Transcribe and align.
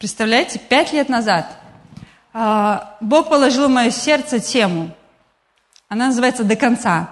Представляете, 0.00 0.58
пять 0.58 0.94
лет 0.94 1.10
назад 1.10 1.46
а, 2.32 2.96
Бог 3.02 3.28
положил 3.28 3.66
в 3.66 3.70
мое 3.70 3.90
сердце 3.90 4.40
тему. 4.40 4.96
Она 5.90 6.06
называется 6.06 6.42
«До 6.42 6.56
конца». 6.56 7.10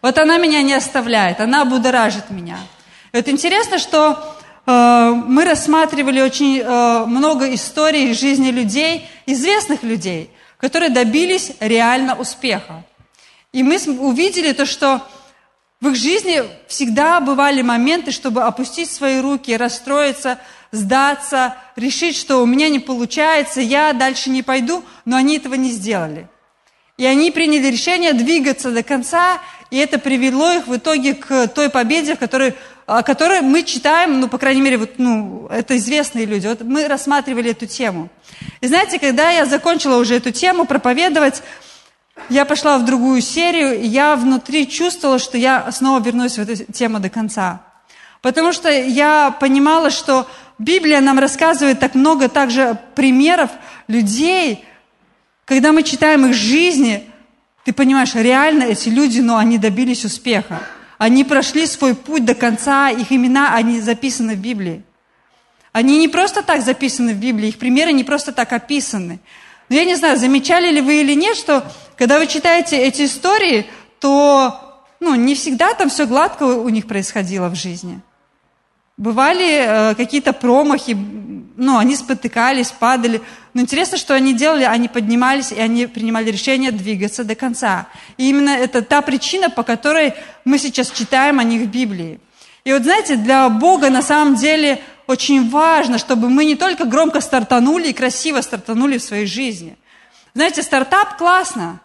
Вот 0.00 0.16
она 0.16 0.38
меня 0.38 0.62
не 0.62 0.74
оставляет, 0.74 1.40
она 1.40 1.64
будоражит 1.64 2.30
меня. 2.30 2.58
И 3.10 3.16
вот 3.16 3.28
интересно, 3.28 3.78
что 3.78 4.36
э, 4.64 5.12
мы 5.26 5.44
рассматривали 5.44 6.20
очень 6.20 6.60
э, 6.60 7.04
много 7.06 7.52
историй 7.52 8.12
из 8.12 8.20
жизни 8.20 8.52
людей, 8.52 9.04
известных 9.26 9.82
людей, 9.82 10.30
которые 10.58 10.90
добились 10.90 11.50
реально 11.58 12.14
успеха. 12.14 12.84
И 13.52 13.64
мы 13.64 13.76
увидели 13.98 14.52
то, 14.52 14.66
что 14.66 15.02
в 15.80 15.88
их 15.88 15.96
жизни 15.96 16.44
всегда 16.68 17.18
бывали 17.20 17.62
моменты, 17.62 18.12
чтобы 18.12 18.44
опустить 18.44 18.88
свои 18.88 19.20
руки, 19.20 19.56
расстроиться, 19.56 20.38
сдаться, 20.72 21.56
решить, 21.76 22.16
что 22.16 22.42
у 22.42 22.46
меня 22.46 22.68
не 22.68 22.78
получается, 22.78 23.60
я 23.60 23.92
дальше 23.92 24.30
не 24.30 24.42
пойду, 24.42 24.84
но 25.04 25.16
они 25.16 25.36
этого 25.36 25.54
не 25.54 25.70
сделали. 25.70 26.28
И 26.96 27.06
они 27.06 27.30
приняли 27.30 27.68
решение 27.68 28.12
двигаться 28.12 28.70
до 28.70 28.82
конца, 28.82 29.40
и 29.70 29.76
это 29.78 29.98
привело 29.98 30.50
их 30.52 30.66
в 30.66 30.76
итоге 30.76 31.14
к 31.14 31.46
той 31.48 31.70
победе, 31.70 32.16
в 32.16 32.18
которой, 32.18 32.54
о 32.86 33.02
которой 33.02 33.40
мы 33.40 33.62
читаем, 33.62 34.20
ну, 34.20 34.28
по 34.28 34.36
крайней 34.36 34.62
мере, 34.62 34.78
вот, 34.78 34.94
ну, 34.98 35.46
это 35.48 35.76
известные 35.76 36.26
люди. 36.26 36.46
Вот 36.48 36.62
мы 36.62 36.88
рассматривали 36.88 37.52
эту 37.52 37.66
тему. 37.66 38.08
И 38.60 38.66
знаете, 38.66 38.98
когда 38.98 39.30
я 39.30 39.46
закончила 39.46 39.96
уже 39.96 40.16
эту 40.16 40.32
тему 40.32 40.64
проповедовать, 40.64 41.42
я 42.28 42.44
пошла 42.44 42.78
в 42.78 42.84
другую 42.84 43.20
серию, 43.22 43.80
и 43.80 43.86
я 43.86 44.16
внутри 44.16 44.66
чувствовала, 44.66 45.20
что 45.20 45.38
я 45.38 45.70
снова 45.70 46.02
вернусь 46.02 46.36
в 46.36 46.40
эту 46.40 46.72
тему 46.72 46.98
до 46.98 47.10
конца. 47.10 47.62
Потому 48.22 48.52
что 48.52 48.68
я 48.68 49.30
понимала, 49.38 49.90
что 49.90 50.26
Библия 50.58 51.00
нам 51.00 51.18
рассказывает 51.18 51.78
так 51.78 51.94
много 51.94 52.28
также 52.28 52.78
примеров 52.94 53.50
людей, 53.86 54.64
когда 55.44 55.72
мы 55.72 55.82
читаем 55.82 56.26
их 56.26 56.34
жизни, 56.34 57.08
ты 57.64 57.72
понимаешь, 57.72 58.14
реально 58.14 58.64
эти 58.64 58.88
люди, 58.88 59.20
но 59.20 59.34
ну, 59.34 59.38
они 59.38 59.58
добились 59.58 60.04
успеха. 60.04 60.60
Они 60.98 61.22
прошли 61.22 61.66
свой 61.66 61.94
путь 61.94 62.24
до 62.24 62.34
конца, 62.34 62.90
их 62.90 63.12
имена, 63.12 63.54
они 63.54 63.80
записаны 63.80 64.34
в 64.34 64.38
Библии. 64.38 64.82
Они 65.72 65.98
не 65.98 66.08
просто 66.08 66.42
так 66.42 66.62
записаны 66.62 67.14
в 67.14 67.18
Библии, 67.18 67.48
их 67.48 67.58
примеры 67.58 67.92
не 67.92 68.02
просто 68.02 68.32
так 68.32 68.52
описаны. 68.52 69.20
Но 69.68 69.76
я 69.76 69.84
не 69.84 69.94
знаю, 69.94 70.18
замечали 70.18 70.72
ли 70.72 70.80
вы 70.80 71.02
или 71.02 71.14
нет, 71.14 71.36
что 71.36 71.70
когда 71.96 72.18
вы 72.18 72.26
читаете 72.26 72.76
эти 72.76 73.04
истории, 73.04 73.66
то 74.00 74.82
ну, 74.98 75.14
не 75.14 75.34
всегда 75.34 75.74
там 75.74 75.88
все 75.88 76.06
гладко 76.06 76.44
у 76.44 76.68
них 76.68 76.86
происходило 76.86 77.48
в 77.48 77.54
жизни. 77.54 78.00
Бывали 78.98 79.60
э, 79.60 79.94
какие-то 79.94 80.32
промахи, 80.32 80.96
ну, 81.56 81.78
они 81.78 81.94
спотыкались, 81.94 82.72
падали. 82.72 83.22
Но 83.54 83.60
интересно, 83.60 83.96
что 83.96 84.14
они 84.14 84.34
делали, 84.34 84.64
они 84.64 84.88
поднимались, 84.88 85.52
и 85.52 85.60
они 85.60 85.86
принимали 85.86 86.30
решение 86.30 86.72
двигаться 86.72 87.22
до 87.22 87.36
конца. 87.36 87.86
И 88.16 88.28
именно 88.28 88.50
это 88.50 88.82
та 88.82 89.00
причина, 89.00 89.50
по 89.50 89.62
которой 89.62 90.14
мы 90.44 90.58
сейчас 90.58 90.90
читаем 90.90 91.38
о 91.38 91.44
них 91.44 91.62
в 91.62 91.70
Библии. 91.70 92.18
И 92.64 92.72
вот 92.72 92.82
знаете, 92.82 93.16
для 93.16 93.48
Бога 93.48 93.88
на 93.88 94.02
самом 94.02 94.34
деле 94.34 94.82
очень 95.06 95.48
важно, 95.48 95.98
чтобы 95.98 96.28
мы 96.28 96.44
не 96.44 96.56
только 96.56 96.84
громко 96.84 97.20
стартанули 97.20 97.88
и 97.88 97.92
красиво 97.92 98.40
стартанули 98.40 98.98
в 98.98 99.02
своей 99.02 99.26
жизни. 99.26 99.76
Знаете, 100.34 100.62
стартап 100.62 101.16
классно, 101.16 101.80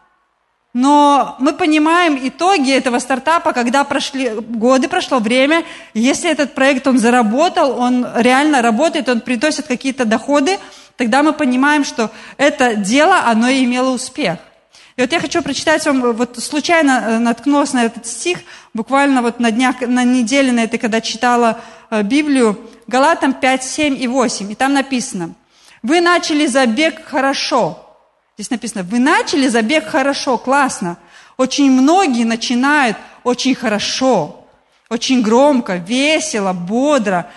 но 0.73 1.35
мы 1.39 1.53
понимаем 1.53 2.19
итоги 2.27 2.71
этого 2.71 2.97
стартапа, 2.97 3.53
когда 3.53 3.83
прошли 3.83 4.29
годы, 4.29 4.88
прошло 4.88 5.19
время. 5.19 5.63
Если 5.93 6.30
этот 6.30 6.55
проект, 6.55 6.88
он 6.88 6.97
заработал, 6.97 7.80
он 7.80 8.07
реально 8.15 8.63
работает, 8.63 9.07
он 9.07 9.21
приносит 9.21 9.67
какие-то 9.67 10.05
доходы, 10.05 10.57
тогда 10.97 11.21
мы 11.21 11.33
понимаем, 11.33 11.83
что 11.85 12.09
это 12.38 12.75
дело, 12.75 13.19
оно 13.25 13.52
имело 13.52 13.91
успех. 13.91 14.39
И 14.95 15.02
вот 15.02 15.11
я 15.11 15.19
хочу 15.19 15.41
прочитать 15.41 15.85
вам, 15.85 16.13
вот 16.13 16.38
случайно 16.38 17.03
э, 17.05 17.17
наткнулась 17.19 17.73
на 17.73 17.85
этот 17.85 18.05
стих, 18.05 18.39
буквально 18.73 19.23
вот 19.23 19.39
на 19.39 19.52
днях, 19.52 19.81
на 19.81 20.03
неделе 20.03 20.52
на 20.52 20.64
этой, 20.64 20.77
когда 20.77 21.02
читала 21.02 21.59
э, 21.89 22.03
Библию, 22.03 22.59
Галатам 22.86 23.33
5, 23.33 23.64
7 23.64 24.02
и 24.02 24.08
8, 24.08 24.52
и 24.52 24.55
там 24.55 24.73
написано, 24.73 25.33
«Вы 25.81 25.99
начали 25.99 26.45
забег 26.45 27.05
хорошо, 27.05 27.83
Здесь 28.36 28.49
написано, 28.49 28.83
вы 28.83 28.99
начали 28.99 29.48
забег 29.48 29.88
хорошо, 29.88 30.38
классно. 30.38 30.98
Очень 31.38 31.71
многие 31.71 32.23
начинают 32.23 32.98
очень 33.23 33.55
хорошо, 33.55 34.45
очень 34.89 35.21
громко, 35.21 35.76
весело, 35.76 36.54
бодро. 36.54 37.30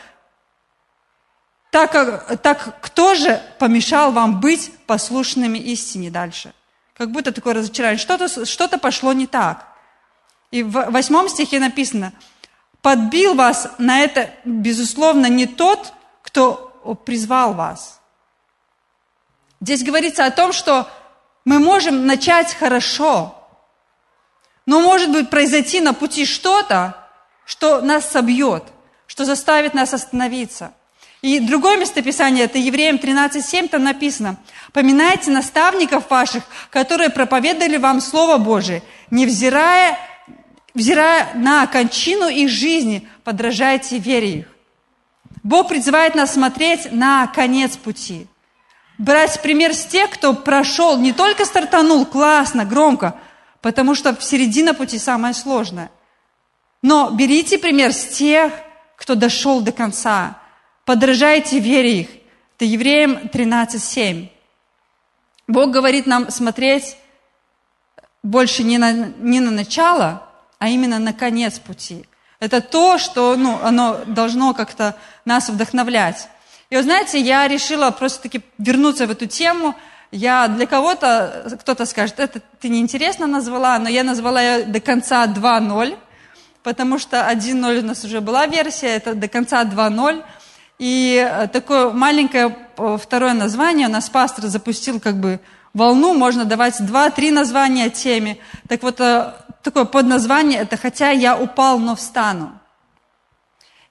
Так, 1.71 2.41
так 2.43 2.81
кто 2.81 3.15
же 3.15 3.43
помешал 3.59 4.13
вам 4.13 4.41
быть 4.41 4.73
послушными 4.87 5.59
истине 5.59 6.11
дальше? 6.11 6.53
Как 6.97 7.11
будто 7.11 7.33
такое 7.33 7.55
разочарование. 7.55 7.99
Что-то 7.99 8.47
что 8.47 8.69
пошло 8.79 9.13
не 9.13 9.27
так. 9.27 9.67
И 10.51 10.63
в 10.63 10.91
восьмом 10.91 11.29
стихе 11.29 11.59
написано, 11.59 12.13
подбил 12.81 13.35
вас 13.35 13.69
на 13.79 14.01
это, 14.01 14.31
безусловно, 14.45 15.27
не 15.27 15.47
тот, 15.47 15.93
кто 16.23 16.97
призвал 17.05 17.53
вас. 17.53 18.01
Здесь 19.61 19.83
говорится 19.83 20.27
о 20.27 20.31
том, 20.31 20.53
что 20.53 20.89
мы 21.45 21.59
можем 21.59 22.07
начать 22.07 22.55
хорошо, 22.55 23.35
но 24.67 24.81
может 24.81 25.11
быть 25.11 25.31
произойти 25.31 25.81
на 25.81 25.95
пути 25.95 26.27
что-то, 26.27 26.97
что 27.45 27.81
нас 27.81 28.11
собьет, 28.11 28.65
что 29.07 29.25
заставит 29.25 29.73
нас 29.73 29.95
остановиться. 29.95 30.75
И 31.23 31.41
другое 31.41 31.79
местописание, 31.79 32.45
это 32.45 32.59
Евреям 32.59 32.97
13.7, 32.97 33.69
там 33.69 33.85
написано, 33.85 34.37
«Поминайте 34.73 35.31
наставников 35.31 36.11
ваших, 36.11 36.45
которые 36.71 37.09
проповедовали 37.09 37.79
вам 37.79 38.01
Слово 38.01 38.37
Божие, 38.37 38.83
невзирая, 39.11 39.99
взирая 40.75 41.33
на 41.35 41.67
кончину 41.67 42.29
их 42.29 42.51
жизни, 42.51 43.09
подражайте 43.25 43.99
вере 43.99 44.31
их». 44.41 44.47
Бог 45.43 45.69
призывает 45.69 46.15
нас 46.15 46.35
смотреть 46.35 46.93
на 46.93 47.27
конец 47.29 47.77
пути– 47.77 48.27
брать 48.99 49.41
пример 49.43 49.75
с 49.75 49.85
тех, 49.87 50.11
кто 50.11 50.35
прошел, 50.35 50.99
не 50.99 51.13
только 51.13 51.45
стартанул 51.45 52.07
классно, 52.07 52.65
громко, 52.65 53.17
потому 53.61 53.95
что 53.95 54.15
в 54.15 54.23
середина 54.23 54.75
пути 54.75 54.99
самое 54.99 55.35
сложное. 55.35 55.91
Но 56.83 57.11
берите 57.11 57.59
пример 57.59 57.93
с 57.93 58.07
тех, 58.07 58.53
кто 58.97 59.15
дошел 59.15 59.61
до 59.61 59.73
конца. 59.73 60.39
Подражайте 60.85 61.59
вере 61.59 62.01
их. 62.01 62.09
Это 62.57 62.65
Евреям 62.65 63.19
13.7. 63.33 64.29
Бог 65.49 65.71
говорит 65.71 66.07
нам 66.07 66.31
смотреть 66.31 66.97
больше 68.23 68.63
не 68.63 68.79
на, 68.79 68.93
не 68.93 69.41
на 69.41 69.51
начало, 69.51 70.23
а 70.59 70.69
именно 70.69 70.99
на 70.99 71.13
конец 71.13 71.59
пути. 71.59 72.07
Это 72.41 72.61
то, 72.61 72.99
что 72.99 73.37
ну, 73.37 73.59
оно 73.63 74.01
должно 74.07 74.55
как-то 74.55 74.97
нас 75.25 75.49
вдохновлять. 75.49 76.29
И 76.71 76.77
вот 76.77 76.85
знаете, 76.85 77.21
я 77.21 77.47
решила 77.47 77.91
просто-таки 77.91 78.43
вернуться 78.59 79.07
в 79.07 79.11
эту 79.11 79.27
тему. 79.27 79.75
Я 80.11 80.49
для 80.49 80.67
кого-то, 80.67 81.57
кто-то 81.61 81.87
скажет, 81.87 82.19
это 82.19 82.41
ты 82.61 82.69
неинтересно 82.69 83.27
назвала, 83.27 83.79
но 83.79 83.89
я 83.89 84.03
назвала 84.03 84.41
ее 84.41 84.65
до 84.65 84.81
конца 84.81 85.27
2.0, 85.27 85.97
потому 86.63 86.99
что 86.99 87.29
1.0 87.29 87.81
у 87.81 87.87
нас 87.87 88.05
уже 88.05 88.21
была 88.21 88.47
версия, 88.47 88.89
это 88.89 89.15
до 89.15 89.29
конца 89.29 89.65
2.0. 89.65 90.25
И 90.79 91.17
э, 91.17 91.49
такое 91.49 91.91
маленькое 91.91 92.57
э, 92.77 92.99
второе 93.01 93.33
название 93.33 93.89
у 93.89 93.91
нас 93.91 94.11
пастор 94.11 94.47
запустил 94.47 95.01
как 95.01 95.17
бы 95.17 95.41
волну, 95.73 96.15
можно 96.15 96.45
давать 96.45 96.85
два-три 96.85 97.31
названия 97.31 97.89
теме. 97.89 98.39
Так 98.69 98.83
вот, 98.83 99.01
э, 99.01 99.33
такое 99.63 99.85
подназвание– 99.85 100.61
это 100.61 100.77
«Хотя 100.77 101.11
я 101.11 101.39
упал, 101.39 101.79
но 101.79 101.97
встану». 101.97 102.59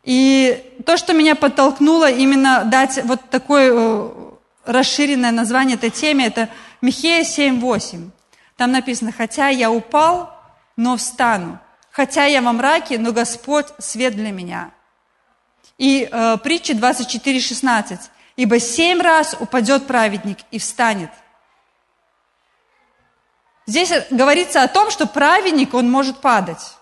И 0.05 0.79
то, 0.85 0.97
что 0.97 1.13
меня 1.13 1.35
подтолкнуло 1.35 2.09
именно 2.09 2.63
дать 2.63 3.03
вот 3.03 3.19
такое 3.31 3.71
э, 3.73 4.09
расширенное 4.63 5.31
название 5.31 5.75
этой 5.75 5.89
теме, 5.89 6.27
это 6.27 6.49
Михея 6.79 7.23
7.8. 7.23 8.11
Там 8.55 8.71
написано, 8.71 9.11
хотя 9.11 9.49
я 9.49 9.71
упал, 9.71 10.31
но 10.77 10.95
встану. 10.95 11.59
Хотя 11.89 12.25
я 12.25 12.43
во 12.43 12.53
мраке, 12.53 12.99
но 12.99 13.13
Господь 13.13 13.65
свет 13.79 14.15
для 14.15 14.31
меня. 14.31 14.71
И 15.79 16.07
э, 16.09 16.37
притча 16.37 16.73
24.16. 16.73 17.99
Ибо 18.35 18.59
семь 18.59 19.01
раз 19.01 19.35
упадет 19.39 19.87
праведник 19.87 20.37
и 20.51 20.59
встанет. 20.59 21.09
Здесь 23.65 23.91
говорится 24.11 24.61
о 24.61 24.67
том, 24.67 24.91
что 24.91 25.07
праведник, 25.07 25.73
он 25.73 25.89
может 25.89 26.19
падать. 26.19 26.74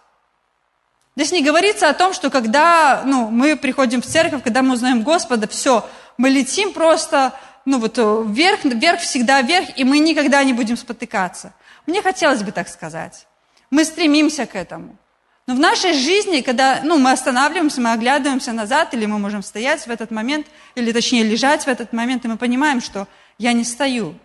Здесь 1.16 1.32
не 1.32 1.44
говорится 1.44 1.90
о 1.90 1.94
том, 1.94 2.14
что 2.14 2.30
когда 2.30 3.04
ну, 3.06 3.30
мы 3.30 3.56
приходим 3.56 4.02
в 4.02 4.06
церковь, 4.06 4.44
когда 4.44 4.64
мы 4.64 4.74
узнаем 4.74 5.04
Господа, 5.04 5.48
все, 5.48 5.88
мы 6.18 6.30
летим 6.30 6.74
просто 6.74 7.34
ну, 7.66 7.80
вот, 7.80 7.98
э, 7.98 8.24
вверх, 8.28 8.64
вверх 8.64 9.00
всегда 9.00 9.42
вверх, 9.42 9.78
и 9.78 9.84
мы 9.84 10.00
никогда 10.00 10.44
не 10.44 10.54
будем 10.54 10.76
спотыкаться. 10.76 11.54
Мне 11.86 12.02
хотелось 12.02 12.42
бы 12.42 12.52
так 12.52 12.68
сказать. 12.68 13.28
Мы 13.70 13.86
стремимся 13.86 14.46
к 14.46 14.56
этому. 14.56 14.98
Но 15.46 15.56
в 15.56 15.60
нашей 15.60 15.94
жизни, 15.94 16.42
когда 16.42 16.80
ну, 16.84 16.98
мы 16.98 17.12
останавливаемся, 17.12 17.82
мы 17.82 17.92
оглядываемся 17.92 18.54
назад, 18.54 18.94
или 18.94 19.06
мы 19.06 19.20
можем 19.20 19.44
стоять 19.44 19.86
в 19.86 19.92
этот 19.92 20.10
момент, 20.10 20.48
или 20.76 20.92
точнее 20.92 21.24
лежать 21.24 21.66
в 21.66 21.68
этот 21.68 21.92
момент, 21.94 22.24
и 22.26 22.28
мы 22.28 22.38
понимаем, 22.38 22.82
что 22.82 23.08
я 23.38 23.54
не 23.54 23.66
стою. 23.66 24.16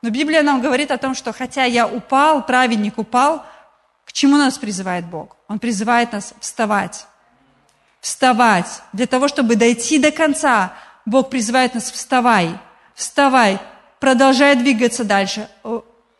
Но 0.00 0.10
Библия 0.10 0.42
нам 0.42 0.60
говорит 0.60 0.90
о 0.90 0.96
том, 0.96 1.14
что 1.14 1.32
хотя 1.32 1.64
я 1.64 1.86
упал, 1.86 2.46
праведник 2.46 2.98
упал, 2.98 3.44
к 4.08 4.12
чему 4.12 4.38
нас 4.38 4.56
призывает 4.56 5.04
Бог? 5.04 5.36
Он 5.48 5.58
призывает 5.58 6.12
нас 6.12 6.32
вставать. 6.40 7.06
Вставать. 8.00 8.80
Для 8.94 9.06
того, 9.06 9.28
чтобы 9.28 9.54
дойти 9.54 9.98
до 9.98 10.10
конца, 10.10 10.72
Бог 11.04 11.28
призывает 11.28 11.74
нас 11.74 11.90
вставай, 11.90 12.58
вставай, 12.94 13.58
продолжай 14.00 14.56
двигаться 14.56 15.04
дальше. 15.04 15.50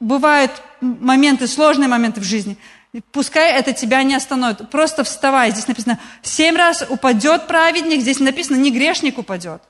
Бывают 0.00 0.52
моменты, 0.82 1.46
сложные 1.46 1.88
моменты 1.88 2.20
в 2.20 2.25
жизни– 2.25 2.58
Пускай 3.12 3.52
это 3.52 3.73
тебя 3.73 4.02
не 4.02 4.14
остановит. 4.14 4.70
Просто 4.70 5.05
вставай. 5.05 5.50
Здесь 5.50 5.69
написано, 5.69 5.99
семь 6.23 6.56
раз 6.56 6.84
упадет 6.88 7.46
праведник. 7.46 8.00
Здесь 8.00 8.19
написано, 8.19 8.56
не 8.56 8.70
грешник 8.70 9.19
упадет. 9.19 9.62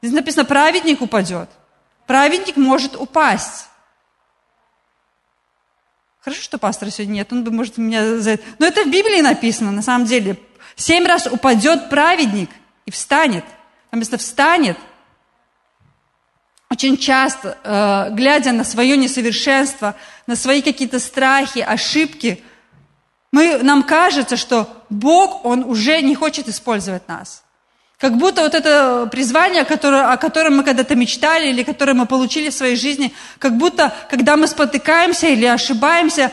Здесь 0.00 0.14
написано, 0.14 0.44
праведник 0.44 1.02
упадет. 1.02 1.50
Праведник 2.06 2.56
может 2.56 2.96
упасть. 2.96 3.66
Хорошо, 6.22 6.40
что 6.40 6.58
пастора 6.58 6.90
сегодня 6.90 7.14
нет, 7.14 7.32
он 7.32 7.42
бы, 7.42 7.50
может, 7.50 7.78
меня 7.78 8.18
за 8.18 8.32
это... 8.32 8.44
Но 8.60 8.66
это 8.66 8.84
в 8.84 8.90
Библии 8.90 9.20
написано, 9.20 9.72
на 9.72 9.82
самом 9.82 10.06
деле. 10.06 10.38
Семь 10.76 11.04
раз 11.04 11.26
упадет 11.26 11.90
праведник 11.90 12.48
и 12.86 12.92
встанет. 12.92 13.44
Там 13.90 13.98
написано, 13.98 14.18
встанет. 14.18 14.78
Очень 16.70 16.96
часто, 16.96 17.58
э, 17.64 18.14
глядя 18.14 18.52
на 18.52 18.62
свое 18.62 18.96
несовершенство, 18.96 19.96
на 20.28 20.36
свои 20.36 20.62
какие-то 20.62 21.00
страхи, 21.00 21.58
ошибки, 21.58 22.42
мы, 23.32 23.58
нам 23.58 23.82
кажется, 23.82 24.36
что 24.36 24.84
Бог, 24.90 25.44
Он 25.44 25.64
уже 25.64 26.00
не 26.02 26.14
хочет 26.14 26.48
использовать 26.48 27.08
нас. 27.08 27.42
Как 28.02 28.16
будто 28.16 28.42
вот 28.42 28.52
это 28.52 29.08
призвание, 29.12 29.64
которое, 29.64 30.12
о 30.12 30.16
котором 30.16 30.56
мы 30.56 30.64
когда-то 30.64 30.96
мечтали 30.96 31.50
или 31.50 31.62
которое 31.62 31.94
мы 31.94 32.06
получили 32.06 32.50
в 32.50 32.52
своей 32.52 32.74
жизни, 32.74 33.14
как 33.38 33.56
будто, 33.56 33.94
когда 34.10 34.36
мы 34.36 34.48
спотыкаемся 34.48 35.28
или 35.28 35.46
ошибаемся, 35.46 36.32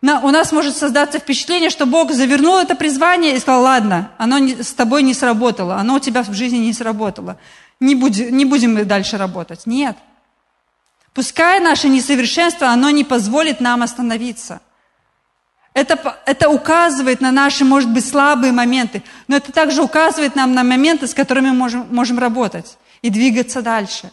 на, 0.00 0.18
у 0.22 0.30
нас 0.30 0.50
может 0.50 0.76
создаться 0.76 1.20
впечатление, 1.20 1.70
что 1.70 1.86
Бог 1.86 2.10
завернул 2.10 2.56
это 2.56 2.74
призвание 2.74 3.36
и 3.36 3.38
сказал, 3.38 3.62
ладно, 3.62 4.10
оно 4.18 4.38
не, 4.38 4.60
с 4.60 4.72
тобой 4.72 5.04
не 5.04 5.14
сработало, 5.14 5.76
оно 5.76 5.94
у 5.94 6.00
тебя 6.00 6.24
в 6.24 6.34
жизни 6.34 6.58
не 6.58 6.72
сработало. 6.72 7.38
Не, 7.78 7.94
будь, 7.94 8.18
не 8.18 8.44
будем 8.44 8.74
мы 8.74 8.84
дальше 8.84 9.18
работать. 9.18 9.66
Нет. 9.66 9.96
Пускай 11.14 11.60
наше 11.60 11.88
несовершенство, 11.88 12.66
оно 12.70 12.90
не 12.90 13.04
позволит 13.04 13.60
нам 13.60 13.84
остановиться– 13.84 14.60
это, 15.74 16.18
это 16.26 16.50
указывает 16.50 17.20
на 17.20 17.32
наши, 17.32 17.64
может 17.64 17.90
быть, 17.90 18.06
слабые 18.06 18.52
моменты, 18.52 19.02
но 19.26 19.36
это 19.36 19.52
также 19.52 19.82
указывает 19.82 20.36
нам 20.36 20.54
на 20.54 20.62
моменты, 20.62 21.06
с 21.06 21.14
которыми 21.14 21.48
мы 21.48 21.54
можем, 21.54 21.86
можем 21.90 22.18
работать 22.18 22.76
и 23.00 23.10
двигаться 23.10 23.62
дальше. 23.62 24.10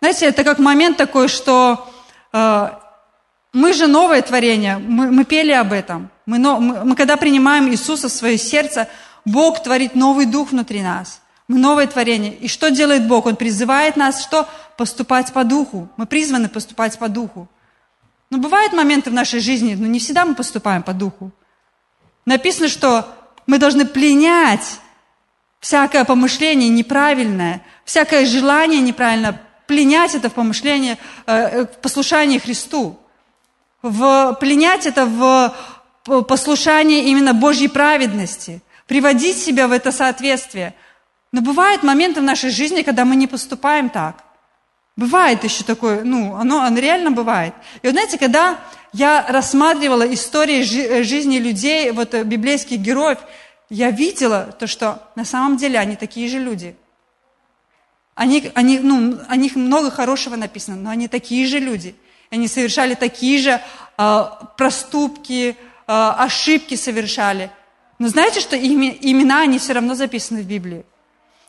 Знаете, 0.00 0.26
это 0.26 0.44
как 0.44 0.60
момент 0.60 0.96
такой, 0.96 1.26
что 1.26 1.90
э, 2.32 2.70
мы 3.52 3.72
же 3.72 3.88
новое 3.88 4.22
творение, 4.22 4.78
мы, 4.78 5.10
мы 5.10 5.24
пели 5.24 5.50
об 5.50 5.72
этом. 5.72 6.10
Мы, 6.24 6.38
но, 6.38 6.60
мы, 6.60 6.84
мы 6.84 6.94
когда 6.94 7.16
принимаем 7.16 7.68
Иисуса 7.68 8.08
в 8.08 8.12
свое 8.12 8.38
сердце, 8.38 8.88
Бог 9.24 9.60
творит 9.62 9.96
новый 9.96 10.26
дух 10.26 10.52
внутри 10.52 10.82
нас. 10.82 11.20
Мы 11.48 11.58
новое 11.58 11.88
творение. 11.88 12.34
И 12.34 12.46
что 12.46 12.70
делает 12.70 13.08
Бог? 13.08 13.26
Он 13.26 13.34
призывает 13.34 13.96
нас 13.96 14.22
что? 14.22 14.46
Поступать 14.76 15.32
по 15.32 15.42
духу. 15.42 15.88
Мы 15.96 16.06
призваны 16.06 16.48
поступать 16.48 16.96
по 16.98 17.08
духу. 17.08 17.48
Но 18.30 18.38
бывают 18.38 18.72
моменты 18.72 19.10
в 19.10 19.14
нашей 19.14 19.40
жизни, 19.40 19.74
но 19.74 19.86
не 19.86 19.98
всегда 19.98 20.24
мы 20.24 20.34
поступаем 20.34 20.82
по 20.82 20.92
духу. 20.92 21.30
Написано, 22.26 22.68
что 22.68 23.08
мы 23.46 23.58
должны 23.58 23.86
пленять 23.86 24.80
всякое 25.60 26.04
помышление 26.04 26.68
неправильное, 26.68 27.62
всякое 27.84 28.26
желание 28.26 28.80
неправильное, 28.80 29.40
пленять 29.66 30.14
это 30.14 30.28
в 30.28 30.34
помышление, 30.34 30.98
э, 31.26 31.34
э, 31.34 31.64
в 31.64 31.78
послушании 31.80 32.38
Христу. 32.38 32.98
В, 33.80 34.36
пленять 34.40 34.86
это 34.86 35.06
в 35.06 35.54
послушание 36.24 37.04
именно 37.04 37.32
Божьей 37.32 37.68
праведности, 37.68 38.62
приводить 38.86 39.38
себя 39.38 39.68
в 39.68 39.72
это 39.72 39.92
соответствие. 39.92 40.74
Но 41.32 41.42
бывают 41.42 41.82
моменты 41.82 42.20
в 42.20 42.24
нашей 42.24 42.50
жизни, 42.50 42.82
когда 42.82 43.04
мы 43.04 43.14
не 43.16 43.26
поступаем 43.26 43.90
так. 43.90 44.24
Бывает 44.98 45.44
еще 45.44 45.62
такое, 45.62 46.02
ну, 46.02 46.34
оно, 46.34 46.60
оно 46.60 46.80
реально 46.80 47.12
бывает. 47.12 47.54
И 47.82 47.86
вот 47.86 47.92
знаете, 47.92 48.18
когда 48.18 48.58
я 48.92 49.24
рассматривала 49.28 50.12
истории 50.12 50.62
жи- 50.62 51.04
жизни 51.04 51.38
людей, 51.38 51.92
вот 51.92 52.14
э, 52.14 52.24
библейских 52.24 52.78
героев, 52.78 53.18
я 53.70 53.92
видела 53.92 54.52
то, 54.58 54.66
что 54.66 55.00
на 55.14 55.24
самом 55.24 55.56
деле 55.56 55.78
они 55.78 55.94
такие 55.94 56.28
же 56.28 56.40
люди. 56.40 56.74
Они, 58.16 58.50
они, 58.56 58.80
ну, 58.80 59.20
о 59.28 59.36
них 59.36 59.54
много 59.54 59.92
хорошего 59.92 60.34
написано, 60.34 60.76
но 60.76 60.90
они 60.90 61.06
такие 61.06 61.46
же 61.46 61.60
люди. 61.60 61.94
Они 62.32 62.48
совершали 62.48 62.94
такие 62.94 63.38
же 63.38 63.60
э, 63.98 64.24
проступки, 64.56 65.50
э, 65.50 65.54
ошибки 65.86 66.74
совершали. 66.74 67.52
Но 68.00 68.08
знаете, 68.08 68.40
что 68.40 68.56
ими, 68.56 68.98
имена, 69.00 69.42
они 69.42 69.60
все 69.60 69.74
равно 69.74 69.94
записаны 69.94 70.42
в 70.42 70.46
Библии. 70.46 70.84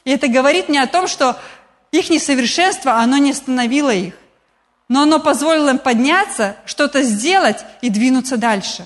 И 0.06 0.12
это 0.12 0.28
говорит 0.28 0.70
мне 0.70 0.84
о 0.84 0.88
том, 0.88 1.08
что 1.08 1.36
их 1.92 2.10
несовершенство, 2.10 2.98
оно 2.98 3.18
не 3.18 3.32
остановило 3.32 3.94
их, 3.94 4.14
но 4.88 5.04
оно 5.04 5.20
позволило 5.20 5.70
им 5.70 5.80
подняться, 5.80 6.56
что-то 6.66 7.04
сделать 7.04 7.66
и 7.82 7.90
двинуться 7.90 8.38
дальше. 8.38 8.86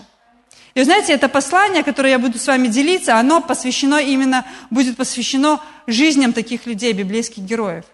И 0.74 0.82
знаете, 0.84 1.14
это 1.14 1.30
послание, 1.30 1.84
которое 1.84 2.12
я 2.12 2.20
буду 2.20 2.40
с 2.40 2.48
вами 2.48 2.68
делиться, 2.68 3.18
оно 3.18 3.42
посвящено 3.42 3.98
именно, 3.98 4.46
будет 4.72 4.98
посвящено 4.98 5.62
жизням 5.86 6.34
таких 6.34 6.66
людей, 6.66 6.94
библейских 6.94 7.44
героев. 7.44 7.86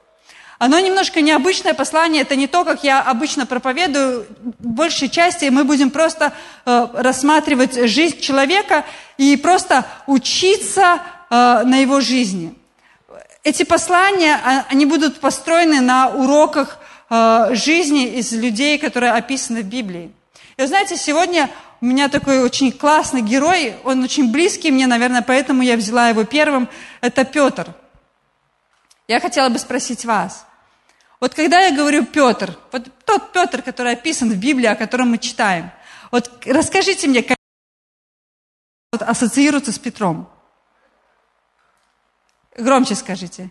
Оно 0.59 0.79
немножко 0.79 1.21
необычное 1.21 1.73
послание, 1.73 2.21
это 2.21 2.35
не 2.35 2.47
то, 2.47 2.65
как 2.65 2.83
я 2.83 3.01
обычно 3.01 3.45
проповедую. 3.45 4.27
В 4.59 4.67
большей 4.67 5.09
части 5.09 5.45
мы 5.45 5.63
будем 5.63 5.89
просто 5.89 6.33
э, 6.65 6.87
рассматривать 6.93 7.89
жизнь 7.89 8.19
человека 8.19 8.85
и 9.17 9.37
просто 9.37 9.85
учиться 10.05 11.01
э, 11.29 11.63
на 11.63 11.77
его 11.77 12.01
жизни 12.01 12.58
эти 13.43 13.63
послания, 13.63 14.35
а, 14.35 14.65
они 14.69 14.85
будут 14.85 15.19
построены 15.19 15.81
на 15.81 16.09
уроках 16.09 16.79
а, 17.09 17.53
жизни 17.53 18.17
из 18.17 18.31
людей, 18.33 18.77
которые 18.77 19.13
описаны 19.13 19.61
в 19.61 19.65
Библии. 19.65 20.11
И 20.57 20.61
вы 20.61 20.67
знаете, 20.67 20.97
сегодня 20.97 21.49
у 21.81 21.85
меня 21.85 22.09
такой 22.09 22.43
очень 22.43 22.71
классный 22.71 23.21
герой, 23.21 23.75
он 23.83 24.03
очень 24.03 24.31
близкий 24.31 24.71
мне, 24.71 24.87
наверное, 24.87 25.21
поэтому 25.21 25.63
я 25.63 25.77
взяла 25.77 26.09
его 26.09 26.25
первым, 26.25 26.67
это 27.01 27.23
Петр. 27.23 27.73
Я 29.07 29.19
хотела 29.19 29.49
бы 29.49 29.57
спросить 29.57 30.05
вас, 30.05 30.45
вот 31.19 31.33
когда 31.33 31.61
я 31.61 31.75
говорю 31.75 32.05
Петр, 32.05 32.57
вот 32.71 32.87
тот 33.05 33.31
Петр, 33.31 33.61
который 33.61 33.93
описан 33.93 34.29
в 34.29 34.37
Библии, 34.37 34.67
о 34.67 34.75
котором 34.75 35.11
мы 35.11 35.17
читаем, 35.17 35.71
вот 36.11 36.29
расскажите 36.45 37.07
мне, 37.07 37.23
как 37.23 37.37
ассоциируется 38.91 39.71
с 39.71 39.79
Петром. 39.79 40.29
Громче 42.57 42.95
скажите. 42.95 43.49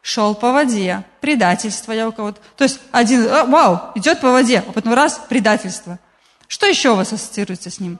Шел 0.00 0.34
по 0.34 0.52
воде. 0.52 1.04
Предательство 1.20 1.92
я 1.92 2.08
у 2.08 2.12
кого-то. 2.12 2.40
То 2.56 2.64
есть 2.64 2.80
один, 2.92 3.28
а, 3.28 3.44
вау, 3.44 3.92
идет 3.94 4.20
по 4.20 4.30
воде, 4.30 4.64
а 4.66 4.72
потом 4.72 4.94
раз, 4.94 5.18
предательство. 5.28 5.98
Что 6.46 6.66
еще 6.66 6.90
у 6.90 6.96
вас 6.96 7.12
ассоциируется 7.12 7.70
с 7.70 7.78
ним? 7.78 7.98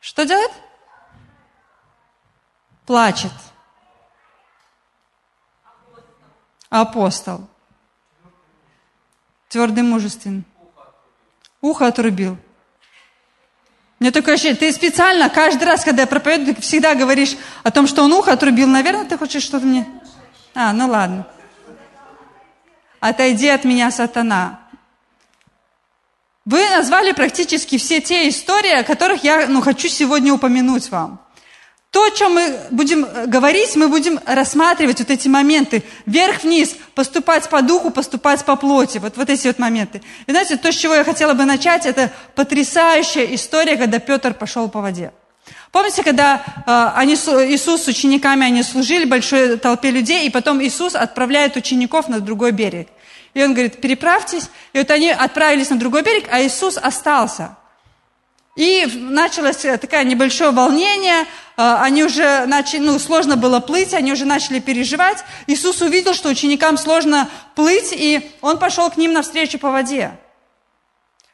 Что 0.00 0.26
делает? 0.26 0.52
Плачет. 2.84 3.32
Апостол. 6.68 7.48
Твердый 9.48 9.82
мужественный. 9.82 10.44
Ухо 11.60 11.86
отрубил. 11.86 12.36
Мне 14.02 14.10
такое 14.10 14.34
ощущение, 14.34 14.56
ты 14.56 14.72
специально 14.72 15.30
каждый 15.30 15.62
раз, 15.62 15.84
когда 15.84 16.02
я 16.02 16.06
проповедую, 16.08 16.56
ты 16.56 16.60
всегда 16.60 16.96
говоришь 16.96 17.36
о 17.62 17.70
том, 17.70 17.86
что 17.86 18.02
он 18.02 18.12
ухо 18.12 18.32
отрубил. 18.32 18.66
Наверное, 18.66 19.04
ты 19.04 19.16
хочешь 19.16 19.44
что-то 19.44 19.64
мне... 19.64 19.86
А, 20.56 20.72
ну 20.72 20.88
ладно. 20.88 21.24
Отойди 22.98 23.46
от 23.46 23.62
меня, 23.62 23.92
сатана. 23.92 24.58
Вы 26.44 26.68
назвали 26.70 27.12
практически 27.12 27.78
все 27.78 28.00
те 28.00 28.28
истории, 28.28 28.72
о 28.72 28.82
которых 28.82 29.22
я 29.22 29.46
ну, 29.46 29.60
хочу 29.60 29.86
сегодня 29.86 30.34
упомянуть 30.34 30.90
вам. 30.90 31.20
То, 31.92 32.06
о 32.06 32.10
чем 32.10 32.32
мы 32.32 32.58
будем 32.70 33.04
э, 33.04 33.26
говорить, 33.26 33.76
мы 33.76 33.88
будем 33.88 34.18
рассматривать 34.24 35.00
вот 35.00 35.10
эти 35.10 35.28
моменты. 35.28 35.82
Вверх-вниз, 36.06 36.74
поступать 36.94 37.50
по 37.50 37.60
духу, 37.60 37.90
поступать 37.90 38.42
по 38.46 38.56
плоти. 38.56 38.96
Вот, 38.96 39.18
вот 39.18 39.28
эти 39.28 39.46
вот 39.46 39.58
моменты. 39.58 40.00
И 40.26 40.30
знаете, 40.30 40.56
то, 40.56 40.72
с 40.72 40.74
чего 40.74 40.94
я 40.94 41.04
хотела 41.04 41.34
бы 41.34 41.44
начать, 41.44 41.84
это 41.84 42.10
потрясающая 42.34 43.26
история, 43.34 43.76
когда 43.76 43.98
Петр 43.98 44.32
пошел 44.32 44.70
по 44.70 44.80
воде. 44.80 45.12
Помните, 45.70 46.02
когда 46.02 46.42
э, 46.66 46.98
они, 46.98 47.12
Иисус 47.12 47.82
с 47.82 47.88
учениками, 47.88 48.46
они 48.46 48.62
служили 48.62 49.04
большой 49.04 49.58
толпе 49.58 49.90
людей, 49.90 50.26
и 50.26 50.30
потом 50.30 50.62
Иисус 50.62 50.94
отправляет 50.94 51.56
учеников 51.56 52.08
на 52.08 52.20
другой 52.20 52.52
берег. 52.52 52.88
И 53.34 53.44
он 53.44 53.52
говорит, 53.52 53.82
переправьтесь. 53.82 54.48
И 54.72 54.78
вот 54.78 54.90
они 54.90 55.10
отправились 55.10 55.68
на 55.68 55.78
другой 55.78 56.02
берег, 56.02 56.24
а 56.30 56.40
Иисус 56.40 56.78
остался. 56.78 57.58
И 58.54 58.84
началось 58.94 59.56
такое 59.56 60.04
небольшое 60.04 60.50
волнение, 60.50 61.26
а, 61.56 61.82
они 61.82 62.04
уже 62.04 62.44
начали, 62.44 62.80
ну, 62.80 62.98
сложно 62.98 63.36
было 63.36 63.60
плыть, 63.60 63.94
они 63.94 64.12
уже 64.12 64.26
начали 64.26 64.58
переживать. 64.60 65.24
Иисус 65.46 65.80
увидел, 65.80 66.12
что 66.12 66.28
ученикам 66.28 66.76
сложно 66.76 67.30
плыть, 67.54 67.92
и 67.92 68.30
он 68.42 68.58
пошел 68.58 68.90
к 68.90 68.98
ним 68.98 69.14
навстречу 69.14 69.58
по 69.58 69.70
воде. 69.70 70.12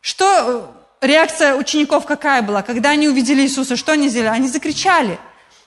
Что 0.01 0.73
э, 1.03 1.07
реакция 1.07 1.57
учеников 1.57 2.07
какая 2.07 2.41
была? 2.43 2.63
Когда 2.63 2.91
они 2.91 3.09
увидели 3.09 3.43
Иисуса, 3.43 3.77
что 3.77 3.93
они 3.93 4.09
сделали? 4.09 4.37
Они 4.37 4.47
закричали, 4.47 5.19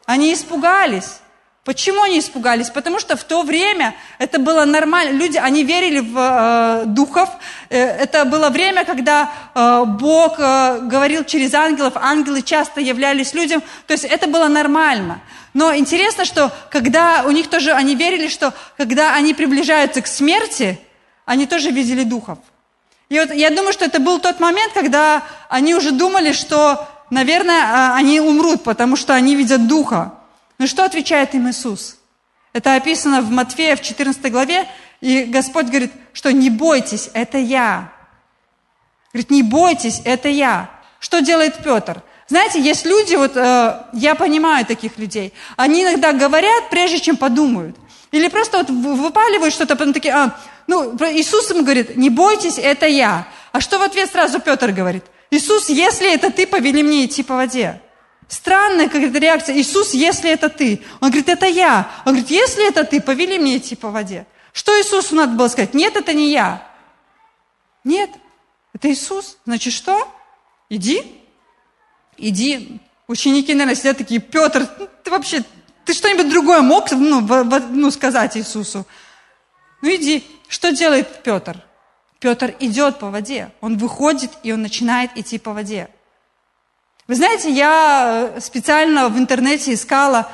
они 0.05 0.33
испугались. 0.33 1.19
Почему 1.63 2.01
они 2.01 2.17
испугались? 2.17 2.71
Потому 2.71 2.99
что 2.99 3.15
в 3.15 3.23
то 3.23 3.43
время 3.43 3.93
это 4.17 4.39
было 4.39 4.65
нормально. 4.65 5.15
Люди, 5.15 5.37
они 5.37 5.63
верили 5.63 5.99
в 5.99 6.17
э, 6.17 6.85
духов. 6.87 7.29
Э, 7.69 7.77
это 7.77 8.25
было 8.25 8.49
время, 8.49 8.83
когда 8.83 9.31
э, 9.53 9.83
Бог 9.85 10.39
э, 10.39 10.79
говорил 10.81 11.23
через 11.23 11.53
ангелов. 11.53 11.93
Ангелы 11.97 12.41
часто 12.41 12.81
являлись 12.81 13.35
людям. 13.35 13.61
То 13.85 13.93
есть 13.93 14.05
это 14.05 14.25
было 14.25 14.47
нормально. 14.47 15.21
Но 15.53 15.75
интересно, 15.75 16.25
что 16.25 16.51
когда 16.71 17.25
у 17.27 17.31
них 17.31 17.47
тоже, 17.47 17.73
они 17.73 17.93
верили, 17.93 18.27
что 18.27 18.55
когда 18.75 19.13
они 19.13 19.35
приближаются 19.35 20.01
к 20.01 20.07
смерти, 20.07 20.79
они 21.25 21.45
тоже 21.45 21.69
видели 21.69 22.03
духов. 22.03 22.39
И 23.09 23.19
вот 23.19 23.31
я 23.31 23.51
думаю, 23.51 23.73
что 23.73 23.85
это 23.85 23.99
был 23.99 24.17
тот 24.19 24.39
момент, 24.39 24.73
когда 24.73 25.21
они 25.47 25.75
уже 25.75 25.91
думали, 25.91 26.31
что, 26.31 26.87
наверное, 27.11 27.61
э, 27.61 27.93
они 27.97 28.19
умрут, 28.19 28.63
потому 28.63 28.95
что 28.95 29.13
они 29.13 29.35
видят 29.35 29.67
духа. 29.67 30.13
Ну 30.61 30.67
что 30.67 30.85
отвечает 30.85 31.33
им 31.33 31.49
Иисус? 31.49 31.97
Это 32.53 32.75
описано 32.75 33.23
в 33.23 33.31
Матфея 33.31 33.75
в 33.75 33.81
14 33.81 34.31
главе, 34.31 34.67
и 34.99 35.23
Господь 35.23 35.65
говорит, 35.65 35.91
что 36.13 36.31
не 36.31 36.51
бойтесь, 36.51 37.09
это 37.15 37.39
я. 37.39 37.91
Говорит, 39.11 39.31
не 39.31 39.41
бойтесь, 39.41 40.03
это 40.05 40.29
я. 40.29 40.69
Что 40.99 41.21
делает 41.21 41.63
Петр? 41.63 42.03
Знаете, 42.27 42.61
есть 42.61 42.85
люди, 42.85 43.15
вот 43.15 43.35
э, 43.35 43.85
я 43.93 44.13
понимаю 44.13 44.63
таких 44.63 44.99
людей, 44.99 45.33
они 45.57 45.81
иногда 45.81 46.13
говорят, 46.13 46.69
прежде 46.69 46.99
чем 46.99 47.17
подумают. 47.17 47.75
Или 48.11 48.27
просто 48.27 48.59
вот 48.59 48.69
выпаливают 48.69 49.55
что-то, 49.55 49.75
потом 49.75 49.93
такие, 49.93 50.13
а, 50.13 50.39
ну, 50.67 50.95
Иисус 51.11 51.49
им 51.49 51.63
говорит, 51.63 51.97
не 51.97 52.11
бойтесь, 52.11 52.59
это 52.59 52.85
я. 52.85 53.27
А 53.51 53.61
что 53.61 53.79
в 53.79 53.81
ответ 53.81 54.11
сразу 54.11 54.39
Петр 54.39 54.71
говорит? 54.73 55.05
Иисус, 55.31 55.69
если 55.69 56.13
это 56.13 56.29
ты, 56.29 56.45
повели 56.45 56.83
мне 56.83 57.05
идти 57.05 57.23
по 57.23 57.35
воде. 57.35 57.81
Странная 58.31 58.87
какая-то 58.87 59.19
реакция. 59.19 59.57
Иисус, 59.57 59.93
если 59.93 60.29
это 60.31 60.47
ты. 60.47 60.81
Он 61.01 61.09
говорит, 61.09 61.27
это 61.27 61.47
я. 61.47 61.91
Он 62.05 62.13
говорит, 62.13 62.31
если 62.31 62.65
это 62.65 62.85
ты, 62.85 63.01
повели 63.01 63.37
мне 63.37 63.57
идти 63.57 63.75
по 63.75 63.89
воде. 63.89 64.25
Что 64.53 64.71
Иисусу 64.79 65.15
надо 65.15 65.33
было 65.33 65.49
сказать? 65.49 65.73
Нет, 65.73 65.97
это 65.97 66.13
не 66.13 66.31
я. 66.31 66.65
Нет, 67.83 68.09
это 68.73 68.89
Иисус. 68.89 69.37
Значит, 69.45 69.73
что? 69.73 70.07
Иди. 70.69 71.03
Иди. 72.15 72.79
Ученики, 73.05 73.53
наверное, 73.53 73.75
сидят 73.75 73.97
такие, 73.97 74.21
Петр, 74.21 74.65
ну, 74.79 74.87
ты 75.03 75.11
вообще, 75.11 75.43
ты 75.83 75.93
что-нибудь 75.93 76.29
другое 76.29 76.61
мог 76.61 76.89
ну, 76.91 77.19
в, 77.19 77.27
в, 77.27 77.59
ну, 77.73 77.91
сказать 77.91 78.37
Иисусу? 78.37 78.87
Ну 79.81 79.89
иди. 79.93 80.23
Что 80.47 80.71
делает 80.71 81.21
Петр? 81.21 81.61
Петр 82.21 82.55
идет 82.61 82.97
по 82.97 83.09
воде. 83.09 83.51
Он 83.59 83.77
выходит, 83.77 84.31
и 84.43 84.53
он 84.53 84.61
начинает 84.61 85.17
идти 85.17 85.37
по 85.37 85.51
воде. 85.51 85.89
Вы 87.11 87.15
знаете, 87.15 87.51
я 87.51 88.31
э, 88.37 88.39
специально 88.39 89.09
в 89.09 89.17
интернете 89.17 89.73
искала, 89.73 90.29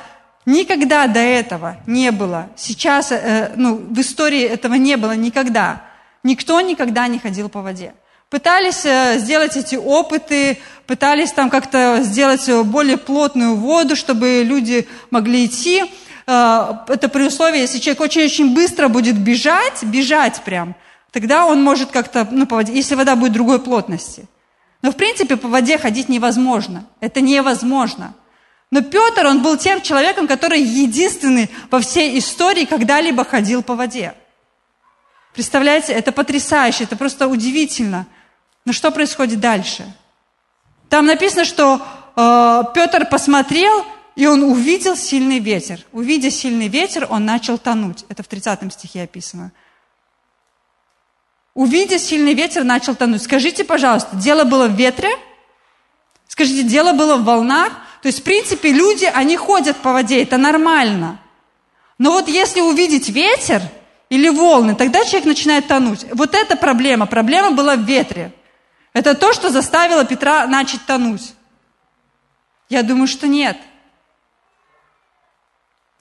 никогда 0.46 1.08
до 1.08 1.18
этого 1.18 1.76
не 1.88 2.12
было. 2.12 2.50
Сейчас, 2.54 3.10
э, 3.10 3.50
ну, 3.56 3.74
в 3.74 4.00
истории 4.00 4.42
этого 4.42 4.74
не 4.74 4.96
было 4.96 5.16
никогда. 5.16 5.82
Никто 6.22 6.60
никогда 6.60 7.08
не 7.08 7.18
ходил 7.18 7.48
по 7.48 7.62
воде. 7.62 7.94
Пытались 8.30 8.86
э, 8.86 9.18
сделать 9.18 9.56
эти 9.56 9.74
опыты, 9.74 10.58
пытались 10.86 11.32
там 11.32 11.50
как-то 11.50 11.98
сделать 12.04 12.48
более 12.66 12.96
плотную 12.96 13.56
воду, 13.56 13.96
чтобы 13.96 14.44
люди 14.44 14.86
могли 15.10 15.46
идти. 15.46 15.82
Это 16.26 17.10
при 17.12 17.24
условии, 17.24 17.58
если 17.58 17.80
человек 17.80 18.02
очень-очень 18.02 18.54
быстро 18.54 18.86
будет 18.86 19.18
бежать, 19.18 19.82
бежать 19.82 20.42
прям, 20.44 20.76
тогда 21.10 21.44
он 21.46 21.60
может 21.60 21.90
как-то, 21.90 22.28
ну, 22.30 22.46
по 22.46 22.54
воде, 22.54 22.72
если 22.72 22.94
вода 22.94 23.16
будет 23.16 23.32
другой 23.32 23.58
плотности– 23.58 24.28
но 24.82 24.92
в 24.92 24.96
принципе 24.96 25.36
по 25.36 25.48
воде 25.48 25.78
ходить 25.78 26.08
невозможно. 26.08 26.86
Это 27.00 27.20
невозможно. 27.20 28.14
Но 28.70 28.82
Петр, 28.82 29.26
он 29.26 29.42
был 29.42 29.56
тем 29.56 29.80
человеком, 29.80 30.26
который 30.26 30.60
единственный 30.60 31.50
во 31.70 31.80
всей 31.80 32.18
истории 32.18 32.64
когда-либо 32.64 33.24
ходил 33.24 33.62
по 33.62 33.74
воде. 33.74 34.14
Представляете, 35.32 35.92
это 35.92 36.12
потрясающе, 36.12 36.84
это 36.84 36.96
просто 36.96 37.28
удивительно. 37.28 38.06
Но 38.64 38.72
что 38.72 38.90
происходит 38.90 39.40
дальше? 39.40 39.90
Там 40.88 41.06
написано, 41.06 41.44
что 41.44 41.80
э, 42.16 42.62
Петр 42.74 43.06
посмотрел, 43.06 43.84
и 44.16 44.26
он 44.26 44.42
увидел 44.42 44.96
сильный 44.96 45.38
ветер. 45.38 45.80
Увидя 45.92 46.30
сильный 46.30 46.68
ветер, 46.68 47.06
он 47.08 47.24
начал 47.24 47.56
тонуть. 47.56 48.04
Это 48.08 48.22
в 48.22 48.26
30 48.26 48.72
стихе 48.72 49.02
описано. 49.02 49.52
Увидя 51.58 51.98
сильный 51.98 52.34
ветер, 52.34 52.62
начал 52.62 52.94
тонуть. 52.94 53.20
Скажите, 53.20 53.64
пожалуйста, 53.64 54.14
дело 54.14 54.44
было 54.44 54.68
в 54.68 54.76
ветре? 54.76 55.10
Скажите, 56.28 56.62
дело 56.62 56.92
было 56.92 57.16
в 57.16 57.24
волнах? 57.24 57.72
То 58.00 58.06
есть, 58.06 58.20
в 58.20 58.22
принципе, 58.22 58.70
люди, 58.70 59.06
они 59.06 59.36
ходят 59.36 59.76
по 59.78 59.92
воде, 59.92 60.22
это 60.22 60.36
нормально. 60.36 61.18
Но 61.98 62.12
вот 62.12 62.28
если 62.28 62.60
увидеть 62.60 63.08
ветер 63.08 63.60
или 64.08 64.28
волны, 64.28 64.76
тогда 64.76 65.04
человек 65.04 65.24
начинает 65.24 65.66
тонуть. 65.66 66.06
Вот 66.12 66.36
эта 66.36 66.54
проблема. 66.54 67.06
Проблема 67.06 67.50
была 67.50 67.74
в 67.74 67.80
ветре. 67.80 68.32
Это 68.92 69.16
то, 69.16 69.32
что 69.32 69.50
заставило 69.50 70.04
Петра 70.04 70.46
начать 70.46 70.86
тонуть. 70.86 71.34
Я 72.68 72.84
думаю, 72.84 73.08
что 73.08 73.26
нет. 73.26 73.58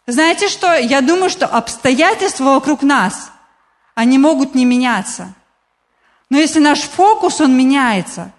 Знаете 0.06 0.50
что? 0.50 0.76
Я 0.76 1.02
думаю, 1.02 1.32
что 1.32 1.48
обстоятельства 1.48 2.44
вокруг 2.44 2.84
нас, 2.84 3.32
они 3.96 4.20
могут 4.20 4.54
не 4.54 4.64
меняться. 4.64 5.34
Но 6.30 6.38
если 6.38 6.60
наш 6.60 6.82
фокус, 6.82 7.40
он 7.40 7.56
меняется, 7.58 8.32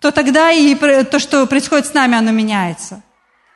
то 0.00 0.10
тогда 0.10 0.50
и 0.50 0.74
то, 1.04 1.18
что 1.18 1.46
происходит 1.46 1.86
с 1.86 1.94
нами, 1.94 2.16
оно 2.16 2.30
меняется. 2.30 3.02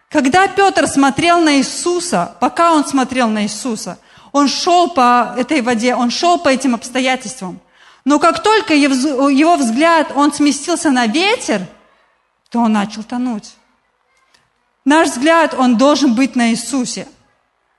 Когда 0.08 0.48
Петр 0.48 0.86
смотрел 0.86 1.40
на 1.40 1.58
Иисуса, 1.58 2.36
пока 2.40 2.72
он 2.72 2.86
смотрел 2.86 3.28
на 3.28 3.42
Иисуса, 3.42 3.98
он 4.32 4.48
шел 4.48 4.90
по 4.90 5.34
этой 5.36 5.60
воде, 5.60 5.94
он 5.94 6.10
шел 6.10 6.38
по 6.38 6.48
этим 6.48 6.74
обстоятельствам. 6.74 7.60
Но 8.06 8.18
как 8.18 8.42
только 8.42 8.72
его 8.74 9.56
взгляд, 9.56 10.12
он 10.14 10.32
сместился 10.32 10.90
на 10.90 11.06
ветер, 11.06 11.66
то 12.48 12.60
он 12.60 12.72
начал 12.72 13.02
тонуть. 13.02 13.52
Наш 14.86 15.08
взгляд, 15.08 15.52
он 15.52 15.76
должен 15.76 16.14
быть 16.14 16.34
на 16.34 16.50
Иисусе. 16.50 17.06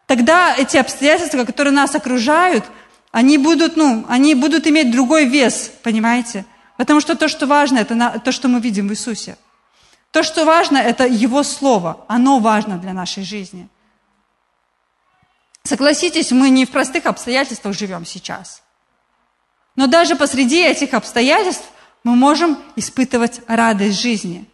Тогда 0.06 0.56
эти 0.56 0.77
обстоятельства, 0.77 1.44
которые 1.44 1.74
нас 1.74 1.96
окружают– 1.96 2.65
они 3.11 3.37
будут, 3.37 3.75
ну, 3.75 4.05
они 4.07 4.35
будут 4.35 4.67
иметь 4.67 4.91
другой 4.91 5.25
вес, 5.25 5.71
понимаете? 5.83 6.45
Потому 6.77 7.01
что 7.01 7.15
то, 7.15 7.27
что 7.27 7.47
важно, 7.47 7.79
это 7.79 8.21
то, 8.23 8.31
что 8.31 8.47
мы 8.47 8.61
видим 8.61 8.87
в 8.87 8.91
Иисусе. 8.91 9.37
То, 10.11 10.23
что 10.23 10.45
важно, 10.45 10.77
это 10.77 11.05
Его 11.05 11.43
Слово. 11.43 12.05
Оно 12.07 12.39
важно 12.39 12.77
для 12.77 12.93
нашей 12.93 13.23
жизни. 13.23 13.67
Согласитесь, 15.63 16.31
мы 16.31 16.49
не 16.49 16.65
в 16.65 16.71
простых 16.71 17.05
обстоятельствах 17.05 17.75
живем 17.75 18.05
сейчас. 18.05 18.61
Но 19.75 19.87
даже 19.87 20.15
посреди 20.15 20.61
этих 20.61 20.93
обстоятельств 20.93 21.65
мы 22.03 22.15
можем 22.15 22.57
испытывать 22.75 23.41
радость 23.47 24.01
жизни. 24.01 24.47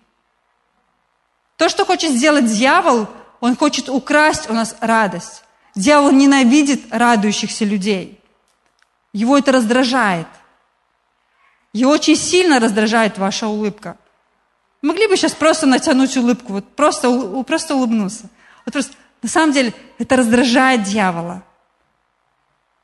То, 1.57 1.69
что 1.69 1.85
хочет 1.85 2.11
сделать 2.11 2.47
дьявол, 2.47 3.07
он 3.39 3.55
хочет 3.55 3.87
украсть 3.87 4.49
у 4.49 4.53
нас 4.53 4.75
радость. 4.81 5.43
Дьявол 5.75 6.11
ненавидит 6.11 6.85
радующихся 6.89 7.65
людей– 7.65 8.21
его 9.15 9.37
это 9.37 9.53
раздражает. 9.53 10.27
Его 11.71 11.91
очень 11.91 12.17
сильно 12.17 12.59
раздражает 12.59 13.17
ваша 13.17 13.47
улыбка. 13.47 13.97
Могли 14.81 15.07
бы 15.07 15.15
сейчас 15.15 15.31
просто 15.31 15.65
натянуть 15.65 16.17
улыбку, 16.17 16.53
вот 16.53 16.67
просто, 16.75 17.09
просто 17.43 17.75
улыбнуться. 17.75 18.29
Вот 18.65 18.73
просто, 18.73 18.93
на 19.21 19.29
самом 19.29 19.53
деле 19.53 19.73
это 19.99 20.17
раздражает 20.17 20.83
дьявола. 20.83 21.43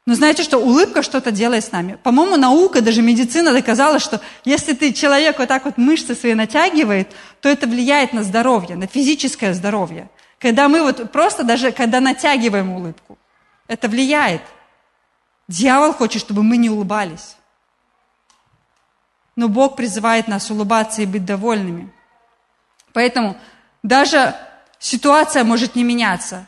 Но 0.06 0.16
знаете, 0.16 0.44
что 0.44 0.58
улыбка 0.58 1.04
что-то 1.04 1.32
делает 1.32 1.66
с 1.66 1.72
нами. 1.74 2.00
По-моему, 2.02 2.38
наука, 2.38 2.82
даже 2.82 3.02
медицина 3.02 3.52
доказала, 3.52 4.00
что 4.00 4.22
если 4.46 4.74
ты 4.74 4.94
человек 4.94 5.38
вот 5.38 5.50
так 5.50 5.66
вот 5.66 5.78
мышцы 5.78 6.16
свои 6.16 6.34
натягивает, 6.34 7.10
то 7.42 7.50
это 7.50 7.68
влияет 7.68 8.14
на 8.14 8.24
здоровье, 8.24 8.78
на 8.78 8.88
физическое 8.88 9.54
здоровье. 9.54 10.10
Когда 10.40 10.70
мы 10.70 10.82
вот 10.82 11.12
просто 11.12 11.44
даже, 11.44 11.72
когда 11.74 12.00
натягиваем 12.00 12.72
улыбку, 12.72 13.18
это 13.68 13.90
влияет. 13.90 14.42
Дьявол 15.52 15.92
хочет, 15.94 16.22
чтобы 16.22 16.44
мы 16.44 16.56
не 16.56 16.70
улыбались. 16.70 17.36
Но 19.36 19.50
Бог 19.50 19.76
призывает 19.76 20.30
нас 20.30 20.50
улыбаться 20.50 21.02
и 21.02 21.06
быть 21.06 21.26
довольными. 21.26 21.92
Поэтому 22.94 23.36
даже 23.84 24.34
ситуация 24.80 25.44
может 25.44 25.76
не 25.76 25.84
меняться. 25.84 26.48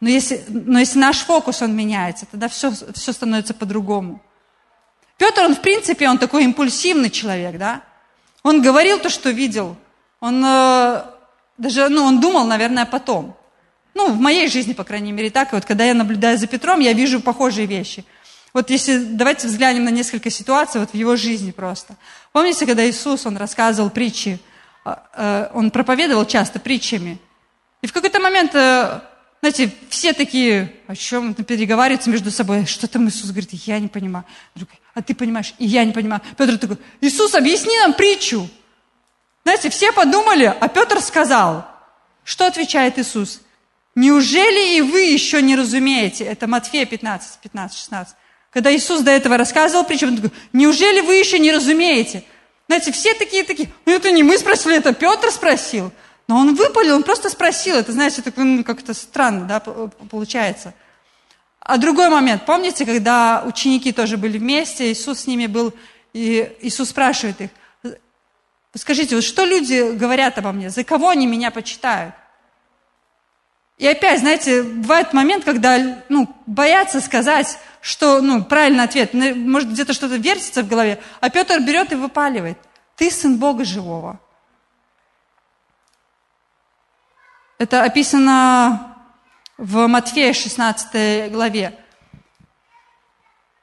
Но 0.00 0.08
если, 0.08 0.44
но 0.48 0.80
если 0.80 0.98
наш 0.98 1.18
фокус, 1.18 1.62
он 1.62 1.76
меняется, 1.76 2.26
тогда 2.26 2.48
все, 2.48 2.72
все 2.72 3.12
становится 3.12 3.54
по-другому. 3.54 4.20
Петр, 5.16 5.42
он 5.42 5.54
в 5.54 5.60
принципе, 5.60 6.08
он 6.08 6.18
такой 6.18 6.42
импульсивный 6.42 7.10
человек, 7.10 7.56
да? 7.56 7.82
Он 8.42 8.62
говорил 8.62 8.98
то, 8.98 9.10
что 9.10 9.30
видел. 9.30 9.76
Он 10.18 10.44
э, 10.44 11.04
даже, 11.56 11.88
ну, 11.88 12.02
он 12.02 12.20
думал, 12.20 12.46
наверное, 12.46 12.86
потом. 12.86 13.36
Ну, 13.94 14.10
в 14.10 14.18
моей 14.18 14.48
жизни, 14.48 14.72
по 14.72 14.82
крайней 14.82 15.12
мере, 15.12 15.30
так. 15.30 15.52
И 15.52 15.54
вот 15.54 15.66
когда 15.66 15.84
я 15.84 15.94
наблюдаю 15.94 16.36
за 16.36 16.48
Петром, 16.48 16.80
я 16.80 16.92
вижу 16.94 17.20
похожие 17.20 17.66
вещи. 17.66 18.04
Вот 18.52 18.70
если, 18.70 18.98
давайте 18.98 19.46
взглянем 19.46 19.84
на 19.84 19.90
несколько 19.90 20.30
ситуаций 20.30 20.80
вот 20.80 20.90
в 20.90 20.94
его 20.94 21.16
жизни 21.16 21.50
просто. 21.50 21.96
Помните, 22.32 22.66
когда 22.66 22.88
Иисус, 22.88 23.26
он 23.26 23.36
рассказывал 23.36 23.90
притчи, 23.90 24.40
э, 24.84 24.94
э, 25.14 25.50
он 25.54 25.70
проповедовал 25.70 26.24
часто 26.26 26.58
притчами. 26.58 27.18
И 27.82 27.86
в 27.86 27.92
какой-то 27.92 28.20
момент 28.20 28.54
э, 28.54 29.00
знаете, 29.40 29.72
все 29.88 30.12
такие, 30.12 30.70
о 30.86 30.94
чем 30.94 31.32
переговариваются 31.32 32.10
между 32.10 32.30
собой. 32.30 32.66
Что 32.66 32.86
там 32.86 33.08
Иисус 33.08 33.30
говорит, 33.30 33.50
я 33.52 33.78
не 33.78 33.88
понимаю. 33.88 34.26
Друг, 34.54 34.68
а 34.94 35.00
ты 35.00 35.14
понимаешь, 35.14 35.54
и 35.58 35.66
я 35.66 35.84
не 35.84 35.92
понимаю. 35.92 36.20
Петр 36.36 36.58
такой, 36.58 36.76
Иисус, 37.00 37.34
объясни 37.34 37.76
нам 37.78 37.94
притчу. 37.94 38.48
Знаете, 39.44 39.70
все 39.70 39.92
подумали, 39.92 40.44
а 40.44 40.68
Петр 40.68 41.00
сказал. 41.00 41.66
Что 42.22 42.46
отвечает 42.46 42.98
Иисус? 42.98 43.40
Неужели 43.94 44.76
и 44.76 44.82
вы 44.82 45.00
еще 45.02 45.40
не 45.40 45.56
разумеете? 45.56 46.24
Это 46.24 46.46
Матфея 46.46 46.84
15, 46.84 47.40
15, 47.40 47.78
16. 47.78 48.16
Когда 48.50 48.74
Иисус 48.74 49.00
до 49.02 49.12
этого 49.12 49.36
рассказывал 49.36 49.84
притчу, 49.84 50.08
он 50.08 50.16
такой, 50.16 50.32
неужели 50.52 51.00
вы 51.00 51.14
еще 51.16 51.38
не 51.38 51.52
разумеете? 51.52 52.24
Знаете, 52.66 52.92
все 52.92 53.14
такие, 53.14 53.44
такие, 53.44 53.72
ну 53.86 53.94
это 53.94 54.10
не 54.10 54.22
мы 54.22 54.38
спросили, 54.38 54.76
это 54.76 54.92
Петр 54.92 55.30
спросил. 55.30 55.92
Но 56.26 56.36
он 56.36 56.54
выпалил, 56.54 56.96
он 56.96 57.02
просто 57.02 57.28
спросил. 57.30 57.76
Это, 57.76 57.92
знаете, 57.92 58.22
так, 58.22 58.36
ну, 58.36 58.62
как-то 58.62 58.94
странно 58.94 59.46
да, 59.46 59.60
получается. 59.60 60.74
А 61.60 61.76
другой 61.78 62.08
момент. 62.08 62.46
Помните, 62.46 62.86
когда 62.86 63.42
ученики 63.46 63.92
тоже 63.92 64.16
были 64.16 64.38
вместе, 64.38 64.92
Иисус 64.92 65.20
с 65.20 65.26
ними 65.26 65.46
был, 65.46 65.72
и 66.12 66.56
Иисус 66.60 66.90
спрашивает 66.90 67.40
их, 67.40 67.50
скажите, 68.74 69.16
вот 69.16 69.24
что 69.24 69.44
люди 69.44 69.92
говорят 69.92 70.38
обо 70.38 70.52
мне? 70.52 70.70
За 70.70 70.84
кого 70.84 71.08
они 71.08 71.26
меня 71.26 71.50
почитают? 71.50 72.14
И 73.78 73.86
опять, 73.86 74.20
знаете, 74.20 74.62
бывает 74.62 75.12
момент, 75.12 75.44
когда 75.44 76.02
ну, 76.08 76.28
боятся 76.50 77.00
сказать, 77.00 77.58
что 77.80 78.20
ну, 78.20 78.44
правильный 78.44 78.84
ответ. 78.84 79.14
Может, 79.14 79.70
где-то 79.70 79.92
что-то 79.92 80.16
вертится 80.16 80.62
в 80.62 80.68
голове, 80.68 81.00
а 81.20 81.30
Петр 81.30 81.60
берет 81.60 81.92
и 81.92 81.94
выпаливает. 81.94 82.58
Ты 82.96 83.10
сын 83.10 83.38
Бога 83.38 83.64
живого. 83.64 84.20
Это 87.58 87.82
описано 87.84 88.96
в 89.56 89.86
Матфея 89.86 90.32
16 90.32 91.30
главе. 91.30 91.78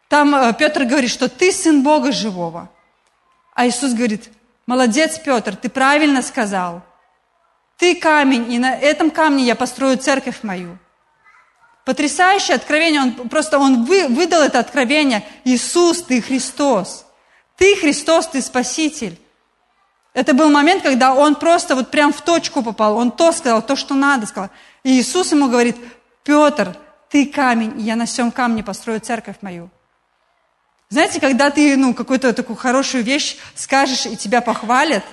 Там 0.08 0.34
э, 0.36 0.53
Петр 0.53 0.86
говорит, 0.86 1.10
что 1.10 1.27
ты 1.27 1.51
сын 1.51 1.84
Бога 1.84 2.12
живого. 2.12 2.70
А 3.53 3.67
Иисус 3.67 3.94
говорит, 3.94 4.29
молодец, 4.65 5.20
Петр, 5.20 5.56
ты 5.56 5.70
правильно 5.70 6.22
сказал. 6.22 6.84
Ты 7.75 7.96
камень, 7.96 8.51
и 8.51 8.60
на 8.60 8.75
этом 8.75 9.12
камне 9.12 9.44
я 9.44 9.56
построю 9.56 9.98
церковь 9.98 10.44
мою. 10.44 10.77
Потрясающее 11.88 12.56
откровение, 12.56 13.00
он 13.00 13.13
просто 13.29 13.58
он 13.58 13.86
вы, 13.86 14.10
выдал 14.10 14.41
это 14.41 14.60
откровение. 14.60 15.24
Иисус, 15.46 16.01
ты 16.01 16.22
Христос. 16.22 17.06
Ты 17.56 17.77
Христос, 17.77 18.27
ты 18.27 18.41
Спаситель. 18.41 19.17
Это 20.13 20.34
был 20.34 20.50
момент, 20.50 20.84
когда 20.84 21.13
он 21.13 21.36
просто 21.36 21.77
вот 21.77 21.89
прям 21.89 22.12
в 22.12 22.20
точку 22.20 22.62
попал. 22.62 22.98
Он 22.98 23.10
то 23.10 23.32
сказал, 23.32 23.62
то, 23.62 23.77
что 23.77 23.94
надо 23.96 24.27
сказал. 24.27 24.50
И 24.84 25.00
Иисус 25.00 25.32
ему 25.32 25.48
говорит, 25.48 25.77
Петр, 26.25 26.75
ты 27.08 27.25
камень, 27.25 27.79
и 27.79 27.84
я 27.84 27.96
на 27.96 28.06
всем 28.06 28.34
камне 28.34 28.65
построю 28.65 29.00
церковь 29.00 29.38
мою. 29.39 29.70
Знаете, 30.89 31.22
когда 31.22 31.51
ты 31.51 31.77
ну, 31.77 31.94
какую-то 31.94 32.34
такую 32.34 32.58
хорошую 32.58 33.06
вещь 33.06 33.38
скажешь, 33.56 34.06
и 34.08 34.17
тебя 34.17 34.41
похвалят, 34.41 35.06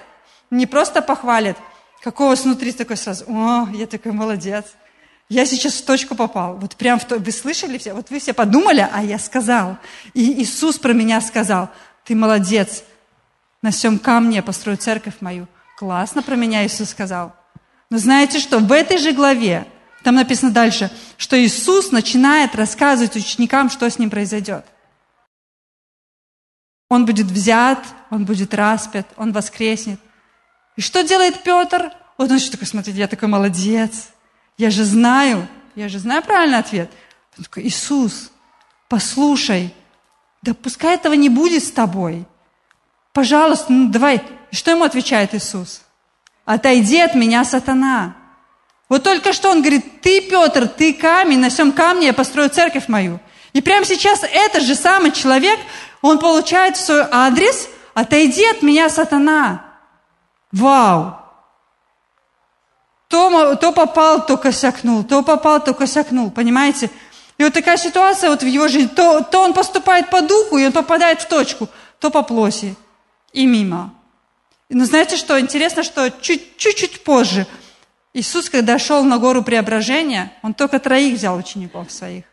не 0.50 0.66
просто 0.66 1.02
похвалят, 1.02 1.56
какого 2.02 2.34
внутри 2.34 2.72
такой 2.72 2.96
сразу, 2.96 3.26
о, 3.28 3.68
я 3.72 3.86
такой 3.86 4.10
молодец. 4.10 4.64
Я 5.28 5.46
сейчас 5.46 5.74
в 5.74 5.84
точку 5.84 6.14
попал. 6.14 6.56
Вот 6.56 6.76
прям 6.76 6.98
в 6.98 7.04
то... 7.04 7.18
Вы 7.18 7.32
слышали 7.32 7.78
все? 7.78 7.94
Вот 7.94 8.10
вы 8.10 8.20
все 8.20 8.32
подумали, 8.32 8.86
а 8.90 9.02
я 9.02 9.18
сказал. 9.18 9.78
И 10.12 10.42
Иисус 10.42 10.78
про 10.78 10.92
меня 10.92 11.20
сказал, 11.20 11.70
ты 12.04 12.14
молодец, 12.14 12.84
на 13.62 13.70
всем 13.70 13.98
камне 13.98 14.42
построю 14.42 14.76
церковь 14.76 15.14
мою. 15.20 15.48
Классно 15.78 16.22
про 16.22 16.36
меня 16.36 16.66
Иисус 16.66 16.90
сказал. 16.90 17.34
Но 17.88 17.98
знаете 17.98 18.38
что, 18.38 18.58
в 18.58 18.70
этой 18.70 18.98
же 18.98 19.12
главе, 19.12 19.66
там 20.02 20.16
написано 20.16 20.52
дальше, 20.52 20.90
что 21.16 21.42
Иисус 21.42 21.90
начинает 21.90 22.54
рассказывать 22.54 23.16
ученикам, 23.16 23.70
что 23.70 23.88
с 23.88 23.98
ним 23.98 24.10
произойдет. 24.10 24.66
Он 26.90 27.06
будет 27.06 27.26
взят, 27.26 27.82
он 28.10 28.26
будет 28.26 28.52
распят, 28.52 29.06
он 29.16 29.32
воскреснет. 29.32 29.98
И 30.76 30.82
что 30.82 31.02
делает 31.02 31.42
Петр? 31.42 31.90
Вот 32.18 32.30
он 32.30 32.36
еще 32.36 32.50
такой, 32.50 32.66
смотрите, 32.66 32.98
я 32.98 33.08
такой 33.08 33.28
молодец. 33.28 34.10
Я 34.56 34.70
же 34.70 34.84
знаю, 34.84 35.48
я 35.74 35.88
же 35.88 35.98
знаю 35.98 36.22
правильный 36.22 36.58
ответ. 36.58 36.90
Он 37.36 37.44
такой, 37.44 37.64
Иисус, 37.64 38.30
послушай, 38.88 39.74
да 40.42 40.54
пускай 40.54 40.94
этого 40.94 41.14
не 41.14 41.28
будет 41.28 41.64
с 41.64 41.70
тобой. 41.70 42.24
Пожалуйста, 43.12 43.72
ну 43.72 43.88
давай. 43.88 44.22
Что 44.52 44.70
ему 44.70 44.84
отвечает 44.84 45.34
Иисус? 45.34 45.82
Отойди 46.44 47.00
от 47.00 47.14
меня, 47.14 47.44
сатана. 47.44 48.14
Вот 48.88 49.02
только 49.02 49.32
что 49.32 49.50
он 49.50 49.62
говорит, 49.62 50.02
ты, 50.02 50.20
Петр, 50.20 50.68
ты 50.68 50.92
камень, 50.92 51.38
на 51.38 51.48
всем 51.48 51.72
камне 51.72 52.08
я 52.08 52.12
построю 52.12 52.50
церковь 52.50 52.86
мою. 52.86 53.18
И 53.52 53.60
прямо 53.60 53.84
сейчас 53.84 54.22
этот 54.22 54.62
же 54.62 54.74
самый 54.74 55.10
человек, 55.10 55.58
он 56.02 56.18
получает 56.18 56.76
в 56.76 56.84
свой 56.84 57.06
адрес, 57.10 57.68
отойди 57.94 58.44
от 58.46 58.62
меня, 58.62 58.90
сатана. 58.90 59.64
Вау! 60.52 61.23
То, 63.14 63.54
то 63.54 63.70
попал, 63.70 64.26
то 64.26 64.36
косякнул, 64.36 65.04
то 65.04 65.22
попал, 65.22 65.62
то 65.62 65.72
косякнул, 65.72 66.32
понимаете? 66.32 66.90
И 67.38 67.44
вот 67.44 67.52
такая 67.52 67.76
ситуация 67.76 68.28
вот 68.28 68.42
в 68.42 68.46
его 68.46 68.66
жизни. 68.66 68.88
То, 68.88 69.20
то 69.20 69.40
он 69.40 69.52
поступает 69.52 70.10
по 70.10 70.20
духу, 70.20 70.58
и 70.58 70.66
он 70.66 70.72
попадает 70.72 71.22
в 71.22 71.28
точку, 71.28 71.68
то 72.00 72.10
по 72.10 72.24
плоти 72.24 72.74
и 73.32 73.46
мимо. 73.46 73.94
Но 74.68 74.84
знаете 74.84 75.16
что? 75.16 75.38
Интересно, 75.38 75.84
что 75.84 76.10
чуть-чуть 76.10 77.04
позже 77.04 77.46
Иисус, 78.14 78.50
когда 78.50 78.80
шел 78.80 79.04
на 79.04 79.18
гору 79.18 79.44
преображения, 79.44 80.32
Он 80.42 80.52
только 80.52 80.80
троих 80.80 81.14
взял 81.14 81.36
учеников 81.36 81.92
своих. 81.92 82.24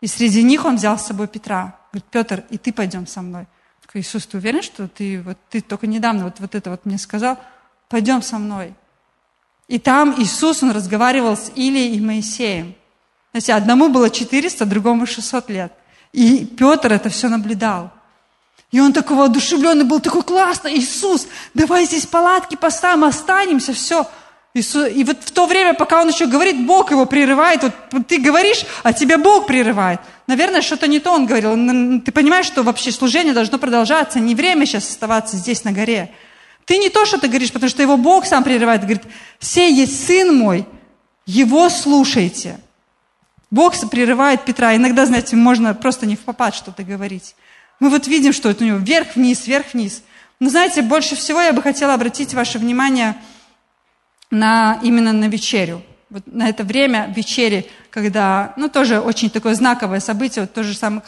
И 0.00 0.06
среди 0.06 0.42
них 0.42 0.64
Он 0.64 0.76
взял 0.76 0.98
с 0.98 1.08
собой 1.08 1.28
Петра. 1.28 1.78
Говорит, 1.92 2.10
Петр, 2.10 2.44
и 2.48 2.56
ты 2.56 2.72
пойдем 2.72 3.06
со 3.06 3.20
мной. 3.20 3.46
Иисус, 3.92 4.26
ты 4.26 4.38
уверен, 4.38 4.62
что 4.62 4.88
ты, 4.88 5.20
вот, 5.20 5.36
ты 5.50 5.60
только 5.60 5.86
недавно 5.86 6.24
вот, 6.24 6.40
вот 6.40 6.54
это 6.54 6.70
вот 6.70 6.86
мне 6.86 6.96
сказал? 6.96 7.36
Пойдем 7.90 8.22
со 8.22 8.38
мной. 8.38 8.72
И 9.70 9.78
там 9.78 10.16
Иисус, 10.18 10.64
Он 10.64 10.72
разговаривал 10.72 11.36
с 11.36 11.52
Илией 11.54 11.96
и 11.96 12.00
Моисеем. 12.00 12.74
Знаете, 13.30 13.54
одному 13.54 13.88
было 13.88 14.10
400, 14.10 14.66
другому 14.66 15.06
600 15.06 15.48
лет. 15.48 15.72
И 16.12 16.44
Петр 16.44 16.92
это 16.92 17.08
все 17.08 17.28
наблюдал. 17.28 17.92
И 18.72 18.80
он 18.80 18.92
такой 18.92 19.16
воодушевленный 19.16 19.84
был, 19.84 20.00
такой 20.00 20.24
классно, 20.24 20.74
Иисус, 20.74 21.28
давай 21.54 21.84
здесь 21.84 22.04
палатки 22.04 22.56
поставим, 22.56 23.04
останемся, 23.04 23.72
все. 23.72 24.08
Иисус, 24.54 24.88
и 24.92 25.04
вот 25.04 25.18
в 25.22 25.30
то 25.30 25.46
время, 25.46 25.74
пока 25.74 26.02
он 26.02 26.08
еще 26.08 26.26
говорит, 26.26 26.66
Бог 26.66 26.90
его 26.90 27.06
прерывает. 27.06 27.62
Вот 27.92 28.08
ты 28.08 28.18
говоришь, 28.18 28.64
а 28.82 28.92
тебя 28.92 29.18
Бог 29.18 29.46
прерывает. 29.46 30.00
Наверное, 30.26 30.62
что-то 30.62 30.88
не 30.88 30.98
то 30.98 31.12
он 31.12 31.26
говорил. 31.26 31.52
Ты 32.00 32.10
понимаешь, 32.10 32.46
что 32.46 32.64
вообще 32.64 32.90
служение 32.90 33.34
должно 33.34 33.58
продолжаться. 33.58 34.18
Не 34.18 34.34
время 34.34 34.66
сейчас 34.66 34.88
оставаться 34.88 35.36
здесь 35.36 35.62
на 35.62 35.70
горе. 35.70 36.12
Ты 36.70 36.78
не 36.78 36.88
то, 36.88 37.04
что 37.04 37.18
ты 37.18 37.26
говоришь, 37.26 37.50
потому 37.50 37.68
что 37.68 37.82
его 37.82 37.96
Бог 37.96 38.26
сам 38.26 38.44
прерывает. 38.44 38.82
Говорит, 38.82 39.02
сей 39.40 39.74
есть 39.74 40.06
сын 40.06 40.32
мой, 40.32 40.64
его 41.26 41.68
слушайте. 41.68 42.60
Бог 43.50 43.74
прерывает 43.90 44.44
Петра. 44.44 44.76
Иногда, 44.76 45.04
знаете, 45.04 45.34
можно 45.34 45.74
просто 45.74 46.06
не 46.06 46.14
в 46.14 46.20
попад 46.20 46.54
что-то 46.54 46.84
говорить. 46.84 47.34
Мы 47.80 47.90
вот 47.90 48.06
видим, 48.06 48.32
что 48.32 48.48
это 48.48 48.62
у 48.62 48.68
него 48.68 48.78
вверх-вниз, 48.78 49.48
вверх-вниз. 49.48 50.04
Но 50.38 50.48
знаете, 50.48 50.82
больше 50.82 51.16
всего 51.16 51.40
я 51.40 51.52
бы 51.52 51.60
хотела 51.60 51.94
обратить 51.94 52.34
ваше 52.34 52.60
внимание 52.60 53.16
на, 54.30 54.78
именно 54.84 55.12
на 55.12 55.24
вечерю. 55.24 55.82
Вот 56.08 56.22
на 56.26 56.48
это 56.48 56.62
время 56.62 57.12
вечери, 57.16 57.68
когда, 57.90 58.52
ну, 58.56 58.68
тоже 58.68 59.00
очень 59.00 59.28
такое 59.28 59.56
знаковое 59.56 59.98
событие, 59.98 60.44
вот 60.44 60.52
то 60.54 60.62
же 60.62 60.76
самое 60.76 61.02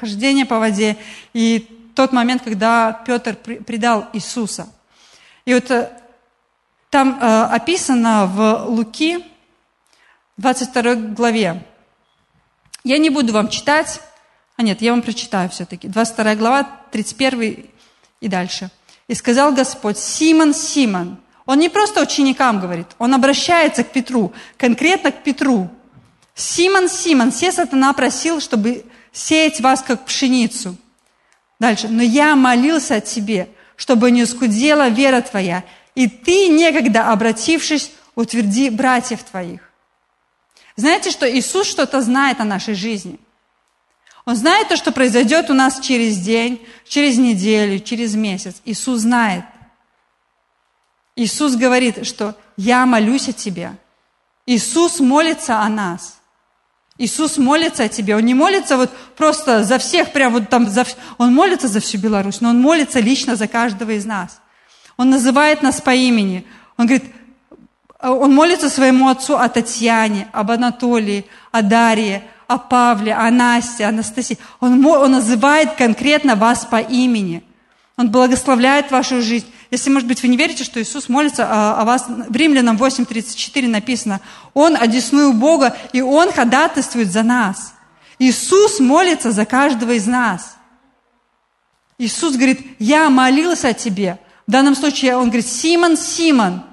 хождение 0.00 0.46
по 0.46 0.60
воде, 0.60 0.96
и 1.32 1.90
тот 1.96 2.12
момент, 2.12 2.42
когда 2.44 3.02
Петр 3.04 3.34
предал 3.34 4.08
Иисуса. 4.12 4.68
И 5.44 5.54
вот 5.54 5.70
э, 5.70 5.90
там 6.90 7.18
э, 7.20 7.44
описано 7.44 8.26
в 8.26 8.66
Луки, 8.68 9.24
22 10.36 10.94
главе. 10.94 11.62
Я 12.84 12.98
не 12.98 13.10
буду 13.10 13.32
вам 13.32 13.48
читать, 13.48 14.00
а 14.56 14.62
нет, 14.62 14.82
я 14.82 14.92
вам 14.92 15.02
прочитаю 15.02 15.48
все-таки. 15.50 15.88
22 15.88 16.34
глава, 16.36 16.68
31 16.90 17.66
и 18.20 18.28
дальше. 18.28 18.70
«И 19.08 19.14
сказал 19.14 19.52
Господь, 19.52 19.98
Симон, 19.98 20.54
Симон». 20.54 21.18
Он 21.44 21.58
не 21.58 21.68
просто 21.68 22.00
ученикам 22.00 22.60
говорит, 22.60 22.86
он 22.98 23.14
обращается 23.14 23.82
к 23.82 23.92
Петру, 23.92 24.32
конкретно 24.56 25.10
к 25.10 25.22
Петру. 25.22 25.68
«Симон, 26.34 26.88
Симон, 26.88 27.32
все 27.32 27.52
сатана 27.52 27.92
просил, 27.92 28.40
чтобы 28.40 28.84
сеять 29.12 29.60
вас, 29.60 29.82
как 29.82 30.06
пшеницу. 30.06 30.76
Дальше. 31.58 31.88
Но 31.88 32.02
я 32.02 32.34
молился 32.36 32.96
о 32.96 33.00
тебе, 33.00 33.48
чтобы 33.76 34.10
не 34.10 34.24
скудела 34.26 34.88
вера 34.88 35.20
твоя, 35.20 35.64
и 35.94 36.08
ты, 36.08 36.48
некогда 36.48 37.10
обратившись, 37.10 37.92
утверди 38.14 38.70
братьев 38.70 39.22
твоих. 39.22 39.60
Знаете, 40.76 41.10
что 41.10 41.30
Иисус 41.30 41.66
что-то 41.66 42.00
знает 42.00 42.40
о 42.40 42.44
нашей 42.44 42.74
жизни. 42.74 43.18
Он 44.24 44.36
знает 44.36 44.68
то, 44.68 44.76
что 44.76 44.92
произойдет 44.92 45.50
у 45.50 45.54
нас 45.54 45.80
через 45.80 46.18
день, 46.18 46.64
через 46.86 47.18
неделю, 47.18 47.80
через 47.80 48.14
месяц. 48.14 48.62
Иисус 48.64 49.00
знает. 49.00 49.44
Иисус 51.16 51.56
говорит, 51.56 52.06
что 52.06 52.36
я 52.56 52.86
молюсь 52.86 53.28
о 53.28 53.32
тебе. 53.32 53.76
Иисус 54.46 55.00
молится 55.00 55.60
о 55.60 55.68
нас. 55.68 56.21
Иисус 56.98 57.38
молится 57.38 57.84
о 57.84 57.88
тебе. 57.88 58.16
Он 58.16 58.22
не 58.22 58.34
молится 58.34 58.76
вот 58.76 58.90
просто 59.16 59.64
за 59.64 59.78
всех, 59.78 60.12
прям 60.12 60.32
вот 60.34 60.48
там, 60.48 60.68
за, 60.68 60.86
он 61.18 61.34
молится 61.34 61.68
за 61.68 61.80
всю 61.80 61.98
Беларусь, 61.98 62.40
но 62.40 62.50
он 62.50 62.60
молится 62.60 63.00
лично 63.00 63.34
за 63.34 63.48
каждого 63.48 63.92
из 63.92 64.04
нас. 64.04 64.40
Он 64.96 65.10
называет 65.10 65.62
нас 65.62 65.80
по 65.80 65.94
имени. 65.94 66.46
Он 66.76 66.86
говорит, 66.86 67.04
он 68.00 68.34
молится 68.34 68.68
своему 68.68 69.08
отцу 69.08 69.36
о 69.36 69.48
Татьяне, 69.48 70.28
об 70.32 70.50
Анатолии, 70.50 71.24
о 71.50 71.62
Дарье, 71.62 72.24
о 72.46 72.58
Павле, 72.58 73.14
о 73.14 73.30
Насте, 73.30 73.84
Анастасии. 73.84 74.38
Он, 74.60 74.84
он 74.84 75.12
называет 75.12 75.72
конкретно 75.72 76.34
вас 76.34 76.66
по 76.66 76.80
имени. 76.80 77.42
Он 77.96 78.10
благословляет 78.10 78.90
вашу 78.90 79.22
жизнь. 79.22 79.46
Если, 79.72 79.88
может 79.88 80.06
быть, 80.06 80.22
вы 80.22 80.28
не 80.28 80.36
верите, 80.36 80.64
что 80.64 80.82
Иисус 80.82 81.08
молится 81.08 81.46
о, 81.46 81.80
о 81.80 81.84
вас, 81.86 82.04
в 82.06 82.36
Римлянам 82.36 82.76
8.34 82.76 83.68
написано, 83.68 84.20
Он 84.52 84.76
одесную 84.76 85.32
Бога, 85.32 85.74
и 85.94 86.02
Он 86.02 86.30
ходатайствует 86.30 87.10
за 87.10 87.22
нас. 87.22 87.72
Иисус 88.18 88.80
молится 88.80 89.32
за 89.32 89.46
каждого 89.46 89.92
из 89.92 90.06
нас. 90.06 90.56
Иисус 91.96 92.34
говорит, 92.36 92.60
я 92.80 93.08
молился 93.08 93.68
о 93.68 93.72
тебе. 93.72 94.18
В 94.46 94.50
данном 94.50 94.74
случае 94.74 95.16
Он 95.16 95.28
говорит, 95.28 95.46
Симон, 95.46 95.96
Симон, 95.96 96.64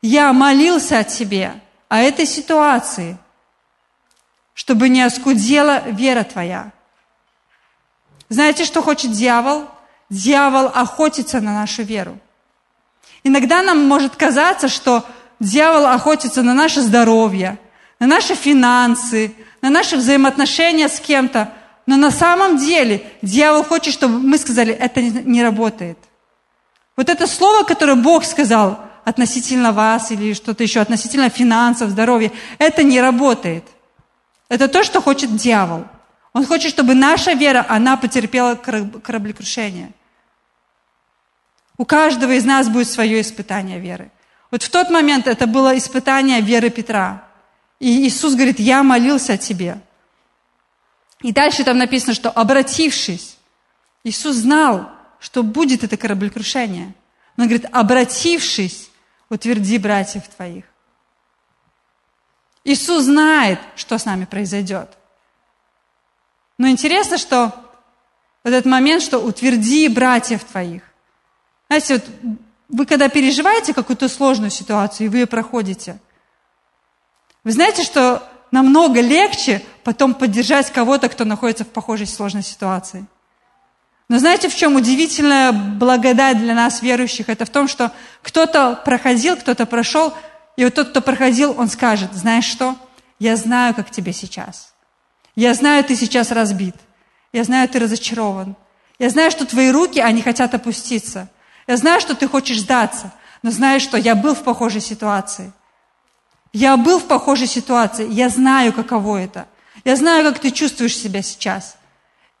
я 0.00 0.32
молился 0.32 1.00
о 1.00 1.04
тебе, 1.04 1.60
о 1.88 1.98
этой 1.98 2.24
ситуации, 2.24 3.18
чтобы 4.52 4.88
не 4.88 5.02
оскудела 5.02 5.82
вера 5.90 6.22
твоя. 6.22 6.72
Знаете, 8.28 8.64
что 8.64 8.80
хочет 8.80 9.10
дьявол? 9.10 9.66
Дьявол 10.08 10.66
охотится 10.66 11.40
на 11.40 11.52
нашу 11.52 11.82
веру. 11.82 12.20
Иногда 13.24 13.62
нам 13.62 13.88
может 13.88 14.16
казаться, 14.16 14.68
что 14.68 15.04
дьявол 15.40 15.86
охотится 15.86 16.42
на 16.42 16.54
наше 16.54 16.82
здоровье, 16.82 17.58
на 17.98 18.06
наши 18.06 18.34
финансы, 18.34 19.34
на 19.62 19.70
наши 19.70 19.96
взаимоотношения 19.96 20.88
с 20.88 21.00
кем-то. 21.00 21.52
Но 21.86 21.96
на 21.96 22.10
самом 22.10 22.58
деле 22.58 23.06
дьявол 23.22 23.64
хочет, 23.64 23.94
чтобы 23.94 24.18
мы 24.18 24.38
сказали, 24.38 24.72
это 24.72 25.00
не 25.00 25.42
работает. 25.42 25.98
Вот 26.96 27.08
это 27.08 27.26
слово, 27.26 27.64
которое 27.64 27.96
Бог 27.96 28.24
сказал 28.24 28.78
относительно 29.04 29.72
вас 29.72 30.10
или 30.10 30.34
что-то 30.34 30.62
еще, 30.62 30.80
относительно 30.80 31.28
финансов, 31.28 31.90
здоровья, 31.90 32.30
это 32.58 32.82
не 32.82 33.00
работает. 33.00 33.64
Это 34.48 34.68
то, 34.68 34.84
что 34.84 35.00
хочет 35.00 35.34
дьявол. 35.34 35.84
Он 36.32 36.44
хочет, 36.44 36.70
чтобы 36.70 36.94
наша 36.94 37.32
вера, 37.32 37.64
она 37.68 37.96
потерпела 37.96 38.54
кораблекрушение. 38.54 39.92
У 41.76 41.84
каждого 41.84 42.32
из 42.32 42.44
нас 42.44 42.68
будет 42.68 42.88
свое 42.88 43.20
испытание 43.20 43.80
веры. 43.80 44.10
Вот 44.50 44.62
в 44.62 44.70
тот 44.70 44.90
момент 44.90 45.26
это 45.26 45.46
было 45.46 45.76
испытание 45.76 46.40
веры 46.40 46.70
Петра. 46.70 47.24
И 47.80 48.06
Иисус 48.06 48.34
говорит, 48.34 48.60
я 48.60 48.82
молился 48.82 49.32
о 49.32 49.36
тебе. 49.36 49.80
И 51.20 51.32
дальше 51.32 51.64
там 51.64 51.78
написано, 51.78 52.14
что 52.14 52.30
обратившись, 52.30 53.36
Иисус 54.04 54.36
знал, 54.36 54.90
что 55.18 55.42
будет 55.42 55.82
это 55.82 55.96
кораблекрушение. 55.96 56.94
Он 57.36 57.44
говорит, 57.48 57.66
обратившись, 57.72 58.90
утверди 59.28 59.78
братьев 59.78 60.28
твоих. 60.28 60.64
Иисус 62.62 63.04
знает, 63.04 63.58
что 63.74 63.98
с 63.98 64.04
нами 64.04 64.24
произойдет. 64.24 64.90
Но 66.56 66.68
интересно, 66.68 67.18
что 67.18 67.52
в 68.44 68.46
этот 68.46 68.64
момент, 68.64 69.02
что 69.02 69.18
утверди 69.18 69.88
братьев 69.88 70.44
твоих. 70.44 70.82
Знаете, 71.68 71.94
вот 71.94 72.04
вы 72.68 72.86
когда 72.86 73.08
переживаете 73.08 73.74
какую-то 73.74 74.08
сложную 74.08 74.50
ситуацию, 74.50 75.06
и 75.06 75.08
вы 75.08 75.18
ее 75.18 75.26
проходите, 75.26 75.98
вы 77.42 77.52
знаете, 77.52 77.82
что 77.82 78.22
намного 78.50 79.00
легче 79.00 79.62
потом 79.82 80.14
поддержать 80.14 80.70
кого-то, 80.70 81.08
кто 81.08 81.24
находится 81.24 81.64
в 81.64 81.68
похожей 81.68 82.06
сложной 82.06 82.42
ситуации. 82.42 83.06
Но 84.08 84.18
знаете, 84.18 84.48
в 84.48 84.54
чем 84.54 84.76
удивительная 84.76 85.52
благодать 85.52 86.38
для 86.38 86.54
нас, 86.54 86.82
верующих? 86.82 87.28
Это 87.28 87.44
в 87.44 87.50
том, 87.50 87.68
что 87.68 87.90
кто-то 88.22 88.80
проходил, 88.84 89.36
кто-то 89.36 89.66
прошел, 89.66 90.14
и 90.56 90.64
вот 90.64 90.74
тот, 90.74 90.90
кто 90.90 91.00
проходил, 91.00 91.54
он 91.58 91.68
скажет, 91.68 92.12
знаешь 92.12 92.44
что? 92.44 92.76
Я 93.18 93.36
знаю, 93.36 93.74
как 93.74 93.90
тебе 93.90 94.12
сейчас. 94.12 94.74
Я 95.34 95.54
знаю, 95.54 95.82
ты 95.84 95.96
сейчас 95.96 96.30
разбит. 96.30 96.76
Я 97.32 97.44
знаю, 97.44 97.68
ты 97.68 97.78
разочарован. 97.78 98.56
Я 98.98 99.10
знаю, 99.10 99.30
что 99.30 99.46
твои 99.46 99.70
руки, 99.70 99.98
они 99.98 100.22
хотят 100.22 100.54
опуститься. 100.54 101.28
Я 101.66 101.76
знаю, 101.76 102.00
что 102.00 102.14
ты 102.14 102.28
хочешь 102.28 102.60
сдаться, 102.60 103.12
но 103.42 103.50
знаешь 103.50 103.82
что, 103.82 103.96
я 103.96 104.14
был 104.14 104.34
в 104.34 104.42
похожей 104.42 104.80
ситуации. 104.80 105.52
Я 106.52 106.76
был 106.76 106.98
в 107.00 107.04
похожей 107.04 107.46
ситуации, 107.46 108.08
я 108.10 108.28
знаю, 108.28 108.72
каково 108.72 109.18
это. 109.18 109.46
Я 109.84 109.96
знаю, 109.96 110.24
как 110.24 110.38
ты 110.38 110.50
чувствуешь 110.50 110.96
себя 110.96 111.20
сейчас. 111.22 111.76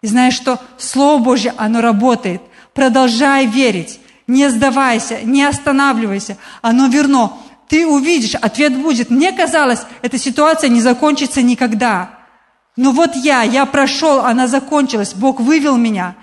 И 0.02 0.06
знаешь, 0.06 0.34
что 0.34 0.60
Слово 0.78 1.20
Божье, 1.22 1.54
оно 1.56 1.80
работает. 1.80 2.42
Продолжай 2.74 3.46
верить, 3.46 4.00
не 4.26 4.48
сдавайся, 4.50 5.20
не 5.22 5.44
останавливайся, 5.44 6.36
оно 6.62 6.86
верно. 6.86 7.32
Ты 7.68 7.86
увидишь, 7.86 8.34
ответ 8.34 8.76
будет. 8.76 9.10
Мне 9.10 9.32
казалось, 9.32 9.80
эта 10.02 10.18
ситуация 10.18 10.68
не 10.68 10.80
закончится 10.80 11.42
никогда. 11.42 12.18
Но 12.76 12.92
вот 12.92 13.16
я, 13.16 13.42
я 13.42 13.66
прошел, 13.66 14.20
она 14.20 14.46
закончилась, 14.46 15.14
Бог 15.14 15.40
вывел 15.40 15.76
меня. 15.76 16.16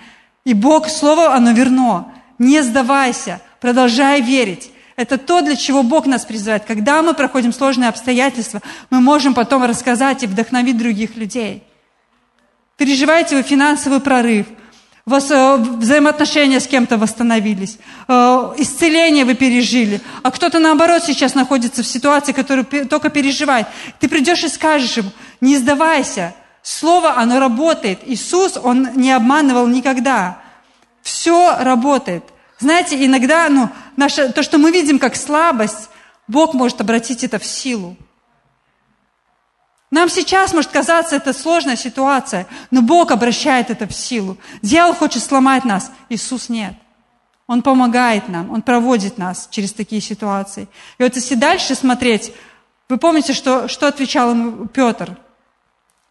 И 0.44 0.54
Бог, 0.54 0.88
Слово, 0.88 1.34
оно 1.34 1.52
верно. 1.52 2.12
Не 2.38 2.62
сдавайся, 2.62 3.40
продолжай 3.60 4.20
верить. 4.20 4.70
Это 4.96 5.18
то, 5.18 5.40
для 5.40 5.56
чего 5.56 5.82
Бог 5.82 6.06
нас 6.06 6.24
призывает. 6.24 6.64
Когда 6.64 7.02
мы 7.02 7.14
проходим 7.14 7.52
сложные 7.52 7.88
обстоятельства, 7.88 8.60
мы 8.90 9.00
можем 9.00 9.34
потом 9.34 9.64
рассказать 9.64 10.22
и 10.22 10.26
вдохновить 10.26 10.76
других 10.76 11.16
людей. 11.16 11.62
Переживаете 12.76 13.36
вы 13.36 13.42
финансовый 13.42 14.00
прорыв, 14.00 14.46
у 15.04 15.10
вас 15.10 15.30
э, 15.30 15.56
взаимоотношения 15.56 16.60
с 16.60 16.66
кем-то 16.68 16.96
восстановились, 16.96 17.78
э, 18.06 18.12
исцеление 18.58 19.24
вы 19.24 19.34
пережили, 19.34 20.00
а 20.22 20.30
кто-то 20.30 20.58
наоборот 20.60 21.02
сейчас 21.04 21.34
находится 21.34 21.82
в 21.82 21.86
ситуации, 21.86 22.32
которую 22.32 22.66
только 22.88 23.08
переживает. 23.08 23.66
Ты 23.98 24.08
придешь 24.08 24.44
и 24.44 24.48
скажешь 24.48 24.96
ему, 24.96 25.10
не 25.40 25.56
сдавайся, 25.56 26.34
Слово, 26.62 27.16
оно 27.16 27.40
работает. 27.40 28.00
Иисус, 28.06 28.56
Он 28.56 28.90
не 28.94 29.10
обманывал 29.10 29.66
никогда. 29.66 30.41
Все 31.02 31.56
работает. 31.58 32.24
Знаете, 32.58 33.04
иногда 33.04 33.48
ну, 33.48 33.68
наше, 33.96 34.32
то, 34.32 34.42
что 34.42 34.58
мы 34.58 34.70
видим 34.70 34.98
как 34.98 35.16
слабость, 35.16 35.88
Бог 36.28 36.54
может 36.54 36.80
обратить 36.80 37.24
это 37.24 37.38
в 37.38 37.44
силу. 37.44 37.96
Нам 39.90 40.08
сейчас 40.08 40.54
может 40.54 40.70
казаться 40.70 41.16
это 41.16 41.34
сложная 41.34 41.76
ситуация, 41.76 42.46
но 42.70 42.80
Бог 42.80 43.10
обращает 43.10 43.68
это 43.70 43.86
в 43.86 43.92
силу. 43.92 44.38
Дьявол 44.62 44.94
хочет 44.94 45.22
сломать 45.22 45.64
нас, 45.64 45.92
Иисус 46.08 46.48
нет. 46.48 46.74
Он 47.46 47.60
помогает 47.60 48.28
нам, 48.28 48.50
Он 48.50 48.62
проводит 48.62 49.18
нас 49.18 49.48
через 49.50 49.72
такие 49.74 50.00
ситуации. 50.00 50.68
И 50.96 51.02
вот 51.02 51.14
если 51.14 51.34
дальше 51.34 51.74
смотреть, 51.74 52.32
вы 52.88 52.96
помните, 52.96 53.34
что, 53.34 53.68
что 53.68 53.88
отвечал 53.88 54.30
ему 54.30 54.66
Петр? 54.66 55.18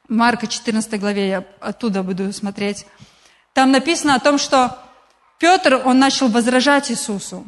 Марка 0.08 0.46
14 0.46 1.00
главе 1.00 1.30
я 1.30 1.46
оттуда 1.60 2.04
буду 2.04 2.32
смотреть. 2.34 2.86
Там 3.54 3.72
написано 3.72 4.16
о 4.16 4.20
том, 4.20 4.38
что 4.38 4.78
Петр, 5.40 5.82
он 5.86 6.00
начал 6.00 6.30
возражать 6.30 6.92
Иисусу. 6.92 7.46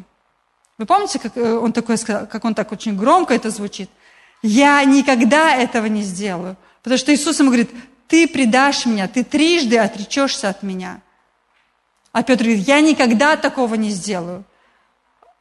Вы 0.78 0.86
помните, 0.86 1.20
как 1.20 1.38
э, 1.38 1.58
он, 1.58 1.72
такой, 1.72 1.98
как 1.98 2.44
он 2.44 2.56
так 2.56 2.72
очень 2.72 2.98
громко 2.98 3.34
это 3.34 3.50
звучит? 3.50 3.90
Я 4.42 4.84
никогда 4.84 5.56
этого 5.56 5.86
не 5.86 6.02
сделаю. 6.02 6.58
Потому 6.82 6.98
что 6.98 7.14
Иисус 7.14 7.40
ему 7.40 7.50
говорит, 7.50 7.72
ты 8.08 8.28
предашь 8.28 8.86
меня, 8.86 9.08
ты 9.08 9.24
трижды 9.24 9.78
отречешься 9.78 10.50
от 10.50 10.64
меня. 10.64 11.02
А 12.12 12.24
Петр 12.24 12.44
говорит, 12.44 12.68
я 12.68 12.82
никогда 12.82 13.38
такого 13.38 13.76
не 13.76 13.90
сделаю. 13.90 14.44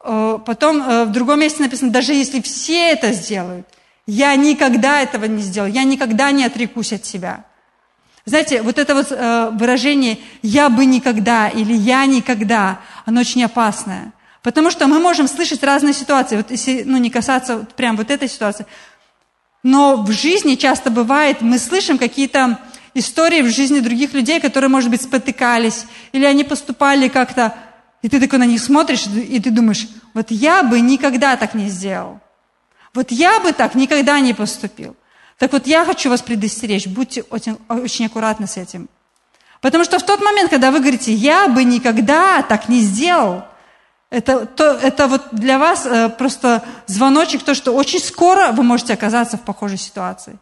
Э, 0.03 0.39
потом 0.45 0.81
э, 0.81 1.05
в 1.05 1.11
другом 1.11 1.39
месте 1.39 1.63
написано, 1.63 1.91
даже 1.91 2.13
если 2.13 2.41
все 2.41 2.91
это 2.91 3.11
сделают, 3.11 3.67
я 4.05 4.35
никогда 4.35 5.01
этого 5.01 5.25
не 5.25 5.41
сделаю, 5.41 5.71
я 5.71 5.83
никогда 5.83 6.31
не 6.31 6.45
отрекусь 6.45 6.93
от 6.93 7.05
себя. 7.05 7.45
Знаете, 8.25 8.61
вот 8.61 8.77
это 8.77 8.95
вот 8.95 9.07
э, 9.11 9.49
выражение 9.53 10.17
«я 10.41 10.69
бы 10.69 10.85
никогда» 10.85 11.49
или 11.49 11.73
«я 11.73 12.05
никогда», 12.05 12.79
оно 13.05 13.19
очень 13.19 13.43
опасное. 13.43 14.13
Потому 14.41 14.71
что 14.71 14.87
мы 14.87 14.99
можем 14.99 15.27
слышать 15.27 15.63
разные 15.63 15.93
ситуации. 15.93 16.37
Вот 16.37 16.51
если 16.51 16.83
ну, 16.83 16.97
не 16.97 17.09
касаться 17.09 17.57
вот 17.57 17.73
прям 17.75 17.97
вот 17.97 18.11
этой 18.11 18.29
ситуации. 18.29 18.65
Но 19.61 19.97
в 19.97 20.11
жизни 20.11 20.55
часто 20.55 20.89
бывает, 20.89 21.41
мы 21.41 21.59
слышим 21.59 21.97
какие-то 21.97 22.59
истории 22.93 23.41
в 23.41 23.49
жизни 23.49 23.79
других 23.79 24.13
людей, 24.13 24.39
которые, 24.39 24.69
может 24.69 24.89
быть, 24.89 25.01
спотыкались, 25.01 25.85
или 26.11 26.25
они 26.25 26.43
поступали 26.43 27.07
как-то, 27.07 27.55
и 28.01 28.09
ты 28.09 28.19
такой 28.19 28.39
на 28.39 28.45
них 28.45 28.61
смотришь, 28.61 29.05
и 29.07 29.39
ты 29.39 29.49
думаешь, 29.49 29.87
вот 30.13 30.31
я 30.31 30.63
бы 30.63 30.79
никогда 30.81 31.35
так 31.37 31.53
не 31.53 31.69
сделал. 31.69 32.19
Вот 32.93 33.11
я 33.11 33.39
бы 33.39 33.53
так 33.53 33.75
никогда 33.75 34.19
не 34.19 34.33
поступил. 34.33 34.95
Так 35.37 35.51
вот, 35.51 35.67
я 35.67 35.85
хочу 35.85 36.09
вас 36.09 36.21
предостеречь, 36.21 36.87
будьте 36.87 37.23
очень, 37.29 37.57
очень 37.67 38.05
аккуратны 38.05 38.47
с 38.47 38.57
этим. 38.57 38.89
Потому 39.61 39.83
что 39.83 39.97
в 39.97 40.03
тот 40.03 40.21
момент, 40.21 40.49
когда 40.49 40.71
вы 40.71 40.79
говорите, 40.79 41.13
я 41.13 41.47
бы 41.47 41.63
никогда 41.63 42.43
так 42.43 42.69
не 42.69 42.81
сделал, 42.81 43.43
это, 44.09 44.45
то, 44.45 44.65
это 44.73 45.07
вот 45.07 45.23
для 45.31 45.57
вас 45.57 45.85
э, 45.85 46.09
просто 46.09 46.63
звоночек, 46.85 47.43
то, 47.43 47.55
что 47.55 47.71
очень 47.71 47.99
скоро 47.99 48.51
вы 48.51 48.61
можете 48.61 48.93
оказаться 48.93 49.37
в 49.37 49.41
похожей 49.41 49.77
ситуации. 49.77 50.37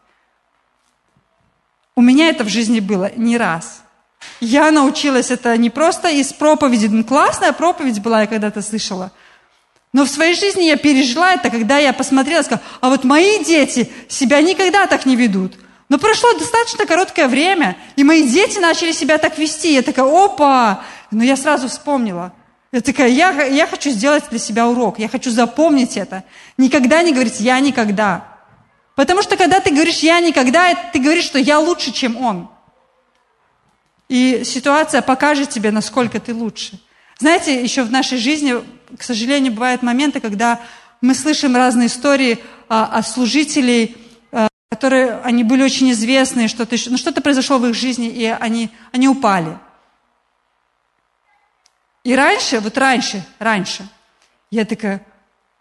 У 1.96 2.02
меня 2.02 2.30
это 2.30 2.44
в 2.44 2.50
жизни 2.50 2.80
было 2.80 3.12
не 3.16 3.38
раз. 3.38 3.84
Я 4.40 4.72
научилась 4.72 5.32
это 5.32 5.56
не 5.56 5.70
просто 5.70 6.10
из 6.10 6.34
проповеди. 6.34 6.88
Ну, 6.88 7.04
классная 7.04 7.54
проповедь 7.54 8.02
была, 8.02 8.22
я 8.22 8.28
когда-то 8.28 8.62
слышала. 8.62 9.12
Но 9.94 10.06
в 10.06 10.10
своей 10.10 10.36
жизни 10.36 10.64
я 10.64 10.78
пережила 10.78 11.34
это, 11.34 11.50
когда 11.50 11.78
я 11.78 11.92
посмотрела 11.92 12.42
и 12.42 12.44
сказала, 12.44 12.66
а 12.80 12.90
вот 12.90 13.04
мои 13.04 13.44
дети 13.44 13.92
себя 14.08 14.42
никогда 14.42 14.88
так 14.88 15.06
не 15.06 15.16
ведут. 15.16 15.54
Но 15.90 15.98
прошло 15.98 16.32
достаточно 16.34 16.86
короткое 16.86 17.28
время, 17.28 17.76
и 17.98 18.06
мои 18.06 18.28
дети 18.28 18.60
начали 18.60 18.94
себя 18.94 19.18
так 19.18 19.38
вести. 19.38 19.74
Я 19.74 19.82
такая, 19.82 20.06
опа! 20.06 20.86
Но 21.12 21.24
я 21.24 21.36
сразу 21.36 21.68
вспомнила. 21.68 22.32
Я 22.72 22.80
такая, 22.80 23.10
я, 23.10 23.44
я 23.44 23.68
хочу 23.68 23.90
сделать 23.90 24.24
для 24.30 24.40
себя 24.40 24.70
урок, 24.70 24.98
я 25.00 25.10
хочу 25.10 25.30
запомнить 25.30 25.98
это. 25.98 26.24
Никогда 26.58 27.02
не 27.02 27.12
говорить 27.12 27.42
«я 27.42 27.60
никогда». 27.60 28.26
Потому 28.96 29.22
что 29.22 29.36
когда 29.36 29.60
ты 29.60 29.72
говоришь 29.72 30.00
«я 30.00 30.22
никогда», 30.22 30.74
ты 30.94 31.00
говоришь, 31.00 31.26
что 31.26 31.38
я 31.38 31.60
лучше, 31.60 31.92
чем 31.92 32.16
он. 32.16 32.50
И 34.08 34.44
ситуация 34.46 35.02
покажет 35.02 35.50
тебе, 35.50 35.72
насколько 35.72 36.22
ты 36.22 36.34
лучше. 36.34 36.80
Знаете, 37.20 37.62
еще 37.62 37.84
в 37.84 37.92
нашей 37.92 38.18
жизни, 38.18 38.56
к 38.98 39.04
сожалению, 39.04 39.54
бывают 39.54 39.82
моменты, 39.82 40.20
когда 40.20 40.60
мы 41.02 41.16
слышим 41.16 41.56
разные 41.56 41.88
истории 41.88 42.40
а, 42.70 42.86
о 42.98 43.04
служителей, 43.04 43.98
которые, 44.72 45.20
они 45.24 45.44
были 45.44 45.64
очень 45.64 45.92
известные, 45.92 46.48
что-то, 46.48 46.78
ну, 46.88 46.98
что-то 46.98 47.22
произошло 47.22 47.60
в 47.60 47.68
их 47.68 47.76
жизни, 47.76 48.08
и 48.08 48.26
они, 48.26 48.70
они 48.94 49.10
упали. 49.10 49.58
И 52.06 52.16
раньше, 52.16 52.62
вот 52.62 52.78
раньше, 52.78 53.24
раньше, 53.38 53.88
я 54.50 54.64
такая, 54.66 55.06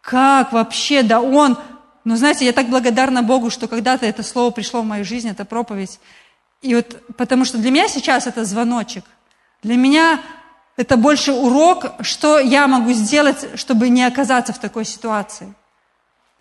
как 0.01 0.53
вообще, 0.53 1.03
да 1.03 1.21
он... 1.21 1.59
Ну, 2.05 2.17
знаете, 2.17 2.47
я 2.47 2.53
так 2.53 2.71
благодарна 2.71 3.23
Богу, 3.23 3.51
что 3.51 3.69
когда-то 3.69 4.07
это 4.07 4.23
слово 4.23 4.53
пришло 4.53 4.81
в 4.81 4.87
мою 4.87 5.05
жизнь, 5.05 5.29
это 5.29 5.45
проповедь. 5.45 6.01
И 6.63 6.75
вот, 6.75 7.03
потому 7.17 7.45
что 7.45 7.59
для 7.59 7.71
меня 7.71 7.89
сейчас 7.89 8.27
это 8.27 8.45
звоночек. 8.45 9.05
Для 9.63 9.77
меня 9.77 10.21
это 10.77 10.97
больше 10.97 11.33
урок, 11.33 11.93
что 12.01 12.39
я 12.39 12.67
могу 12.67 12.93
сделать, 12.93 13.59
чтобы 13.59 13.89
не 13.89 14.03
оказаться 14.05 14.53
в 14.53 14.59
такой 14.59 14.85
ситуации. 14.85 15.55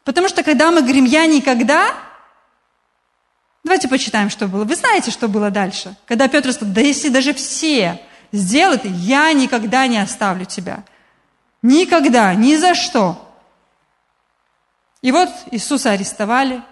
Потому 0.04 0.30
что 0.30 0.44
когда 0.44 0.72
мы 0.72 0.82
говорим 0.82 1.06
«я 1.06 1.26
никогда», 1.26 1.94
Давайте 3.64 3.88
почитаем, 3.88 4.30
что 4.30 4.48
было. 4.48 4.64
Вы 4.64 4.76
знаете, 4.76 5.12
что 5.12 5.28
было 5.28 5.52
дальше? 5.52 5.96
Когда 6.06 6.28
Петр 6.28 6.54
сказал, 6.54 6.74
да 6.74 6.82
если 6.82 7.10
даже 7.10 7.34
все 7.34 8.02
сделают, 8.32 8.84
я 8.86 9.32
никогда 9.34 9.86
не 9.88 9.98
оставлю 9.98 10.46
тебя. 10.46 10.84
Никогда, 11.62 12.34
ни 12.34 12.56
за 12.56 12.74
что. 12.74 13.30
И 15.02 15.12
вот 15.12 15.30
Иисуса 15.52 15.92
арестовали. 15.92 16.64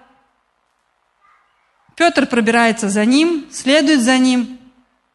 Петр 1.96 2.26
пробирается 2.26 2.89
за 2.89 3.06
ним, 3.06 3.48
следует 3.52 4.02
за 4.02 4.17
ним. 4.17 4.60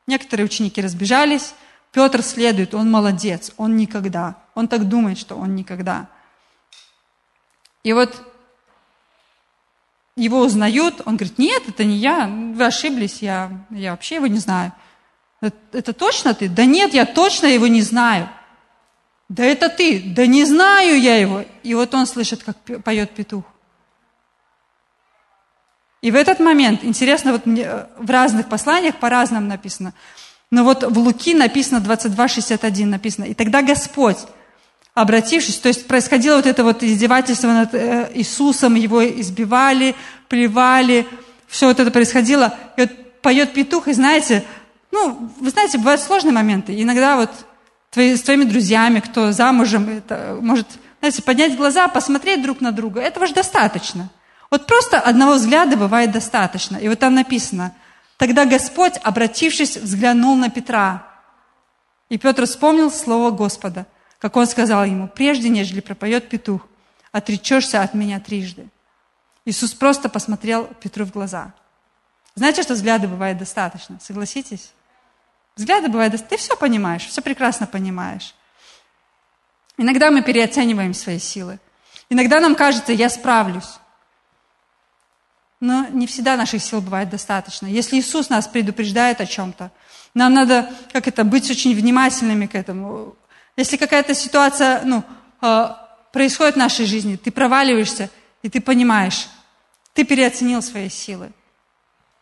Некоторые 0.06 0.46
ученики 0.46 0.80
разбежались. 0.80 1.54
Петр 1.92 2.22
следует, 2.22 2.74
он 2.74 2.90
молодец, 2.90 3.52
он 3.58 3.76
никогда. 3.76 4.36
Он 4.54 4.66
так 4.66 4.88
думает, 4.88 5.18
что 5.18 5.36
он 5.36 5.54
никогда. 5.54 6.08
И 7.84 7.92
вот 7.92 8.22
его 10.16 10.40
узнают, 10.40 11.02
он 11.04 11.16
говорит, 11.16 11.38
нет, 11.38 11.62
это 11.68 11.84
не 11.84 11.96
я, 11.96 12.26
вы 12.26 12.64
ошиблись, 12.64 13.22
я, 13.22 13.50
я 13.70 13.92
вообще 13.92 14.16
его 14.16 14.26
не 14.26 14.38
знаю. 14.38 14.72
Это, 15.40 15.92
точно 15.92 16.34
ты? 16.34 16.48
Да 16.48 16.64
нет, 16.64 16.94
я 16.94 17.04
точно 17.04 17.46
его 17.46 17.66
не 17.66 17.82
знаю. 17.82 18.28
Да 19.28 19.44
это 19.44 19.68
ты, 19.68 20.02
да 20.14 20.26
не 20.26 20.44
знаю 20.44 21.00
я 21.00 21.18
его. 21.18 21.44
И 21.62 21.74
вот 21.74 21.94
он 21.94 22.06
слышит, 22.06 22.42
как 22.42 22.56
поет 22.82 23.14
петух. 23.14 23.44
И 26.00 26.10
в 26.10 26.14
этот 26.14 26.40
момент, 26.40 26.84
интересно, 26.84 27.32
вот 27.32 27.46
мне 27.46 27.86
в 27.96 28.10
разных 28.10 28.48
посланиях 28.48 28.96
по-разному 28.96 29.46
написано, 29.46 29.94
но 30.52 30.64
вот 30.64 30.84
в 30.84 30.98
Луки 30.98 31.32
написано 31.32 31.78
22.61 31.78 32.84
написано, 32.84 33.24
и 33.24 33.32
тогда 33.32 33.62
Господь 33.62 34.18
обратившись, 34.92 35.56
то 35.56 35.68
есть 35.68 35.88
происходило 35.88 36.36
вот 36.36 36.46
это 36.46 36.62
вот 36.62 36.82
издевательство 36.82 37.48
над 37.48 37.74
э, 37.74 38.10
Иисусом, 38.12 38.74
его 38.74 39.02
избивали, 39.02 39.94
плевали, 40.28 41.06
все 41.48 41.68
вот 41.68 41.80
это 41.80 41.90
происходило. 41.90 42.54
И 42.76 42.82
вот 42.82 42.90
поет 43.22 43.54
петух, 43.54 43.88
и 43.88 43.94
знаете, 43.94 44.44
ну, 44.90 45.30
вы 45.40 45.48
знаете, 45.48 45.78
бывают 45.78 46.02
сложные 46.02 46.34
моменты. 46.34 46.78
Иногда 46.82 47.16
вот 47.16 47.30
твои, 47.88 48.14
с 48.14 48.20
твоими 48.20 48.44
друзьями, 48.44 49.00
кто 49.00 49.32
замужем, 49.32 49.88
это 49.88 50.36
может, 50.38 50.66
знаете, 51.00 51.22
поднять 51.22 51.56
глаза, 51.56 51.88
посмотреть 51.88 52.42
друг 52.42 52.60
на 52.60 52.72
друга. 52.72 53.00
Этого 53.00 53.26
же 53.26 53.32
достаточно. 53.32 54.10
Вот 54.50 54.66
просто 54.66 55.00
одного 55.00 55.32
взгляда 55.32 55.78
бывает 55.78 56.12
достаточно. 56.12 56.76
И 56.76 56.90
вот 56.90 56.98
там 56.98 57.14
написано, 57.14 57.74
тогда 58.16 58.44
Господь, 58.44 58.94
обратившись, 59.02 59.76
взглянул 59.76 60.36
на 60.36 60.50
Петра. 60.50 61.06
И 62.08 62.18
Петр 62.18 62.46
вспомнил 62.46 62.90
слово 62.90 63.30
Господа– 63.30 63.86
как 64.22 64.36
он 64.36 64.46
сказал 64.46 64.84
ему, 64.84 65.08
прежде 65.08 65.48
нежели 65.48 65.80
пропоет 65.80 66.28
петух, 66.28 66.68
отречешься 67.10 67.82
от 67.82 67.92
меня 67.92 68.20
трижды. 68.20 68.68
Иисус 69.44 69.74
просто 69.74 70.08
посмотрел 70.08 70.66
Петру 70.80 71.04
в 71.04 71.10
глаза. 71.10 71.52
Знаете, 72.36 72.62
что 72.62 72.74
взгляды 72.74 73.08
бывает 73.08 73.36
достаточно? 73.36 73.98
Согласитесь? 74.00 74.74
Взгляды 75.56 75.88
бывают 75.88 76.12
достаточно. 76.12 76.36
Ты 76.36 76.40
все 76.40 76.56
понимаешь, 76.56 77.04
все 77.04 77.20
прекрасно 77.20 77.66
понимаешь. 77.66 78.32
Иногда 79.76 80.12
мы 80.12 80.22
переоцениваем 80.22 80.94
свои 80.94 81.18
силы. 81.18 81.58
Иногда 82.08 82.38
нам 82.38 82.54
кажется, 82.54 82.92
я 82.92 83.08
справлюсь. 83.08 83.80
Но 85.62 85.86
не 85.90 86.08
всегда 86.08 86.36
наших 86.36 86.60
сил 86.60 86.80
бывает 86.80 87.08
достаточно. 87.08 87.68
Если 87.68 87.96
Иисус 87.96 88.28
нас 88.28 88.48
предупреждает 88.48 89.20
о 89.20 89.26
чем-то, 89.26 89.70
нам 90.12 90.34
надо, 90.34 90.68
как 90.92 91.06
это, 91.06 91.22
быть 91.22 91.48
очень 91.52 91.72
внимательными 91.72 92.46
к 92.46 92.56
этому, 92.56 93.14
если 93.56 93.76
какая-то 93.76 94.12
ситуация 94.12 94.82
ну, 94.82 95.04
а, 95.40 95.88
происходит 96.12 96.56
в 96.56 96.58
нашей 96.58 96.84
жизни, 96.86 97.14
ты 97.14 97.30
проваливаешься, 97.30 98.10
и 98.42 98.48
ты 98.48 98.60
понимаешь, 98.60 99.28
ты 99.94 100.02
переоценил 100.02 100.62
свои 100.62 100.88
силы. 100.88 101.30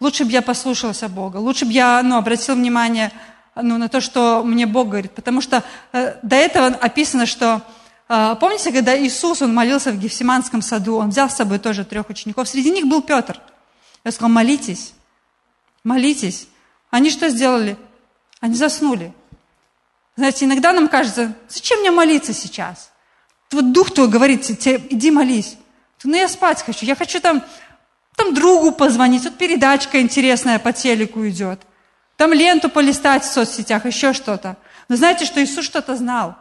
Лучше 0.01 0.27
бы 0.27 0.33
я 0.33 0.43
послушался 0.43 1.09
Бога, 1.09 1.39
лучше 1.39 1.65
бы 1.65 1.73
я 1.73 2.03
ну, 2.03 2.19
обратил 2.19 2.57
внимание 2.57 3.11
ну, 3.55 3.79
на 3.79 3.89
то, 3.89 4.03
что 4.03 4.43
мне 4.45 4.67
Бог 4.67 4.91
говорит. 4.91 5.13
Потому 5.13 5.41
что 5.41 5.65
э, 5.93 6.17
до 6.23 6.37
этого 6.37 6.67
описано, 6.67 7.25
что... 7.25 7.63
Э, 8.11 8.35
помните, 8.41 8.73
когда 8.73 9.01
Иисус, 9.01 9.41
Он 9.41 9.55
молился 9.55 9.93
в 9.93 9.99
Гефсиманском 9.99 10.63
саду, 10.63 10.97
Он 10.97 11.11
взял 11.11 11.31
с 11.31 11.37
собой 11.37 11.61
тоже 11.61 11.85
трех 11.85 12.11
учеников, 12.11 12.49
среди 12.49 12.73
них 12.73 12.87
был 12.87 13.03
Петр. 13.03 13.41
Я 14.05 14.11
сказал, 14.11 14.31
молитесь, 14.31 14.95
молитесь. 15.85 16.49
Они 16.91 17.11
что 17.11 17.29
сделали? 17.29 17.77
Они 18.41 18.57
заснули. 18.57 19.13
Знаете, 20.17 20.45
иногда 20.45 20.73
нам 20.73 20.89
кажется, 20.89 21.35
зачем 21.49 21.81
мне 21.81 21.93
молиться 21.93 22.33
сейчас? 22.33 22.91
Вот 23.53 23.71
дух 23.73 23.93
твой 23.93 24.09
говорит 24.09 24.43
тебе, 24.43 24.85
иди 24.91 25.13
молись. 25.13 25.57
Ну 26.03 26.17
я 26.17 26.29
спать 26.29 26.63
хочу, 26.63 26.85
я 26.87 26.97
хочу 26.97 27.21
там, 27.21 27.45
там 28.17 28.35
другу 28.35 28.73
позвонить, 28.73 29.23
вот 29.23 29.39
передачка 29.39 30.01
интересная 30.01 30.59
по 30.59 30.73
телеку 30.73 31.29
идет. 31.29 31.61
Там 32.17 32.33
ленту 32.33 32.71
полистать 32.71 33.23
в 33.23 33.33
соцсетях, 33.33 33.87
еще 33.87 34.13
что-то. 34.15 34.57
Но 34.89 34.97
знаете, 34.97 35.27
что 35.27 35.43
Иисус 35.43 35.65
что-то 35.65 35.95
знал. 35.95 36.35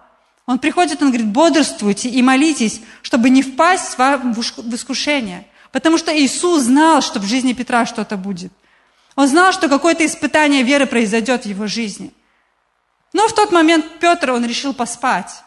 Он 0.49 0.57
приходит, 0.57 0.99
он 1.03 1.09
говорит, 1.09 1.27
бодрствуйте 1.27 2.09
и 2.09 2.23
молитесь, 2.23 2.81
чтобы 3.03 3.29
не 3.29 3.43
впасть 3.43 3.95
в 3.99 4.73
искушение. 4.73 5.45
Потому 5.71 5.99
что 5.99 6.11
Иисус 6.11 6.63
знал, 6.63 7.03
что 7.03 7.19
в 7.19 7.23
жизни 7.23 7.53
Петра 7.53 7.85
что-то 7.85 8.17
будет. 8.17 8.51
Он 9.15 9.27
знал, 9.27 9.53
что 9.53 9.69
какое-то 9.69 10.03
испытание 10.03 10.63
веры 10.63 10.87
произойдет 10.87 11.43
в 11.43 11.45
его 11.45 11.67
жизни. 11.67 12.11
Но 13.13 13.27
в 13.27 13.35
тот 13.35 13.51
момент 13.51 13.99
Петр, 13.99 14.31
он 14.31 14.43
решил 14.43 14.73
поспать. 14.73 15.43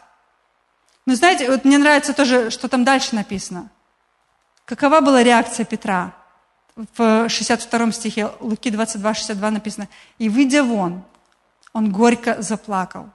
Но 1.05 1.15
знаете, 1.15 1.51
вот 1.51 1.65
мне 1.65 1.77
нравится 1.77 2.13
тоже, 2.13 2.49
что 2.49 2.69
там 2.69 2.85
дальше 2.85 3.13
написано. 3.13 3.69
Какова 4.63 5.01
была 5.01 5.21
реакция 5.21 5.65
Петра? 5.65 6.13
В 6.95 7.27
62 7.27 7.91
стихе 7.91 8.31
Луки 8.39 8.69
22, 8.69 9.13
62 9.13 9.51
написано. 9.51 9.89
«И, 10.17 10.29
выйдя 10.29 10.63
вон, 10.63 11.03
он 11.73 11.91
горько 11.91 12.41
заплакал». 12.41 13.09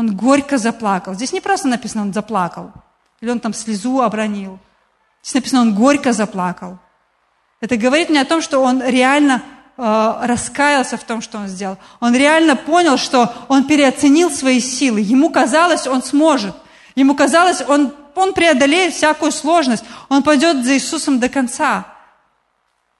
Он 0.00 0.16
горько 0.16 0.56
заплакал. 0.56 1.12
Здесь 1.12 1.34
не 1.34 1.42
просто 1.42 1.68
написано, 1.68 2.00
он 2.04 2.14
заплакал. 2.14 2.72
Или 3.20 3.28
он 3.30 3.38
там 3.38 3.52
слезу 3.52 4.00
обронил. 4.00 4.58
Здесь 5.22 5.34
написано, 5.34 5.60
он 5.60 5.74
горько 5.74 6.14
заплакал. 6.14 6.78
Это 7.60 7.76
говорит 7.76 8.08
мне 8.08 8.22
о 8.22 8.24
том, 8.24 8.40
что 8.40 8.60
он 8.60 8.82
реально 8.82 9.42
э, 9.76 10.14
раскаялся 10.22 10.96
в 10.96 11.04
том, 11.04 11.20
что 11.20 11.36
он 11.36 11.48
сделал. 11.48 11.76
Он 12.00 12.16
реально 12.16 12.56
понял, 12.56 12.96
что 12.96 13.30
он 13.48 13.64
переоценил 13.64 14.30
свои 14.30 14.58
силы. 14.58 15.00
Ему 15.00 15.28
казалось, 15.28 15.86
он 15.86 16.02
сможет. 16.02 16.56
Ему 16.94 17.14
казалось, 17.14 17.62
он, 17.68 17.92
он 18.14 18.32
преодолеет 18.32 18.94
всякую 18.94 19.32
сложность. 19.32 19.84
Он 20.08 20.22
пойдет 20.22 20.64
за 20.64 20.76
Иисусом 20.76 21.20
до 21.20 21.28
конца. 21.28 21.84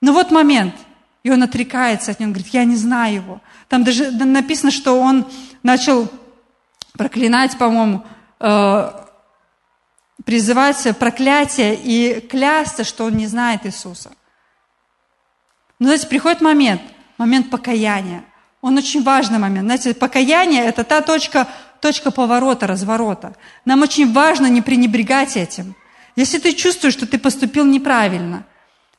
Но 0.02 0.12
вот 0.12 0.30
момент, 0.30 0.74
и 1.22 1.30
он 1.30 1.42
отрекается 1.42 2.10
от 2.10 2.20
него, 2.20 2.28
он 2.28 2.32
говорит, 2.34 2.52
я 2.52 2.64
не 2.64 2.76
знаю 2.76 3.14
его. 3.14 3.40
Там 3.68 3.84
даже 3.84 4.10
написано, 4.10 4.70
что 4.70 5.00
он 5.00 5.24
начал 5.62 6.10
проклинать, 6.92 7.58
по-моему, 7.58 8.04
э, 8.40 8.90
призывать 10.24 10.96
проклятие 10.98 11.74
и 11.74 12.20
клясться, 12.20 12.84
что 12.84 13.04
он 13.04 13.16
не 13.16 13.26
знает 13.26 13.66
Иисуса. 13.66 14.10
Но, 15.78 15.86
знаете, 15.86 16.06
приходит 16.06 16.40
момент, 16.40 16.82
момент 17.16 17.50
покаяния. 17.50 18.24
Он 18.60 18.76
очень 18.76 19.02
важный 19.02 19.38
момент. 19.38 19.66
Знаете, 19.66 19.94
покаяние– 19.94 20.64
это 20.66 20.84
та 20.84 21.00
точка, 21.00 21.48
точка 21.80 22.10
поворота, 22.10 22.66
разворота. 22.66 23.34
Нам 23.64 23.82
очень 23.82 24.12
важно 24.12 24.46
не 24.46 24.60
пренебрегать 24.60 25.36
этим. 25.36 25.74
Если 26.16 26.38
ты 26.38 26.52
чувствуешь, 26.52 26.92
что 26.92 27.06
ты 27.06 27.18
поступил 27.18 27.64
неправильно, 27.64 28.44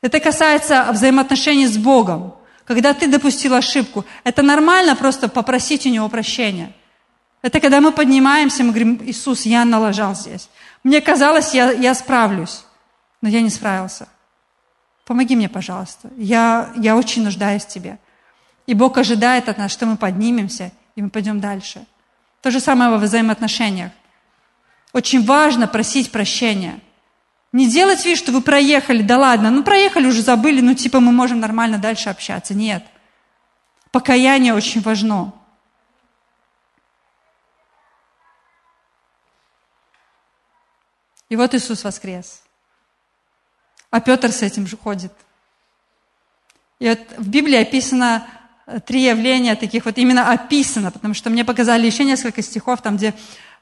это 0.01 0.19
касается 0.19 0.88
взаимоотношений 0.91 1.67
с 1.67 1.77
Богом. 1.77 2.34
Когда 2.65 2.93
ты 2.93 3.08
допустил 3.08 3.54
ошибку, 3.54 4.06
это 4.23 4.41
нормально 4.41 4.95
просто 4.95 5.30
попросить 5.30 5.86
у 5.86 5.89
Него 5.89 6.10
прощения. 6.10 6.73
Это 7.41 7.60
когда 7.60 7.82
мы 7.82 7.91
поднимаемся, 7.91 8.63
мы 8.63 8.69
говорим, 8.69 9.01
Иисус, 9.04 9.45
я 9.45 9.65
налажал 9.65 10.15
здесь. 10.15 10.49
Мне 10.84 11.01
казалось, 11.01 11.54
я, 11.54 11.71
я 11.71 11.93
справлюсь, 11.95 12.63
но 13.21 13.30
я 13.30 13.41
не 13.41 13.49
справился. 13.49 14.08
Помоги 15.06 15.36
мне, 15.36 15.49
пожалуйста. 15.49 16.10
Я, 16.17 16.71
я 16.75 16.95
очень 16.95 17.23
нуждаюсь 17.23 17.63
в 17.63 17.67
Тебе. 17.67 17.97
И 18.67 18.73
Бог 18.73 18.97
ожидает 18.97 19.49
от 19.49 19.58
нас, 19.58 19.71
что 19.71 19.86
мы 19.86 19.97
поднимемся, 19.97 20.71
и 20.95 21.01
мы 21.01 21.10
пойдем 21.10 21.39
дальше. 21.39 21.86
То 22.41 22.51
же 22.51 22.60
самое 22.60 22.91
во 22.91 22.97
взаимоотношениях. 22.97 23.91
Очень 24.93 25.25
важно 25.25 25.67
просить 25.67 26.12
прощения. 26.12 26.80
Не 27.51 27.67
делать 27.67 28.06
вид, 28.06 28.17
что 28.17 28.32
вы 28.32 28.41
проехали, 28.41 29.01
да 29.01 29.17
ладно, 29.17 29.51
ну 29.51 29.63
проехали, 29.63 30.06
уже 30.06 30.21
забыли, 30.21 30.62
ну 30.62 30.73
типа 30.73 30.99
мы 30.99 31.12
можем 31.12 31.39
нормально 31.39 31.80
дальше 31.80 32.10
общаться. 32.10 32.54
Нет. 32.54 32.86
Покаяние 33.91 34.54
очень 34.54 34.82
важно. 34.82 35.34
И 41.32 41.38
вот 41.38 41.56
Иисус 41.56 41.86
воскрес. 41.86 42.41
А 43.89 44.02
Петр 44.02 44.34
с 44.34 44.41
этим 44.41 44.67
же 44.67 44.76
ходит. 44.76 45.13
И 46.80 46.89
вот 46.89 47.00
в 47.17 47.30
Библии 47.30 47.56
описано 47.56 48.28
э, 48.67 48.82
три 48.82 49.04
явления 49.04 49.56
таких 49.56 49.86
вот 49.86 49.98
именно 49.98 50.30
описано, 50.30 50.91
потому 50.91 51.13
что 51.13 51.30
мне 51.30 51.46
показали 51.46 51.86
еще 51.86 52.04
несколько 52.04 52.41
стихов, 52.41 52.82
там, 52.82 52.98
где 52.98 53.13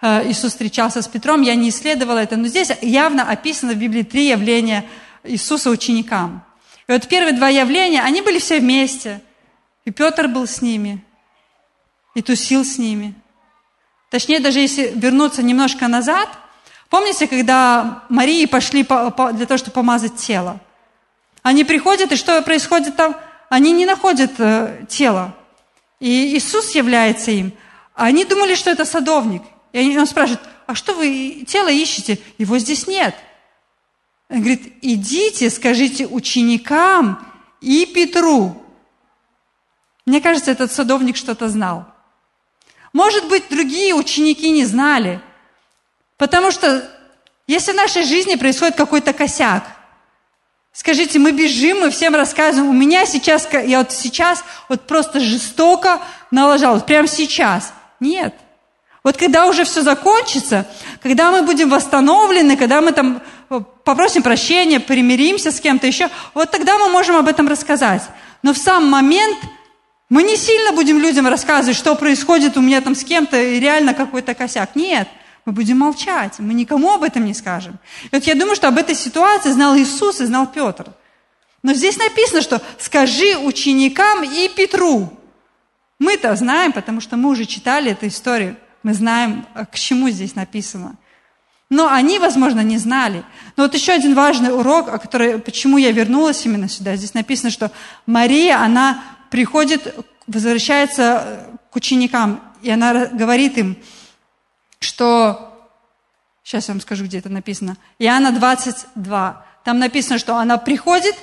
э, 0.01 0.31
Иисус 0.31 0.53
встречался 0.53 1.03
с 1.03 1.07
Петром, 1.07 1.43
я 1.43 1.53
не 1.53 1.69
исследовала 1.69 2.17
это, 2.17 2.37
но 2.37 2.47
здесь 2.47 2.71
явно 2.81 3.29
описано 3.29 3.73
в 3.73 3.77
Библии 3.77 4.01
три 4.01 4.29
явления 4.29 4.85
Иисуса 5.23 5.69
ученикам. 5.69 6.43
И 6.87 6.91
вот 6.91 7.07
первые 7.07 7.33
два 7.33 7.49
явления, 7.49 8.01
они 8.01 8.21
были 8.21 8.39
все 8.39 8.59
вместе. 8.59 9.21
И 9.85 9.91
Петр 9.91 10.27
был 10.27 10.47
с 10.47 10.63
ними, 10.63 11.05
и 12.15 12.23
тусил 12.23 12.65
с 12.65 12.79
ними. 12.79 13.13
Точнее, 14.09 14.39
даже 14.39 14.57
если 14.57 14.91
вернуться 14.95 15.43
немножко 15.43 15.87
назад– 15.87 16.29
Помните, 16.89 17.27
когда 17.27 18.03
Марии 18.09 18.45
пошли 18.45 18.83
для 18.83 19.45
того, 19.45 19.57
чтобы 19.57 19.71
помазать 19.71 20.15
тело? 20.15 20.59
Они 21.43 21.63
приходят, 21.63 22.11
и 22.11 22.15
что 22.15 22.41
происходит 22.41 22.95
там? 22.95 23.15
Они 23.49 23.71
не 23.71 23.85
находят 23.85 24.31
э, 24.39 24.85
тело. 24.89 25.35
И 25.99 26.35
Иисус 26.35 26.71
является 26.71 27.31
им. 27.31 27.53
Они 27.93 28.25
думали, 28.25 28.55
что 28.55 28.71
это 28.71 28.85
садовник. 28.85 29.43
И 29.71 29.97
он 29.97 30.07
спрашивает, 30.07 30.41
а 30.65 30.75
что 30.75 30.93
вы 30.93 31.45
тело 31.47 31.69
ищете? 31.69 32.19
Его 32.37 32.57
здесь 32.57 32.87
нет. 32.87 33.15
Он 34.29 34.39
говорит, 34.39 34.73
идите, 34.81 35.49
скажите 35.49 36.07
ученикам 36.07 37.25
и 37.61 37.85
Петру. 37.85 38.63
Мне 40.05 40.21
кажется, 40.21 40.51
этот 40.51 40.71
садовник 40.71 41.17
что-то 41.17 41.49
знал. 41.49 41.85
Может 42.93 43.27
быть, 43.27 43.43
другие 43.49 43.93
ученики 43.93 44.49
не 44.49 44.65
знали– 44.65 45.21
Потому 46.19 46.51
что 46.51 46.87
если 47.47 47.71
в 47.71 47.75
нашей 47.75 48.03
жизни 48.03 48.35
происходит 48.35 48.75
какой-то 48.75 49.13
косяк, 49.13 49.63
скажите, 50.73 51.17
мы 51.17 51.31
бежим, 51.31 51.79
мы 51.79 51.89
всем 51.89 52.13
рассказываем, 52.13 52.69
у 52.69 52.73
меня 52.73 53.05
сейчас, 53.07 53.47
я 53.51 53.79
вот 53.79 53.93
сейчас 53.93 54.43
вот 54.67 54.85
просто 54.85 55.21
жестоко 55.21 56.01
налажал, 56.29 56.81
прямо 56.81 57.07
сейчас. 57.07 57.73
Нет. 58.01 58.35
Вот 59.01 59.15
когда 59.15 59.47
уже 59.47 59.63
все 59.63 59.81
закончится, 59.81 60.67
когда 61.01 61.31
мы 61.31 61.41
будем 61.43 61.69
восстановлены, 61.69 62.57
когда 62.57 62.81
мы 62.81 62.91
там 62.91 63.21
э, 63.49 63.61
попросим 63.85 64.21
прощения, 64.21 64.81
примиримся 64.81 65.51
с 65.51 65.61
кем-то 65.61 65.87
еще, 65.87 66.09
вот 66.33 66.51
тогда 66.51 66.77
мы 66.77 66.89
можем 66.89 67.15
об 67.15 67.29
этом 67.29 67.47
рассказать. 67.47 68.03
Но 68.43 68.53
в 68.53 68.57
сам 68.57 68.85
момент 68.87 69.37
мы 70.09 70.23
не 70.23 70.35
сильно 70.35 70.73
будем 70.73 70.99
людям 70.99 71.27
рассказывать, 71.27 71.77
что 71.77 71.95
происходит 71.95 72.57
у 72.57 72.61
меня 72.61 72.81
там 72.81 72.93
с 72.93 73.05
кем-то, 73.05 73.41
и 73.41 73.57
реально 73.61 73.93
какой-то 73.93 74.35
косяк. 74.35 74.75
Нет. 74.75 75.07
Мы 75.49 75.53
будем 75.53 75.79
молчать, 75.79 76.37
мы 76.37 76.53
никому 76.53 76.93
об 76.93 77.01
этом 77.01 77.25
не 77.25 77.33
скажем. 77.33 77.79
И 78.03 78.09
вот 78.11 78.23
я 78.25 78.35
думаю, 78.35 78.55
что 78.55 78.67
об 78.67 78.77
этой 78.77 78.93
ситуации 78.93 79.49
знал 79.49 79.75
Иисус 79.75 80.21
и 80.21 80.25
знал 80.27 80.45
Петр. 80.45 80.91
Но 81.63 81.73
здесь 81.73 81.97
написано, 81.97 82.43
что 82.43 82.61
скажи 82.77 83.35
ученикам 83.35 84.23
и 84.23 84.47
Петру. 84.47 85.11
Мы-то 85.97 86.35
знаем, 86.35 86.71
потому 86.71 87.01
что 87.01 87.17
мы 87.17 87.29
уже 87.29 87.45
читали 87.45 87.93
эту 87.93 88.05
историю. 88.05 88.57
Мы 88.83 88.93
знаем, 88.93 89.43
а, 89.55 89.65
к 89.65 89.73
чему 89.73 90.11
здесь 90.11 90.35
написано. 90.35 90.97
Но 91.71 91.91
они, 91.91 92.19
возможно, 92.19 92.59
не 92.59 92.77
знали. 92.77 93.23
Но 93.57 93.63
вот 93.63 93.73
еще 93.73 93.93
один 93.93 94.13
важный 94.13 94.53
урок, 94.55 94.89
о 94.89 94.99
который, 94.99 95.39
почему 95.39 95.79
я 95.79 95.91
вернулась 95.91 96.45
именно 96.45 96.69
сюда. 96.69 96.95
Здесь 96.95 97.15
написано, 97.15 97.49
что 97.49 97.71
Мария, 98.05 98.59
она 98.59 99.03
приходит, 99.31 99.95
возвращается 100.27 101.49
к 101.71 101.75
ученикам, 101.75 102.39
и 102.61 102.69
она 102.69 103.07
говорит 103.07 103.57
им, 103.57 103.77
что, 104.79 105.69
сейчас 106.43 106.67
я 106.67 106.73
вам 106.73 106.81
скажу, 106.81 107.05
где 107.05 107.19
это 107.19 107.29
написано, 107.29 107.77
Иоанна 107.99 108.31
22, 108.31 109.45
там 109.63 109.79
написано, 109.79 110.17
что 110.17 110.37
она 110.37 110.57
приходит 110.57 111.15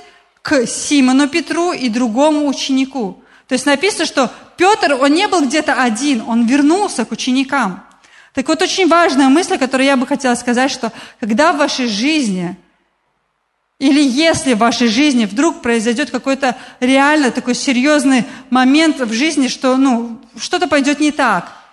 к 0.43 0.67
Симону 0.67 1.29
Петру 1.29 1.73
и 1.73 1.89
другому 1.89 2.47
ученику. 2.47 3.23
То 3.49 3.55
есть 3.55 3.67
написано, 3.67 4.07
что 4.07 4.31
Петр, 4.57 4.95
он 4.95 5.13
не 5.13 5.27
был 5.29 5.45
где-то 5.45 5.81
один, 5.81 6.23
он 6.27 6.47
вернулся 6.47 7.05
к 7.05 7.13
ученикам. 7.13 7.85
Так 8.35 8.49
вот, 8.49 8.61
очень 8.61 8.87
важная 8.89 9.29
мысль, 9.29 9.57
которую 9.57 9.87
я 9.87 9.97
бы 9.97 10.07
хотела 10.07 10.35
сказать, 10.35 10.71
что 10.71 10.93
когда 11.21 11.53
в 11.53 11.59
вашей 11.59 11.87
жизни, 11.89 12.57
или 13.79 14.03
если 14.03 14.55
в 14.55 14.59
вашей 14.59 14.89
жизни 14.89 15.27
вдруг 15.27 15.63
произойдет 15.63 16.11
какой-то 16.11 16.57
реально 16.81 17.31
такой 17.31 17.55
серьезный 17.55 18.25
момент 18.51 19.01
в 19.01 19.13
жизни, 19.13 19.49
что 19.49 19.77
ну, 19.77 20.21
что-то 20.39 20.69
пойдет 20.69 21.01
не 21.01 21.13
так– 21.13 21.53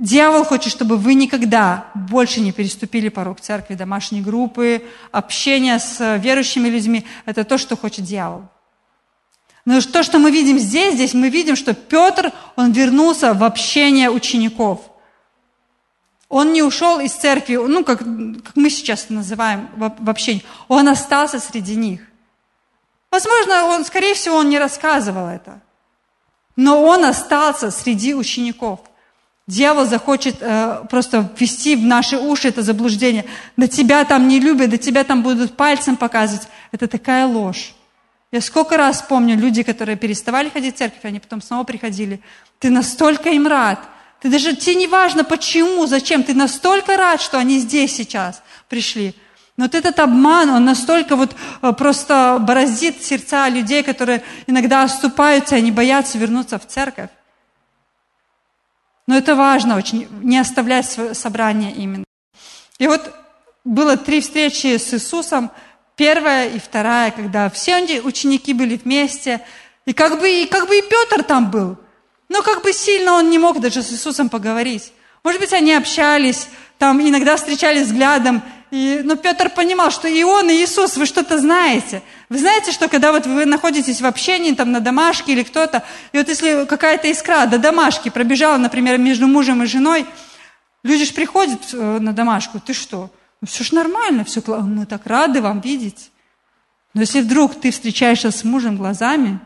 Дьявол 0.00 0.44
хочет, 0.44 0.72
чтобы 0.72 0.96
вы 0.96 1.12
никогда 1.12 1.90
больше 1.94 2.40
не 2.40 2.52
переступили 2.52 3.10
порог 3.10 3.38
церкви, 3.38 3.74
домашней 3.74 4.22
группы, 4.22 4.82
общения 5.12 5.78
с 5.78 6.16
верующими 6.16 6.68
людьми. 6.68 7.04
Это 7.26 7.44
то, 7.44 7.58
что 7.58 7.76
хочет 7.76 8.06
дьявол. 8.06 8.44
Но 9.66 9.78
то, 9.82 10.02
что 10.02 10.18
мы 10.18 10.30
видим 10.30 10.58
здесь, 10.58 10.94
здесь 10.94 11.12
мы 11.12 11.28
видим, 11.28 11.54
что 11.54 11.74
Петр, 11.74 12.32
он 12.56 12.72
вернулся 12.72 13.34
в 13.34 13.44
общение 13.44 14.08
учеников. 14.08 14.80
Он 16.30 16.54
не 16.54 16.62
ушел 16.62 16.98
из 16.98 17.12
церкви, 17.12 17.56
ну, 17.56 17.84
как, 17.84 17.98
как 17.98 18.56
мы 18.56 18.70
сейчас 18.70 19.10
называем, 19.10 19.68
в 19.76 20.08
общении. 20.08 20.44
Он 20.68 20.88
остался 20.88 21.40
среди 21.40 21.76
них. 21.76 22.00
Возможно, 23.10 23.66
он, 23.66 23.84
скорее 23.84 24.14
всего, 24.14 24.36
он 24.36 24.48
не 24.48 24.58
рассказывал 24.58 25.26
это. 25.26 25.60
Но 26.56 26.82
он 26.82 27.04
остался 27.04 27.70
среди 27.70 28.14
учеников. 28.14 28.80
Дьявол 29.50 29.84
захочет 29.84 30.36
э, 30.40 30.84
просто 30.88 31.28
ввести 31.36 31.74
в 31.74 31.82
наши 31.82 32.16
уши 32.16 32.48
это 32.48 32.62
заблуждение. 32.62 33.24
Да 33.56 33.66
тебя 33.66 34.04
там 34.04 34.28
не 34.28 34.38
любят, 34.38 34.70
да 34.70 34.76
тебя 34.76 35.02
там 35.02 35.24
будут 35.24 35.56
пальцем 35.56 35.96
показывать. 35.96 36.46
Это 36.70 36.86
такая 36.86 37.26
ложь. 37.26 37.74
Я 38.30 38.40
сколько 38.42 38.76
раз 38.76 39.02
помню 39.02 39.36
люди, 39.36 39.64
которые 39.64 39.96
переставали 39.96 40.50
ходить 40.50 40.76
в 40.76 40.78
церковь, 40.78 41.00
они 41.02 41.18
потом 41.18 41.42
снова 41.42 41.64
приходили. 41.64 42.20
Ты 42.60 42.70
настолько 42.70 43.30
им 43.30 43.48
рад. 43.48 43.80
Ты 44.20 44.30
даже, 44.30 44.54
тебе 44.54 44.76
не 44.76 44.86
важно 44.86 45.24
почему, 45.24 45.84
зачем. 45.86 46.22
Ты 46.22 46.32
настолько 46.32 46.96
рад, 46.96 47.20
что 47.20 47.36
они 47.36 47.58
здесь 47.58 47.92
сейчас 47.92 48.44
пришли. 48.68 49.16
Но 49.56 49.64
вот 49.64 49.74
этот 49.74 49.98
обман, 49.98 50.50
он 50.50 50.64
настолько 50.64 51.16
вот 51.16 51.34
э, 51.62 51.72
просто 51.72 52.38
бороздит 52.40 53.02
сердца 53.02 53.48
людей, 53.48 53.82
которые 53.82 54.22
иногда 54.46 54.84
оступаются, 54.84 55.56
они 55.56 55.72
боятся 55.72 56.18
вернуться 56.18 56.56
в 56.56 56.68
церковь. 56.68 57.10
Но 59.06 59.16
это 59.16 59.34
важно 59.34 59.76
очень, 59.76 60.08
не 60.22 60.38
оставлять 60.38 60.86
собрание 61.14 61.72
именно. 61.72 62.04
И 62.78 62.86
вот 62.86 63.12
было 63.64 63.96
три 63.96 64.20
встречи 64.20 64.76
с 64.76 64.94
Иисусом. 64.94 65.50
первая 65.96 66.48
и 66.48 66.58
вторая, 66.58 67.10
когда 67.10 67.50
все 67.50 67.76
ученики 68.00 68.54
были 68.54 68.76
вместе, 68.76 69.44
и 69.84 69.92
как 69.92 70.18
бы 70.18 70.30
и, 70.30 70.46
как 70.46 70.66
бы 70.68 70.78
и 70.78 70.82
Петр 70.82 71.22
там 71.22 71.50
был. 71.50 71.76
Но 72.28 72.42
как 72.42 72.62
бы 72.62 72.72
сильно 72.72 73.14
он 73.14 73.28
не 73.28 73.38
мог 73.38 73.60
даже 73.60 73.82
с 73.82 73.92
Иисусом 73.92 74.28
поговорить. 74.28 74.92
Может 75.22 75.40
быть, 75.40 75.52
они 75.52 75.74
общались, 75.74 76.48
там 76.78 77.00
иногда 77.00 77.36
встречались 77.36 77.88
взглядом, 77.88 78.42
и, 78.70 79.00
но 79.02 79.16
Петр 79.16 79.50
понимал, 79.50 79.90
что 79.90 80.06
и 80.06 80.22
он, 80.22 80.48
и 80.48 80.54
Иисус, 80.54 80.96
вы 80.96 81.06
что-то 81.06 81.38
знаете. 81.38 82.02
Вы 82.28 82.38
знаете, 82.38 82.70
что 82.70 82.88
когда 82.88 83.10
вот 83.10 83.26
вы 83.26 83.44
находитесь 83.44 84.00
в 84.00 84.06
общении, 84.06 84.52
там, 84.52 84.70
на 84.70 84.80
домашке 84.80 85.32
или 85.32 85.42
кто-то, 85.42 85.82
и 86.12 86.18
вот 86.18 86.28
если 86.28 86.64
какая-то 86.66 87.10
искра 87.10 87.46
до 87.46 87.58
домашки 87.58 88.10
пробежала, 88.10 88.58
например, 88.58 88.98
между 88.98 89.26
мужем 89.26 89.62
и 89.64 89.66
женой, 89.66 90.06
люди 90.84 91.04
же 91.04 91.12
приходят 91.12 91.60
э, 91.72 91.98
на 91.98 92.12
домашку, 92.12 92.60
ты 92.60 92.72
что? 92.72 93.10
Ну, 93.40 93.48
все 93.48 93.64
ж 93.64 93.72
нормально, 93.72 94.24
все, 94.24 94.40
мы 94.40 94.86
так 94.86 95.06
рады 95.06 95.42
вам 95.42 95.60
видеть. 95.60 96.10
Но 96.94 97.00
если 97.00 97.22
вдруг 97.22 97.60
ты 97.60 97.72
встречаешься 97.72 98.30
с 98.30 98.44
мужем 98.44 98.76
глазами, 98.76 99.40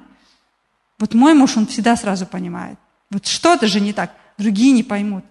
вот 0.99 1.14
мой 1.14 1.33
муж, 1.33 1.57
он 1.57 1.66
всегда 1.66 1.97
сразу 1.97 2.27
понимает. 2.27 2.79
Вот 3.11 3.27
что-то 3.27 3.68
же 3.68 3.81
не 3.81 3.95
так, 3.95 4.12
другие 4.37 4.72
не 4.72 4.83
поймут. 4.83 5.25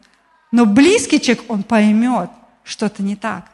Но 0.51 0.65
близкий 0.65 1.19
человек, 1.19 1.45
он 1.47 1.63
поймет, 1.63 2.29
что-то 2.63 3.03
не 3.03 3.15
так. 3.15 3.52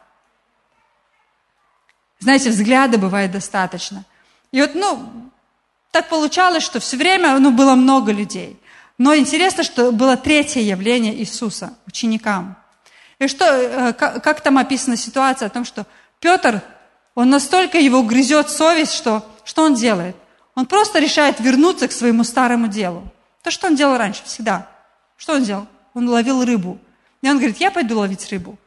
Знаете, 2.20 2.50
взгляда 2.50 2.98
бывает 2.98 3.32
достаточно. 3.32 4.04
И 4.52 4.60
вот, 4.60 4.74
ну, 4.74 5.10
так 5.90 6.08
получалось, 6.08 6.62
что 6.62 6.78
все 6.78 6.96
время, 6.96 7.38
ну, 7.38 7.50
было 7.50 7.74
много 7.74 8.12
людей. 8.12 8.58
Но 8.98 9.14
интересно, 9.16 9.64
что 9.64 9.90
было 9.92 10.16
третье 10.16 10.60
явление 10.60 11.14
Иисуса 11.16 11.74
ученикам. 11.86 12.56
И 13.18 13.26
что, 13.26 13.44
э, 13.44 13.92
как 13.92 14.40
там 14.40 14.58
описана 14.58 14.96
ситуация 14.96 15.46
о 15.46 15.50
том, 15.50 15.64
что 15.64 15.86
Петр, 16.20 16.62
он 17.14 17.30
настолько 17.30 17.78
его 17.78 18.02
грызет 18.02 18.50
совесть, 18.50 18.92
что 18.92 19.24
что 19.44 19.64
он 19.64 19.74
делает? 19.74 20.14
Он 20.54 20.64
просто 20.64 21.00
решает 21.00 21.40
вернуться 21.40 21.88
к 21.88 21.92
своему 21.92 22.22
старому 22.22 22.68
делу. 22.68 23.02
То, 23.42 23.50
что 23.50 23.66
он 23.66 23.74
делал 23.74 23.96
раньше, 23.96 24.22
всегда. 24.24 24.68
Что 25.16 25.34
он 25.34 25.42
делал? 25.42 25.66
Он 25.94 26.08
ловил 26.08 26.44
рыбу. 26.44 26.78
И 27.20 27.28
он 27.28 27.38
говорит, 27.38 27.58
я 27.58 27.70
пойду 27.70 27.98
ловить 27.98 28.30
рыбу. 28.30 28.58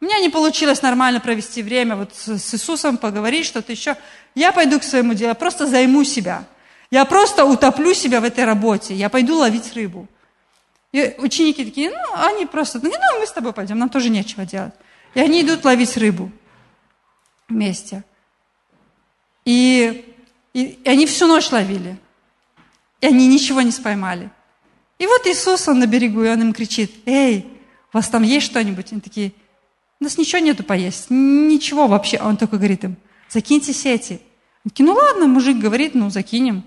У 0.00 0.04
меня 0.04 0.20
не 0.20 0.28
получилось 0.28 0.82
нормально 0.82 1.20
провести 1.20 1.62
время, 1.62 1.96
вот 1.96 2.14
с, 2.14 2.54
Иисусом 2.54 2.98
поговорить, 2.98 3.46
что-то 3.46 3.72
еще. 3.72 3.96
Я 4.34 4.52
пойду 4.52 4.78
к 4.80 4.84
своему 4.84 5.14
делу, 5.14 5.34
просто 5.34 5.66
займу 5.66 6.04
себя. 6.04 6.44
Я 6.90 7.04
просто 7.04 7.44
утоплю 7.44 7.94
себя 7.94 8.20
в 8.20 8.24
этой 8.24 8.44
работе, 8.44 8.94
я 8.94 9.08
пойду 9.08 9.36
ловить 9.36 9.72
рыбу. 9.74 10.06
И 10.92 11.14
ученики 11.18 11.64
такие, 11.64 11.90
ну, 11.90 11.96
они 12.14 12.46
просто, 12.46 12.78
ну, 12.80 12.90
ну, 12.90 13.20
мы 13.20 13.26
с 13.26 13.32
тобой 13.32 13.52
пойдем, 13.52 13.78
нам 13.78 13.88
тоже 13.88 14.10
нечего 14.10 14.44
делать. 14.44 14.74
И 15.14 15.20
они 15.20 15.42
идут 15.42 15.64
ловить 15.64 15.96
рыбу 15.96 16.30
вместе. 17.48 18.04
И, 19.44 20.14
и, 20.52 20.62
и 20.62 20.88
они 20.88 21.06
всю 21.06 21.26
ночь 21.26 21.50
ловили. 21.50 21.98
И 23.00 23.06
они 23.06 23.26
ничего 23.26 23.60
не 23.60 23.72
споймали. 23.72 24.30
И 24.98 25.06
вот 25.06 25.26
Иисус, 25.26 25.66
он 25.68 25.80
на 25.80 25.86
берегу, 25.86 26.22
и 26.22 26.28
он 26.28 26.40
им 26.40 26.52
кричит, 26.52 26.92
эй, 27.06 27.46
у 27.92 27.96
вас 27.96 28.08
там 28.08 28.22
есть 28.22 28.46
что-нибудь? 28.46 28.92
Они 28.92 29.00
такие, 29.00 29.32
у 30.04 30.06
нас 30.06 30.18
ничего 30.18 30.40
нету 30.40 30.62
поесть, 30.62 31.06
ничего 31.08 31.86
вообще. 31.86 32.18
А 32.18 32.28
он 32.28 32.36
только 32.36 32.58
говорит 32.58 32.84
им, 32.84 32.96
закиньте 33.30 33.72
сети. 33.72 34.20
Они 34.62 34.70
такие, 34.70 34.84
ну 34.84 34.92
ладно, 34.92 35.26
мужик 35.26 35.56
говорит, 35.56 35.94
ну 35.94 36.10
закинем. 36.10 36.62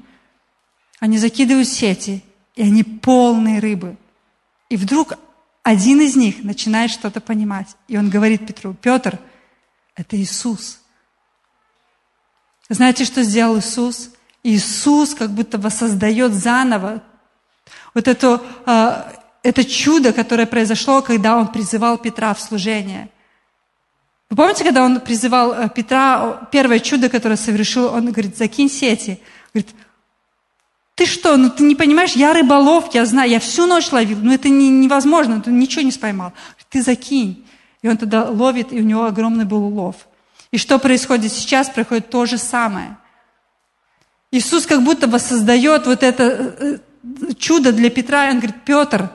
Они 0.99 1.19
закидывают 1.19 1.67
сети, 1.67 2.23
и 2.55 2.63
они 2.63 2.83
полные 2.83 3.59
рыбы. 3.59 3.95
И 4.69 4.75
вдруг 4.75 5.19
один 5.61 6.01
из 6.01 6.15
них 6.15 6.43
начинает 6.43 6.89
что-то 6.89 7.21
понимать. 7.21 7.67
И 7.87 7.95
он 7.95 8.09
говорит 8.09 8.47
Петру, 8.47 8.73
Петр, 8.73 9.19
это 9.95 10.17
Иисус. 10.17 10.79
Знаете, 12.69 13.05
что 13.05 13.21
сделал 13.21 13.59
Иисус? 13.59 14.09
Иисус 14.41 15.13
как 15.13 15.29
будто 15.29 15.59
воссоздает 15.59 16.33
заново 16.33 17.03
вот 17.93 18.07
это, 18.07 18.41
а, 18.65 19.13
это 19.43 19.63
чудо, 19.63 20.11
которое 20.11 20.47
произошло, 20.47 21.03
когда 21.03 21.37
он 21.37 21.51
призывал 21.51 21.99
Петра 21.99 22.33
в 22.33 22.41
служение– 22.41 23.11
вы 24.29 24.35
помните, 24.35 24.63
когда 24.63 24.83
он 24.83 24.99
призывал 24.99 25.53
э, 25.53 25.69
Петра, 25.69 26.47
первое 26.51 26.79
чудо, 26.79 27.09
которое 27.09 27.37
совершил, 27.37 27.85
он 27.85 28.11
говорит, 28.11 28.37
закинь 28.37 28.69
сети. 28.69 29.19
Говорит, 29.53 29.73
ты 30.95 31.05
что, 31.05 31.37
ну 31.37 31.49
ты 31.49 31.63
не 31.63 31.75
понимаешь, 31.75 32.13
я 32.13 32.33
рыболов, 32.33 32.93
я 32.93 33.05
знаю, 33.05 33.29
я 33.29 33.39
всю 33.39 33.65
ночь 33.67 33.91
ловил, 33.91 34.17
но 34.21 34.33
это 34.33 34.49
не, 34.49 34.69
невозможно, 34.69 35.41
ты 35.41 35.51
ничего 35.51 35.83
не 35.83 35.91
споймал. 35.91 36.33
Ты 36.69 36.81
закинь. 36.81 37.45
И 37.81 37.87
он 37.87 37.97
тогда 37.97 38.25
ловит, 38.25 38.73
и 38.73 38.79
у 38.79 38.83
него 38.83 39.05
огромный 39.05 39.45
был 39.45 39.63
улов. 39.63 40.07
И 40.51 40.57
что 40.57 40.79
происходит 40.79 41.31
сейчас? 41.31 41.69
Происходит 41.69 42.09
то 42.09 42.25
же 42.25 42.37
самое. 42.37 42.97
Иисус 44.31 44.65
как 44.65 44.83
будто 44.83 45.07
воссоздает 45.07 45.85
вот 45.85 46.03
это 46.03 46.23
э, 46.23 46.77
э, 47.29 47.33
чудо 47.37 47.71
для 47.71 47.89
Петра, 47.89 48.27
и 48.27 48.31
он 48.31 48.37
говорит, 48.39 48.63
Петр, 48.65 49.09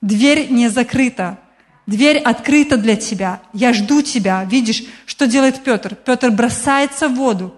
дверь 0.00 0.50
не 0.50 0.68
закрыта, 0.68 1.38
Дверь 1.86 2.18
открыта 2.18 2.76
для 2.76 2.96
тебя. 2.96 3.40
Я 3.52 3.72
жду 3.72 4.02
тебя. 4.02 4.44
Видишь, 4.44 4.84
что 5.06 5.26
делает 5.26 5.64
Петр? 5.64 5.94
Петр 5.94 6.30
бросается 6.30 7.08
в 7.08 7.14
воду. 7.14 7.54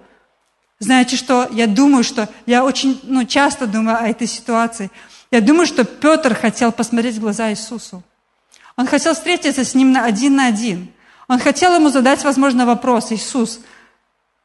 Знаете 0.79 1.17
что? 1.17 1.49
Я 1.53 1.67
думаю, 1.67 2.05
что... 2.05 2.29
Я 2.47 2.65
очень 2.65 3.01
ну, 3.03 3.25
часто 3.25 3.67
думаю 3.67 3.99
о 3.99 4.09
этой 4.09 4.27
ситуации. 4.27 4.91
Я 5.31 5.41
думаю, 5.41 5.67
что 5.67 5.85
Петр 5.85 6.35
хотел 6.35 6.73
посмотреть 6.73 7.17
в 7.17 7.21
глаза 7.21 7.51
Иисусу. 7.51 8.03
Он 8.77 8.87
хотел 8.87 9.15
встретиться 9.15 9.65
с 9.65 9.75
ним 9.75 9.93
на 9.93 10.05
один 10.05 10.37
на 10.37 10.47
один. 10.47 10.89
Он 11.29 11.39
хотел 11.39 11.75
ему 11.75 11.91
задать, 11.91 12.25
возможно, 12.25 12.67
вопрос. 12.67 13.13
Иисус, 13.13 13.61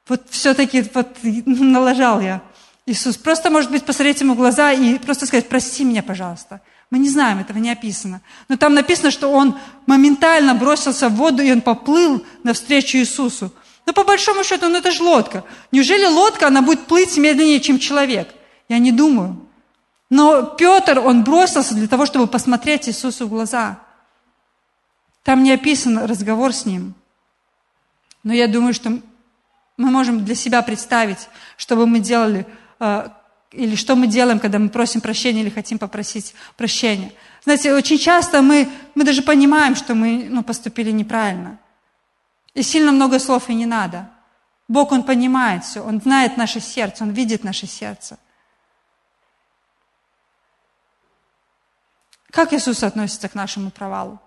вот 0.08 0.24
все-таки 0.30 0.84
вот 0.94 1.18
налажал 1.24 2.22
я. 2.22 2.42
Иисус, 2.86 3.18
просто, 3.18 3.50
может 3.50 3.72
быть, 3.72 3.86
посмотреть 3.86 4.22
ему 4.22 4.34
в 4.34 4.38
глаза 4.38 4.72
и 4.72 4.98
просто 4.98 5.26
сказать, 5.26 5.48
прости 5.48 5.84
меня, 5.84 6.04
пожалуйста. 6.04 6.62
Мы 6.90 7.00
не 7.00 7.10
знаем, 7.10 7.40
этого 7.40 7.60
не 7.60 7.70
описано. 7.70 8.22
Но 8.48 8.58
там 8.58 8.74
написано, 8.74 9.12
что 9.12 9.32
он 9.32 9.58
моментально 9.86 10.56
бросился 10.56 11.10
в 11.10 11.16
воду, 11.16 11.44
и 11.44 11.52
он 11.52 11.62
поплыл 11.62 12.26
навстречу 12.44 12.98
Иисусу. 12.98 13.52
Но 13.86 13.94
по 13.94 14.04
большому 14.04 14.44
счету, 14.44 14.70
ну 14.70 14.78
это 14.78 14.92
же 14.92 15.04
лодка. 15.04 15.44
Неужели 15.72 16.06
лодка, 16.06 16.48
она 16.48 16.62
будет 16.62 16.88
плыть 16.88 17.16
медленнее, 17.18 17.60
чем 17.60 17.80
человек? 17.80 18.34
Я 18.68 18.80
не 18.80 18.92
думаю. 18.92 19.40
Но 20.10 20.44
Петр, 20.44 21.00
он 21.00 21.24
бросился 21.24 21.76
для 21.76 21.88
того, 21.88 22.08
чтобы 22.08 22.26
посмотреть 22.26 22.90
Иисусу 22.90 23.28
в 23.28 23.30
глаза. 23.30 23.80
Там 25.24 25.44
не 25.44 25.52
описан 25.52 26.06
разговор 26.06 26.54
с 26.54 26.66
ним. 26.66 26.96
Но 28.24 28.34
я 28.34 28.48
думаю, 28.48 28.74
что 28.74 28.90
мы 29.78 29.92
можем 29.92 30.26
для 30.26 30.36
себя 30.36 30.62
представить, 30.62 31.30
что 31.56 31.76
бы 31.76 31.86
мы 31.86 32.00
делали, 32.00 32.48
э, 32.80 33.10
или 33.52 33.76
что 33.76 33.96
мы 33.96 34.08
делаем, 34.08 34.40
когда 34.40 34.60
мы 34.60 34.70
просим 34.70 35.02
прощения 35.02 35.42
или 35.42 35.50
хотим 35.50 35.80
попросить 35.80 36.36
прощения. 36.56 37.12
Знаете, 37.44 37.74
очень 37.74 37.98
часто 37.98 38.42
мы, 38.42 38.70
мы 38.96 39.04
даже 39.04 39.24
понимаем, 39.24 39.76
что 39.76 39.96
мы 39.96 40.28
ну, 40.30 40.44
поступили 40.44 40.92
неправильно. 40.92 41.58
И 42.54 42.62
сильно 42.62 42.92
много 42.92 43.20
слов 43.20 43.50
и 43.50 43.56
не 43.56 43.66
надо. 43.66 44.10
Бог, 44.68 44.92
Он 44.92 45.04
понимает 45.04 45.64
все, 45.64 45.82
Он 45.82 46.00
знает 46.00 46.38
наше 46.38 46.60
сердце, 46.60 47.04
Он 47.04 47.12
видит 47.12 47.44
наше 47.44 47.66
сердце. 47.66 48.20
Как 52.30 52.54
Иисус 52.54 52.84
относится 52.84 53.28
к 53.30 53.34
нашему 53.34 53.72
провалу? 53.72 54.20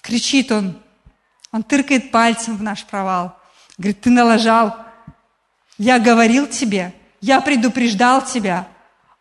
Кричит 0.00 0.50
Он, 0.50 0.80
Он 1.52 1.62
тыркает 1.62 2.10
пальцем 2.10 2.56
в 2.56 2.62
наш 2.62 2.86
провал. 2.86 3.36
Говорит, 3.76 4.00
ты 4.00 4.10
налажал. 4.10 4.76
Я 5.76 5.98
говорил 5.98 6.46
тебе, 6.46 6.94
я 7.20 7.40
предупреждал 7.40 8.24
тебя. 8.24 8.68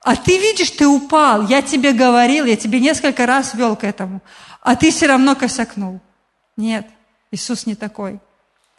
А 0.02 0.16
ты 0.16 0.38
видишь, 0.38 0.72
ты 0.72 0.88
упал. 0.88 1.47
Я 1.47 1.62
тебе 1.62 1.91
говорил, 1.91 2.45
я 2.45 2.56
тебе 2.56 2.80
несколько 2.80 3.26
раз 3.26 3.54
вел 3.54 3.76
к 3.76 3.84
этому. 3.84 4.22
А 4.62 4.76
ты 4.76 4.91
все 4.91 5.08
равно 5.08 5.36
косякнул. 5.36 6.00
Нет, 6.56 6.88
Иисус 7.32 7.66
не 7.66 7.76
такой. 7.76 8.20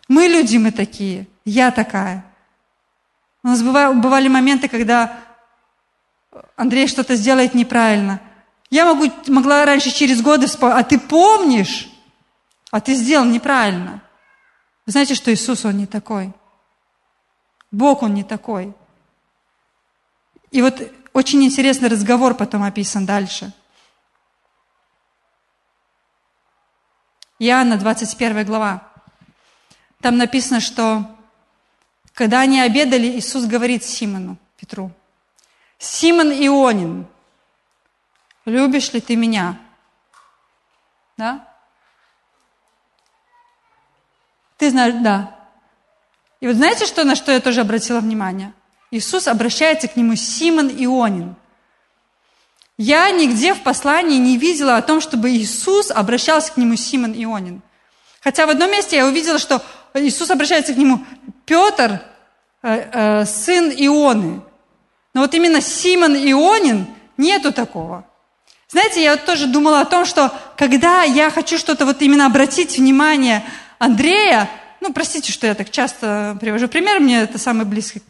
Мы 0.09 0.27
люди, 0.27 0.57
мы 0.57 0.73
такие. 0.73 1.27
Я 1.45 1.71
такая. 1.71 2.25
У 3.43 3.49
нас 3.49 3.63
бывали 3.63 4.29
моменты, 4.29 4.69
когда 4.69 5.19
Андрей 6.57 6.89
что-то 6.89 7.17
сделает 7.17 7.55
неправильно. 7.55 8.21
Я 8.71 8.85
могу, 8.87 9.13
могла 9.29 9.65
раньше 9.65 9.91
через 9.91 10.23
годы 10.23 10.47
вспомнить, 10.47 10.79
а 10.79 10.85
ты 10.85 10.99
помнишь? 10.99 11.89
А 12.71 12.81
ты 12.81 12.95
сделал 12.95 13.25
неправильно. 13.25 14.03
Вы 14.87 14.93
знаете, 14.93 15.15
что 15.15 15.33
Иисус, 15.33 15.65
Он 15.65 15.77
не 15.77 15.87
такой. 15.87 16.33
Бог, 17.71 18.03
Он 18.03 18.15
не 18.15 18.25
такой. 18.25 18.75
И 20.51 20.63
вот 20.63 20.81
очень 21.13 21.45
интересный 21.45 21.89
разговор 21.89 22.35
потом 22.35 22.63
описан 22.63 23.07
дальше. 23.07 23.53
Иоанна, 27.39 27.77
21 27.77 28.45
глава. 28.45 28.89
Там 30.01 30.17
написано, 30.17 30.61
что 30.61 31.05
когда 32.13 32.41
они 32.41 32.61
обедали, 32.61 33.19
Иисус 33.19 33.47
говорит 33.47 33.85
Симону, 33.85 34.37
Петру, 34.57 34.93
«Симон 35.79 36.31
Ионин, 36.31 37.07
любишь 38.45 38.93
ли 38.93 39.01
ты 39.01 39.17
меня?» 39.17 39.59
Да? 41.21 41.47
Ты 44.57 44.71
знаешь, 44.71 44.95
да. 45.03 45.37
И 46.41 46.47
вот 46.47 46.57
знаете, 46.57 46.87
что, 46.87 47.05
на 47.05 47.15
что 47.15 47.31
я 47.31 47.41
тоже 47.41 47.61
обратила 47.61 48.01
внимание? 48.01 48.55
Иисус 48.91 49.29
обращается 49.29 49.89
к 49.89 49.97
нему 49.97 50.17
Симон 50.17 50.69
Ионин. 50.69 51.37
Я 52.77 53.11
нигде 53.11 53.55
в 53.55 53.63
послании 53.63 54.19
не 54.19 54.37
видела 54.37 54.77
о 54.77 54.83
том, 54.83 55.01
чтобы 55.01 55.31
Иисус 55.31 55.91
обращался 55.91 56.53
к 56.53 56.57
нему 56.57 56.77
Симон 56.77 57.13
Ионин. 57.13 57.63
Хотя 58.21 58.47
в 58.47 58.51
одном 58.51 58.71
месте 58.71 58.97
я 58.97 59.07
увидела, 59.07 59.39
что 59.39 59.63
Иисус 59.95 60.31
обращается 60.31 60.75
к 60.75 60.77
нему 60.77 61.05
Петр, 61.45 62.01
э, 62.63 62.89
э, 62.93 63.25
сын 63.27 63.71
Ионы. 63.71 64.43
Но 65.15 65.21
вот 65.23 65.35
именно 65.35 65.61
Симон 65.61 66.15
Ионин 66.15 66.87
нету 67.17 67.53
такого. 67.53 68.05
Знаете, 68.69 69.03
я 69.03 69.17
тоже 69.17 69.47
думала 69.47 69.81
о 69.81 69.85
том, 69.85 70.05
что 70.05 70.33
когда 70.57 71.03
я 71.03 71.31
хочу 71.31 71.59
что-то 71.59 71.85
вот 71.85 72.03
именно 72.03 72.27
обратить 72.27 72.79
внимание 72.79 73.45
Андрея, 73.79 74.49
ну, 74.81 74.93
простите, 74.93 75.33
что 75.33 75.47
я 75.47 75.55
так 75.55 75.71
часто 75.71 76.37
привожу 76.41 76.69
пример, 76.69 77.01
мне 77.01 77.23
это 77.23 77.39
самый 77.39 77.65
близкий. 77.67 78.03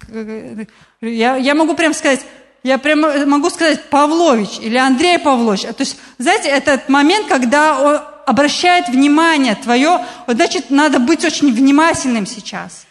Я, 1.01 1.37
я 1.37 1.55
могу 1.55 1.75
прям 1.75 1.95
сказать, 1.95 2.21
я 2.63 2.79
прямо 2.79 3.27
могу 3.27 3.51
сказать 3.51 3.89
Павлович 3.91 4.59
или 4.61 4.77
Андрей 4.77 5.19
Павлович. 5.19 5.63
То 5.63 5.75
есть, 5.79 5.97
знаете, 6.19 6.49
этот 6.49 6.89
момент, 6.89 7.27
когда 7.27 7.81
он 7.81 8.01
обращает 8.27 8.89
внимание 8.89 9.55
твое, 9.55 10.05
значит, 10.27 10.71
надо 10.71 10.99
быть 10.99 11.25
очень 11.25 11.53
внимательным 11.53 12.27
сейчас. 12.27 12.87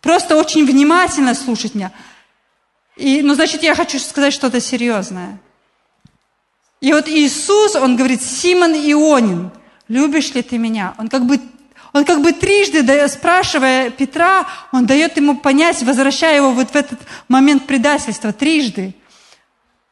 Просто 0.00 0.36
очень 0.36 0.64
внимательно 0.64 1.34
слушать 1.34 1.74
меня. 1.74 1.92
И, 2.96 3.22
ну, 3.22 3.34
значит, 3.34 3.62
я 3.62 3.74
хочу 3.74 3.98
сказать 3.98 4.32
что-то 4.32 4.60
серьезное. 4.60 5.38
И 6.80 6.92
вот 6.92 7.08
Иисус, 7.08 7.74
Он 7.74 7.96
говорит, 7.96 8.22
Симон 8.22 8.72
Ионин, 8.72 9.50
любишь 9.88 10.32
ли 10.32 10.42
ты 10.42 10.58
меня? 10.58 10.94
Он 10.98 11.08
как 11.08 11.26
бы, 11.26 11.40
он 11.96 12.04
как 12.04 12.20
бы 12.20 12.32
трижды, 12.32 13.08
спрашивая 13.08 13.88
Петра, 13.88 14.46
он 14.70 14.84
дает 14.84 15.16
ему 15.16 15.34
понять, 15.38 15.82
возвращая 15.82 16.36
его 16.36 16.52
вот 16.52 16.70
в 16.70 16.76
этот 16.76 17.00
момент 17.26 17.66
предательства, 17.66 18.34
трижды. 18.34 18.94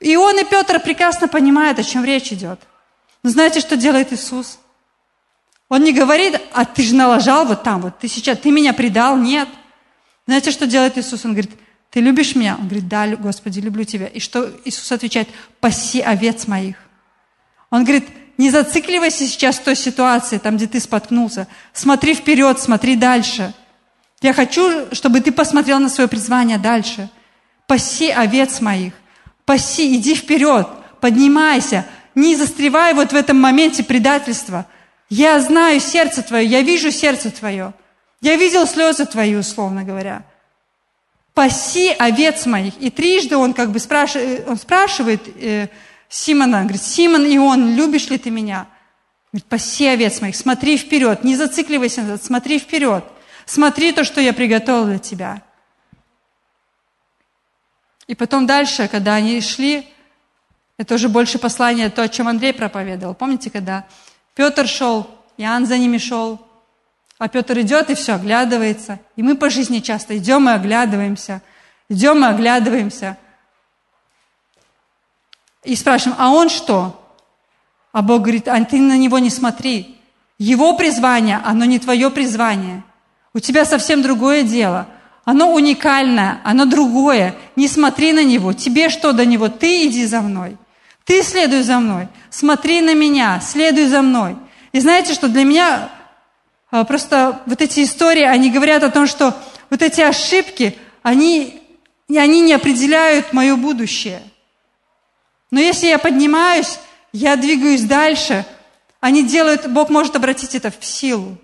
И 0.00 0.14
он 0.14 0.38
и 0.38 0.44
Петр 0.44 0.80
прекрасно 0.80 1.28
понимают, 1.28 1.78
о 1.78 1.82
чем 1.82 2.04
речь 2.04 2.30
идет. 2.30 2.60
Но 3.22 3.30
знаете, 3.30 3.60
что 3.60 3.78
делает 3.78 4.12
Иисус? 4.12 4.58
Он 5.70 5.82
не 5.82 5.94
говорит, 5.94 6.38
а 6.52 6.66
ты 6.66 6.82
же 6.82 6.94
налажал 6.94 7.46
вот 7.46 7.62
там, 7.62 7.80
вот 7.80 7.98
ты 7.98 8.06
сейчас, 8.06 8.36
ты 8.38 8.50
меня 8.50 8.74
предал, 8.74 9.16
нет. 9.16 9.48
Знаете, 10.26 10.50
что 10.50 10.66
делает 10.66 10.98
Иисус? 10.98 11.24
Он 11.24 11.30
говорит, 11.30 11.52
ты 11.88 12.00
любишь 12.00 12.34
меня? 12.36 12.56
Он 12.60 12.66
говорит, 12.66 12.86
да, 12.86 13.06
Господи, 13.16 13.60
люблю 13.60 13.84
тебя. 13.84 14.08
И 14.08 14.20
что 14.20 14.52
Иисус 14.66 14.92
отвечает? 14.92 15.30
Паси 15.58 16.02
овец 16.02 16.46
моих. 16.48 16.76
Он 17.70 17.82
говорит, 17.82 18.04
не 18.36 18.50
зацикливайся 18.50 19.26
сейчас 19.26 19.56
в 19.56 19.64
той 19.64 19.76
ситуации, 19.76 20.38
там, 20.38 20.56
где 20.56 20.66
ты 20.66 20.80
споткнулся. 20.80 21.46
Смотри 21.72 22.14
вперед, 22.14 22.60
смотри 22.60 22.96
дальше. 22.96 23.54
Я 24.20 24.32
хочу, 24.32 24.94
чтобы 24.94 25.20
ты 25.20 25.32
посмотрел 25.32 25.78
на 25.78 25.88
свое 25.88 26.08
призвание 26.08 26.58
дальше. 26.58 27.10
Паси 27.66 28.10
овец 28.10 28.60
моих. 28.60 28.94
Паси, 29.44 29.96
иди 29.96 30.14
вперед, 30.14 30.66
поднимайся. 31.00 31.86
Не 32.14 32.36
застревай 32.36 32.94
вот 32.94 33.12
в 33.12 33.16
этом 33.16 33.40
моменте 33.40 33.84
предательства. 33.84 34.66
Я 35.10 35.38
знаю 35.40 35.80
сердце 35.80 36.22
твое, 36.22 36.46
я 36.46 36.62
вижу 36.62 36.90
сердце 36.90 37.30
твое. 37.30 37.74
Я 38.20 38.36
видел 38.36 38.66
слезы 38.66 39.04
твои, 39.04 39.34
условно 39.34 39.84
говоря 39.84 40.24
паси 41.34 41.90
овец 41.98 42.46
моих. 42.46 42.74
И 42.80 42.90
трижды 42.90 43.36
он 43.36 43.52
как 43.52 43.70
бы 43.70 43.80
спрашивает, 43.80 44.48
он 44.48 44.56
спрашивает 44.56 45.22
э, 45.36 45.68
Симона, 46.14 46.62
говорит, 46.62 46.80
Симон 46.80 47.26
и 47.26 47.36
он, 47.38 47.74
любишь 47.74 48.08
ли 48.08 48.18
ты 48.18 48.30
меня? 48.30 48.68
Говорит, 49.32 49.46
паси 49.46 49.88
овец 49.88 50.20
моих, 50.20 50.36
смотри 50.36 50.76
вперед, 50.76 51.24
не 51.24 51.34
зацикливайся 51.34 52.02
назад, 52.02 52.22
смотри 52.22 52.60
вперед. 52.60 53.04
Смотри 53.46 53.90
то, 53.90 54.04
что 54.04 54.20
я 54.20 54.32
приготовил 54.32 54.84
для 54.84 55.00
тебя. 55.00 55.42
И 58.06 58.14
потом 58.14 58.46
дальше, 58.46 58.86
когда 58.86 59.16
они 59.16 59.40
шли, 59.40 59.88
это 60.78 60.94
уже 60.94 61.08
больше 61.08 61.40
послание, 61.40 61.90
то, 61.90 62.02
о 62.02 62.08
чем 62.08 62.28
Андрей 62.28 62.52
проповедовал. 62.52 63.16
Помните, 63.16 63.50
когда 63.50 63.84
Петр 64.36 64.68
шел, 64.68 65.10
Иоанн 65.36 65.66
за 65.66 65.78
ними 65.78 65.98
шел, 65.98 66.46
а 67.18 67.26
Петр 67.26 67.58
идет 67.58 67.90
и 67.90 67.96
все, 67.96 68.14
оглядывается. 68.14 69.00
И 69.16 69.24
мы 69.24 69.36
по 69.36 69.50
жизни 69.50 69.80
часто 69.80 70.16
идем 70.16 70.48
и 70.48 70.52
оглядываемся. 70.52 71.42
Идем 71.88 72.24
и 72.24 72.28
оглядываемся. 72.28 73.18
И 75.64 75.76
спрашиваем, 75.76 76.16
а 76.18 76.30
он 76.30 76.48
что? 76.48 77.00
А 77.92 78.02
Бог 78.02 78.22
говорит, 78.22 78.48
а 78.48 78.62
ты 78.64 78.80
на 78.80 78.96
него 78.96 79.18
не 79.18 79.30
смотри. 79.30 79.96
Его 80.38 80.76
призвание, 80.76 81.40
оно 81.44 81.64
не 81.64 81.78
твое 81.78 82.10
призвание. 82.10 82.82
У 83.32 83.38
тебя 83.38 83.64
совсем 83.64 84.02
другое 84.02 84.42
дело. 84.42 84.86
Оно 85.24 85.52
уникальное, 85.54 86.40
оно 86.44 86.66
другое. 86.66 87.34
Не 87.56 87.66
смотри 87.66 88.12
на 88.12 88.22
него. 88.22 88.52
Тебе 88.52 88.90
что 88.90 89.12
до 89.12 89.24
него? 89.24 89.48
Ты 89.48 89.86
иди 89.86 90.04
за 90.06 90.20
мной. 90.20 90.56
Ты 91.04 91.22
следуй 91.22 91.62
за 91.62 91.78
мной. 91.78 92.08
Смотри 92.30 92.80
на 92.80 92.94
меня, 92.94 93.40
следуй 93.40 93.86
за 93.86 94.02
мной. 94.02 94.36
И 94.72 94.80
знаете, 94.80 95.14
что 95.14 95.28
для 95.28 95.44
меня 95.44 95.88
а, 96.70 96.84
просто 96.84 97.40
вот 97.46 97.62
эти 97.62 97.84
истории, 97.84 98.24
они 98.24 98.50
говорят 98.50 98.82
о 98.82 98.90
том, 98.90 99.06
что 99.06 99.36
вот 99.70 99.82
эти 99.82 100.00
ошибки, 100.00 100.76
они, 101.02 101.62
они 102.08 102.40
не 102.40 102.52
определяют 102.52 103.32
мое 103.32 103.54
будущее. 103.56 104.22
Но 105.54 105.60
если 105.60 105.86
я 105.86 106.00
поднимаюсь, 106.00 106.80
я 107.12 107.36
двигаюсь 107.36 107.84
дальше, 107.84 108.44
они 108.98 109.24
делают, 109.24 109.70
Бог 109.70 109.88
может 109.88 110.16
обратить 110.16 110.56
это 110.56 110.72
в 110.72 110.84
силу. 110.84 111.38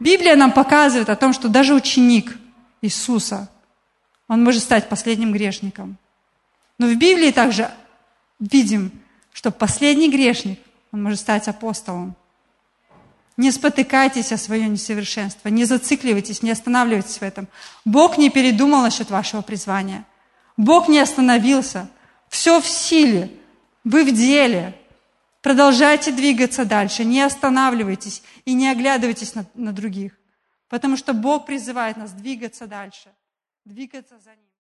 Библия 0.00 0.36
нам 0.36 0.52
показывает 0.52 1.10
о 1.10 1.16
том, 1.16 1.34
что 1.34 1.48
даже 1.48 1.74
ученик 1.74 2.34
Иисуса, 2.80 3.50
он 4.26 4.42
может 4.42 4.62
стать 4.62 4.88
последним 4.88 5.32
грешником. 5.32 5.98
Но 6.78 6.86
в 6.86 6.94
Библии 6.96 7.30
также 7.30 7.70
видим, 8.40 8.90
что 9.34 9.50
последний 9.50 10.08
грешник, 10.08 10.58
он 10.92 11.02
может 11.02 11.20
стать 11.20 11.48
апостолом. 11.48 12.16
Не 13.36 13.50
спотыкайтесь 13.50 14.32
о 14.32 14.38
свое 14.38 14.66
несовершенство, 14.66 15.50
не 15.50 15.66
зацикливайтесь, 15.66 16.42
не 16.42 16.50
останавливайтесь 16.50 17.18
в 17.18 17.22
этом. 17.22 17.48
Бог 17.84 18.16
не 18.16 18.30
передумал 18.30 18.80
насчет 18.80 19.10
вашего 19.10 19.42
призвания. 19.42 20.06
Бог 20.56 20.88
не 20.88 21.00
остановился. 21.00 21.90
Все 22.32 22.62
в 22.62 22.66
силе. 22.66 23.30
Вы 23.84 24.04
в 24.04 24.14
деле. 24.14 24.74
Продолжайте 25.42 26.12
двигаться 26.12 26.64
дальше. 26.64 27.04
Не 27.04 27.20
останавливайтесь 27.20 28.22
и 28.46 28.54
не 28.54 28.70
оглядывайтесь 28.70 29.34
на, 29.34 29.44
на 29.52 29.72
других. 29.72 30.18
Потому 30.70 30.96
что 30.96 31.12
Бог 31.12 31.44
призывает 31.44 31.98
нас 31.98 32.10
двигаться 32.12 32.66
дальше, 32.66 33.14
двигаться 33.66 34.18
за 34.18 34.30
Ним. 34.30 34.51